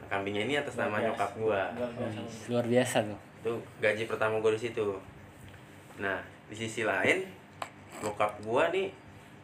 [0.00, 1.40] Nah, kambingnya ini atas nama Luar nyokap biasa.
[1.44, 1.62] gua.
[1.76, 2.20] Luar biasa.
[2.48, 3.18] luar biasa tuh.
[3.44, 3.52] Itu
[3.84, 4.88] gaji pertama gua di situ.
[6.00, 6.16] Nah
[6.48, 7.28] di sisi lain
[8.00, 8.88] bokap gua nih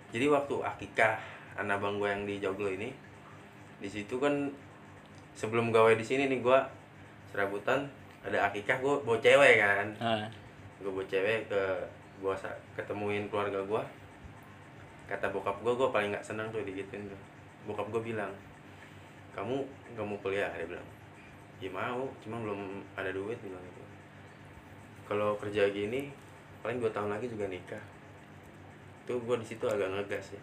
[0.08, 1.20] jadi waktu akikah
[1.55, 2.90] anak bang gua yang di Joglo ini.
[3.78, 4.50] Di situ kan
[5.34, 6.62] sebelum gawe di sini nih gua
[7.30, 7.86] serabutan
[8.22, 9.88] ada akikah gua bawa cewek kan.
[10.00, 10.26] Ah.
[10.82, 11.62] gue bawa cewek ke
[12.34, 13.82] sa- ketemuin keluarga gua.
[15.07, 17.20] Kata bokap gua gua paling nggak senang tuh digituin tuh.
[17.64, 18.32] Bokap gua bilang
[19.34, 19.62] kamu
[19.94, 20.50] nggak mau kuliah?
[20.55, 20.88] Dia bilang
[21.62, 23.82] ya mau cuma belum ada duit bilang gitu.
[25.05, 26.11] Kalau kerja gini
[26.61, 27.80] paling dua tahun lagi juga nikah.
[29.05, 30.42] Tuh gua di situ agak ngegas ya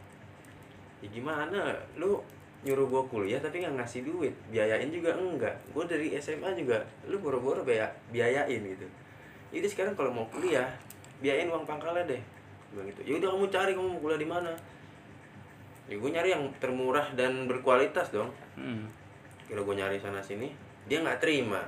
[1.02, 1.76] ya gimana?
[1.97, 2.22] Lu
[2.62, 5.54] nyuruh gua kuliah tapi nggak ngasih duit biayain juga enggak.
[5.74, 8.88] Gua dari SMA juga lu boro-boro biaya biayain gitu.
[9.52, 10.70] Jadi sekarang kalau mau kuliah
[11.20, 12.22] biayain uang pangkalnya deh.
[12.72, 13.02] Bilang gitu.
[13.04, 14.52] Ya udah kamu cari kamu mau kuliah di mana?
[15.89, 18.32] Ya gue nyari yang termurah dan berkualitas dong.
[18.56, 18.88] Hmm.
[19.52, 20.47] kira gue nyari sana sini
[20.88, 21.60] dia nggak terima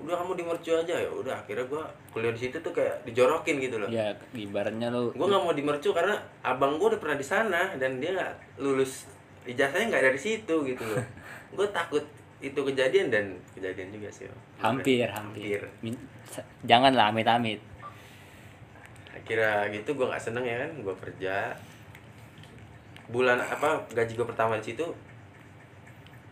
[0.00, 3.56] udah kamu di mercu aja ya udah akhirnya gue kuliah di situ tuh kayak dijorokin
[3.62, 3.88] gitu loh.
[3.92, 7.76] Ya ibaratnya lu gue nggak mau di mercu karena abang gue udah pernah di sana
[7.78, 9.06] dan dia nggak lulus
[9.46, 11.02] ijazahnya nggak dari situ gitu loh.
[11.52, 12.00] Gue takut
[12.40, 14.24] itu kejadian dan kejadian juga sih
[14.56, 15.92] hampir hampir, Hampir.
[16.64, 17.60] Janganlah amit-amit.
[19.12, 21.52] Akhirnya gitu gue nggak seneng ya kan gue kerja.
[23.12, 24.88] Bulan apa gaji gue pertama di situ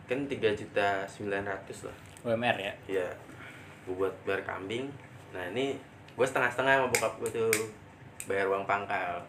[0.09, 1.97] kan tiga juta sembilan ratus lah.
[2.25, 2.73] WMR ya?
[2.89, 3.07] Ya
[3.91, 4.87] gue buat bayar kambing.
[5.35, 5.75] Nah ini
[6.15, 7.67] gue setengah setengah sama bokap gue tuh.
[8.25, 9.19] Bayar uang pangkal.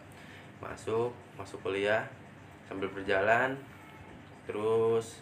[0.63, 2.07] Masuk masuk kuliah
[2.63, 3.59] sambil berjalan.
[4.47, 5.19] Terus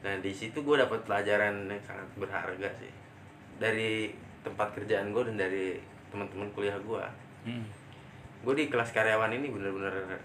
[0.00, 2.92] nah di situ gue dapat pelajaran yang sangat berharga sih.
[3.60, 4.08] Dari
[4.40, 5.76] tempat kerjaan gue dan dari
[6.08, 7.04] teman-teman kuliah gue
[7.44, 7.64] hmm.
[8.40, 10.16] gue di kelas karyawan ini bener-bener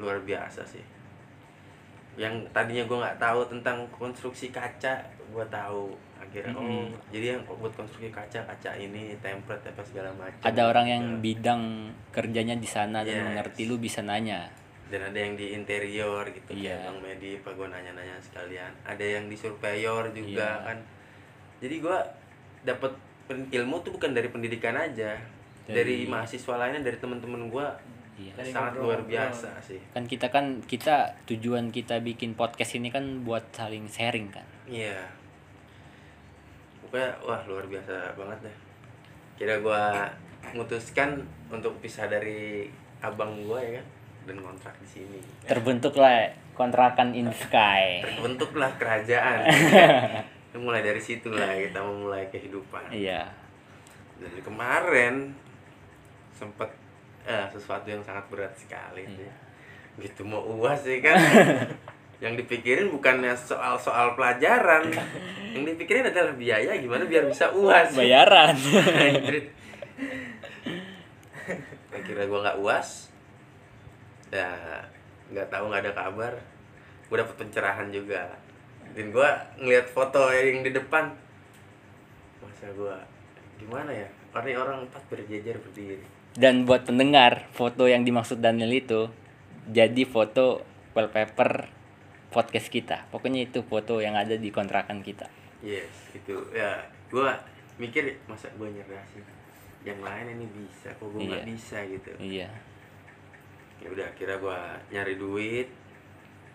[0.00, 0.82] luar biasa sih.
[2.18, 5.94] Yang tadinya gue nggak tahu tentang konstruksi kaca gue tahu
[6.28, 6.86] akhirnya oh Mm-mm.
[7.08, 11.20] jadi yang buat konstruksi kaca kaca ini template apa segala macam ada orang yang Ya.
[11.22, 11.62] bidang
[12.08, 13.26] kerjanya di sana dan Yes.
[13.26, 14.46] mengerti lu bisa nanya
[14.86, 16.76] dan ada yang di interior gitu Iya.
[16.76, 20.64] kayak bang Medi apa gue nanya-nanya sekalian ada yang di surveyor juga Iya.
[20.64, 20.78] kan
[21.58, 21.98] jadi gue
[22.62, 22.92] dapet
[23.24, 25.16] pen- ilmu tuh bukan dari pendidikan aja
[25.64, 27.66] dari, Dari- mahasiswa lainnya dari teman-teman gue
[28.18, 32.88] iya sangat ngobrol- luar biasa sih kan kita kan kita tujuan kita bikin podcast ini
[32.88, 34.96] kan buat saling sharing kan Iya.
[36.88, 38.56] Pokoknya wah luar biasa banget deh.
[39.36, 40.08] Kira gua
[40.48, 42.64] memutuskan untuk pisah dari
[42.98, 43.86] abang gua ya kan
[44.24, 45.20] dan kontrak di sini.
[45.44, 49.44] terbentuklah kontrakan in sky Terbentuklah kerajaan.
[50.58, 53.30] mulai dari situ lah kita memulai kehidupan Iya.
[54.18, 55.30] dari kemarin
[56.32, 56.66] sempat
[57.22, 59.22] eh, sesuatu yang sangat berat sekali Iya.
[59.22, 59.30] sih.
[60.00, 61.14] gitu mau uas sih kan
[62.18, 64.90] yang dipikirin bukannya soal-soal pelajaran.
[65.54, 67.94] Yang dipikirin adalah biaya gimana biar bisa uas.
[67.94, 68.58] Bayaran.
[71.94, 73.14] Akhirnya gua nggak uas.
[74.34, 74.50] Ya
[75.30, 76.32] nggak tahu nggak ada kabar.
[77.08, 78.28] Gue dapet pencerahan juga.
[78.92, 81.14] Dan gua ngeliat foto yang di depan.
[82.42, 82.98] Masa gua
[83.62, 84.10] gimana ya?
[84.34, 86.02] Orang orang empat berjejer berdiri.
[86.38, 89.08] Dan buat pendengar, foto yang dimaksud Daniel itu
[89.66, 90.62] jadi foto
[90.94, 91.77] wallpaper
[92.28, 93.08] podcast kita.
[93.08, 95.26] Pokoknya itu foto yang ada di kontrakan kita.
[95.58, 96.78] yes itu ya
[97.08, 97.34] gua
[97.76, 99.18] mikir masa gua nyerah sih
[99.82, 101.50] yang lain ini bisa kok gua nggak Iya.
[101.50, 102.46] bisa gitu Iya.
[103.78, 105.66] ya udah kira gua nyari duit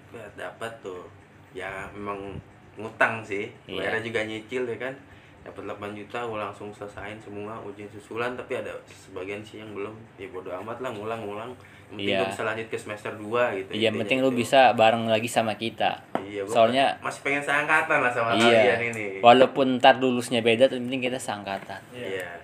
[0.08, 1.04] gua dapat tuh
[1.52, 2.40] ya memang
[2.74, 3.92] ngutang sih Iya.
[3.92, 4.96] bayarnya juga nyicil ya kan
[5.44, 9.92] dapat 8 juta gua langsung selesain semua ujian susulan tapi ada sebagian sih yang belum
[10.16, 11.52] ya bodo amat lah ngulang-ngulang
[11.94, 12.20] penting Iya.
[12.20, 13.22] gua bisa lanjut ke semester 2
[13.54, 14.40] gitu Iya, intinya penting lu gitu.
[14.42, 15.92] bisa bareng lagi sama kita.
[16.20, 18.74] iya gua Soalnya masih pengen seangkatan lah sama iya.
[18.74, 21.82] kalian ini Walaupun ntar lulusnya beda, tapi penting kita seangkatan.
[21.92, 22.42] iya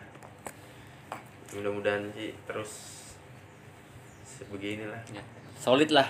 [1.50, 2.72] mudah-mudahan sih terus
[4.22, 5.02] sebeginilah
[5.58, 6.08] Solid lah.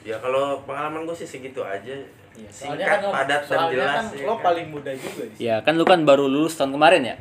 [0.00, 1.92] ya kalau pengalaman gue sih segitu aja
[2.30, 4.44] Iya, singkat padat dan soalnya jelas kan ya lo kan?
[4.46, 5.44] paling muda juga di sini.
[5.44, 7.16] Ya, kan lu kan baru lulus tahun kemarin ya?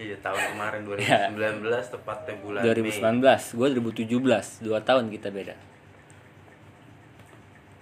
[0.00, 1.20] Iya tahun kemarin Iya.
[1.36, 5.54] 2019 tepatnya bulan 2019, gua 2017, 2 tahun kita beda.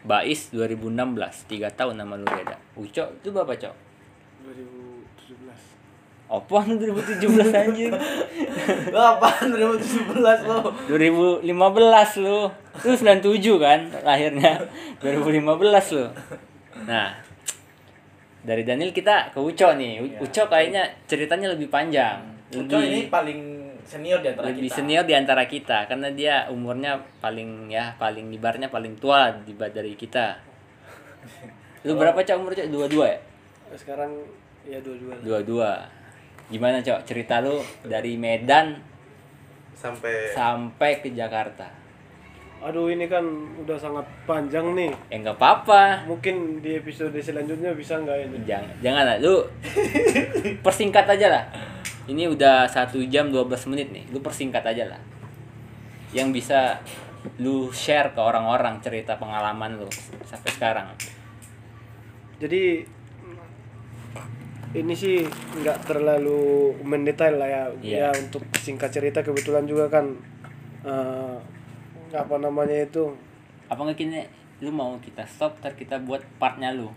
[0.01, 2.57] Bais 2016, 3 tahun nama lu beda.
[2.74, 3.74] Uco itu berapa, Cok?
[4.49, 5.81] 2017
[6.31, 7.91] Apaan lu 2017 anjir?
[8.95, 10.70] Lo apaan 2017 lo?
[10.87, 12.47] 2015 lu.
[12.87, 14.62] Lu 97 kan lahirnya.
[15.03, 16.07] 2015 lu.
[16.87, 17.19] Nah,
[18.41, 20.01] dari Daniel kita ke Uco nih.
[20.01, 20.19] U- Iya.
[20.19, 22.21] Uco kayaknya ceritanya lebih panjang.
[22.51, 23.41] Uco ini paling
[23.85, 24.77] senior di antara lebih kita.
[24.77, 29.95] senior di antara kita karena dia umurnya paling ya paling ibarnya paling tua di dari
[29.95, 30.39] kita.
[31.87, 32.69] Lu berapa cok umur cok?
[32.69, 33.19] Dua-dua ya?
[33.71, 34.11] sekarang
[34.67, 35.23] ya dua-dua lah.
[35.23, 35.71] Dua-dua.
[36.51, 38.75] Gimana cok cerita lu dari Medan
[39.73, 41.80] sampai sampai ke Jakarta?
[42.61, 43.24] Aduh ini kan
[43.57, 46.05] udah sangat panjang nih Ya nggak apa-apa.
[46.05, 49.35] mungkin di episode selanjutnya bisa nggak ini Jangan, jangan lah, lu
[50.65, 51.45] persingkat aja lah.
[52.05, 55.01] Ini udah satu jam 12 menit nih, lu persingkat aja lah.
[56.11, 56.61] Yang bisa
[57.37, 59.89] lu share ke orang-orang cerita pengalaman lu
[60.24, 60.89] sampai sekarang.
[62.37, 62.89] jadi
[64.73, 65.20] ini sih
[65.57, 67.97] nggak terlalu mendetail lah ya Iya.
[68.07, 70.16] ya untuk singkat cerita kebetulan juga kan
[70.82, 71.37] eh,
[72.12, 73.15] apa namanya itu
[73.66, 74.20] Apa nggak kini
[74.61, 76.91] lu mau kita stop, ntar kita buat partnya lu.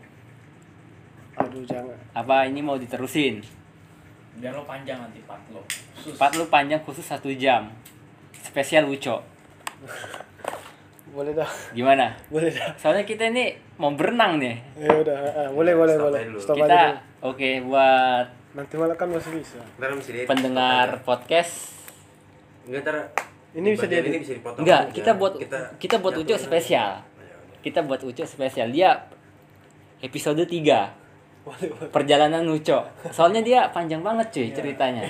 [1.33, 3.39] aduh jangan Apa ini mau diterusin?
[4.35, 5.61] Biar lo panjang nanti part lo.
[5.95, 6.17] Khusus.
[6.17, 7.69] Part lu panjang khusus satu jam.
[8.33, 9.21] Spesial Uco.
[11.07, 12.09] boleh dah Gimana?
[12.27, 14.57] boleh dah Soalnya kita ini mau berenang nih.
[14.75, 16.81] ya udah eh, eh, boleh boleh Stop boleh stop kita
[17.21, 19.61] oke buat nanti malah kan masih bisa
[20.25, 21.77] pendengar podcast
[22.65, 22.97] enggak ntar
[23.53, 24.09] Ini bisa diedit?
[24.09, 24.93] ini bisa dipotong Enggak, aja.
[24.93, 25.33] kita buat
[25.77, 26.89] kita, buat Uco jatuhin spesial.
[26.91, 27.05] aja.
[27.19, 27.61] Ya udah.
[27.61, 28.67] Kita buat Uco spesial.
[28.69, 28.89] Dia
[29.99, 31.03] episode 3
[31.43, 32.79] boleh boleh perjalanan Uco.
[33.09, 35.03] Soalnya dia panjang banget cuy ceritanya.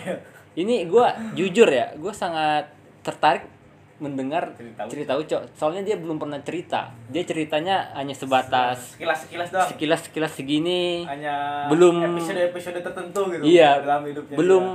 [0.53, 2.69] Ini gua jujur ya, gua sangat
[3.01, 3.49] tertarik
[3.95, 4.91] mendengar Cerita Uco.
[4.91, 5.37] cerita Uco.
[5.53, 6.91] Soalnya dia belum pernah cerita.
[7.07, 9.69] Dia ceritanya hanya sebatas Sekilas-sekilas doang.
[9.69, 11.05] sekilas-sekilas segini.
[11.05, 14.35] Hanya Belum- episode-episode tertentu gitu Iya, dalam hidupnya.
[14.35, 14.65] belum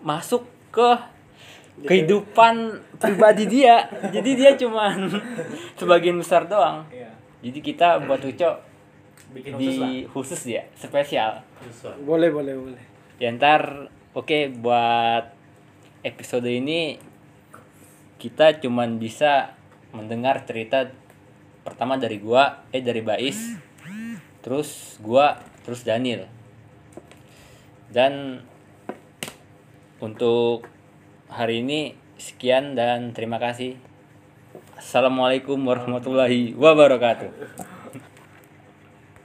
[0.00, 0.88] masuk ke
[1.86, 2.54] kehidupan
[3.02, 3.86] pribadi dia.
[4.10, 5.12] Jadi dia cuman
[5.78, 6.86] sebagian besar doang.
[6.90, 7.10] Iya.
[7.38, 8.50] Jadi kita buat Uco
[9.28, 9.92] Bikin di khusus lah.
[10.10, 11.44] khusus ya, spesial.
[12.02, 12.82] Boleh boleh boleh
[13.20, 15.34] Ya ntar oke buat
[16.00, 16.96] episode ini
[18.18, 19.54] kita cuman bisa
[19.92, 20.90] mendengar cerita
[21.62, 23.58] pertama dari gua, eh dari Bais,
[24.40, 26.26] terus gua, terus Daniel.
[27.92, 28.42] Dan
[30.00, 30.64] untuk
[31.28, 33.76] hari ini sekian dan terima kasih.
[34.74, 37.77] Assalamualaikum warahmatullahi wabarakatuh.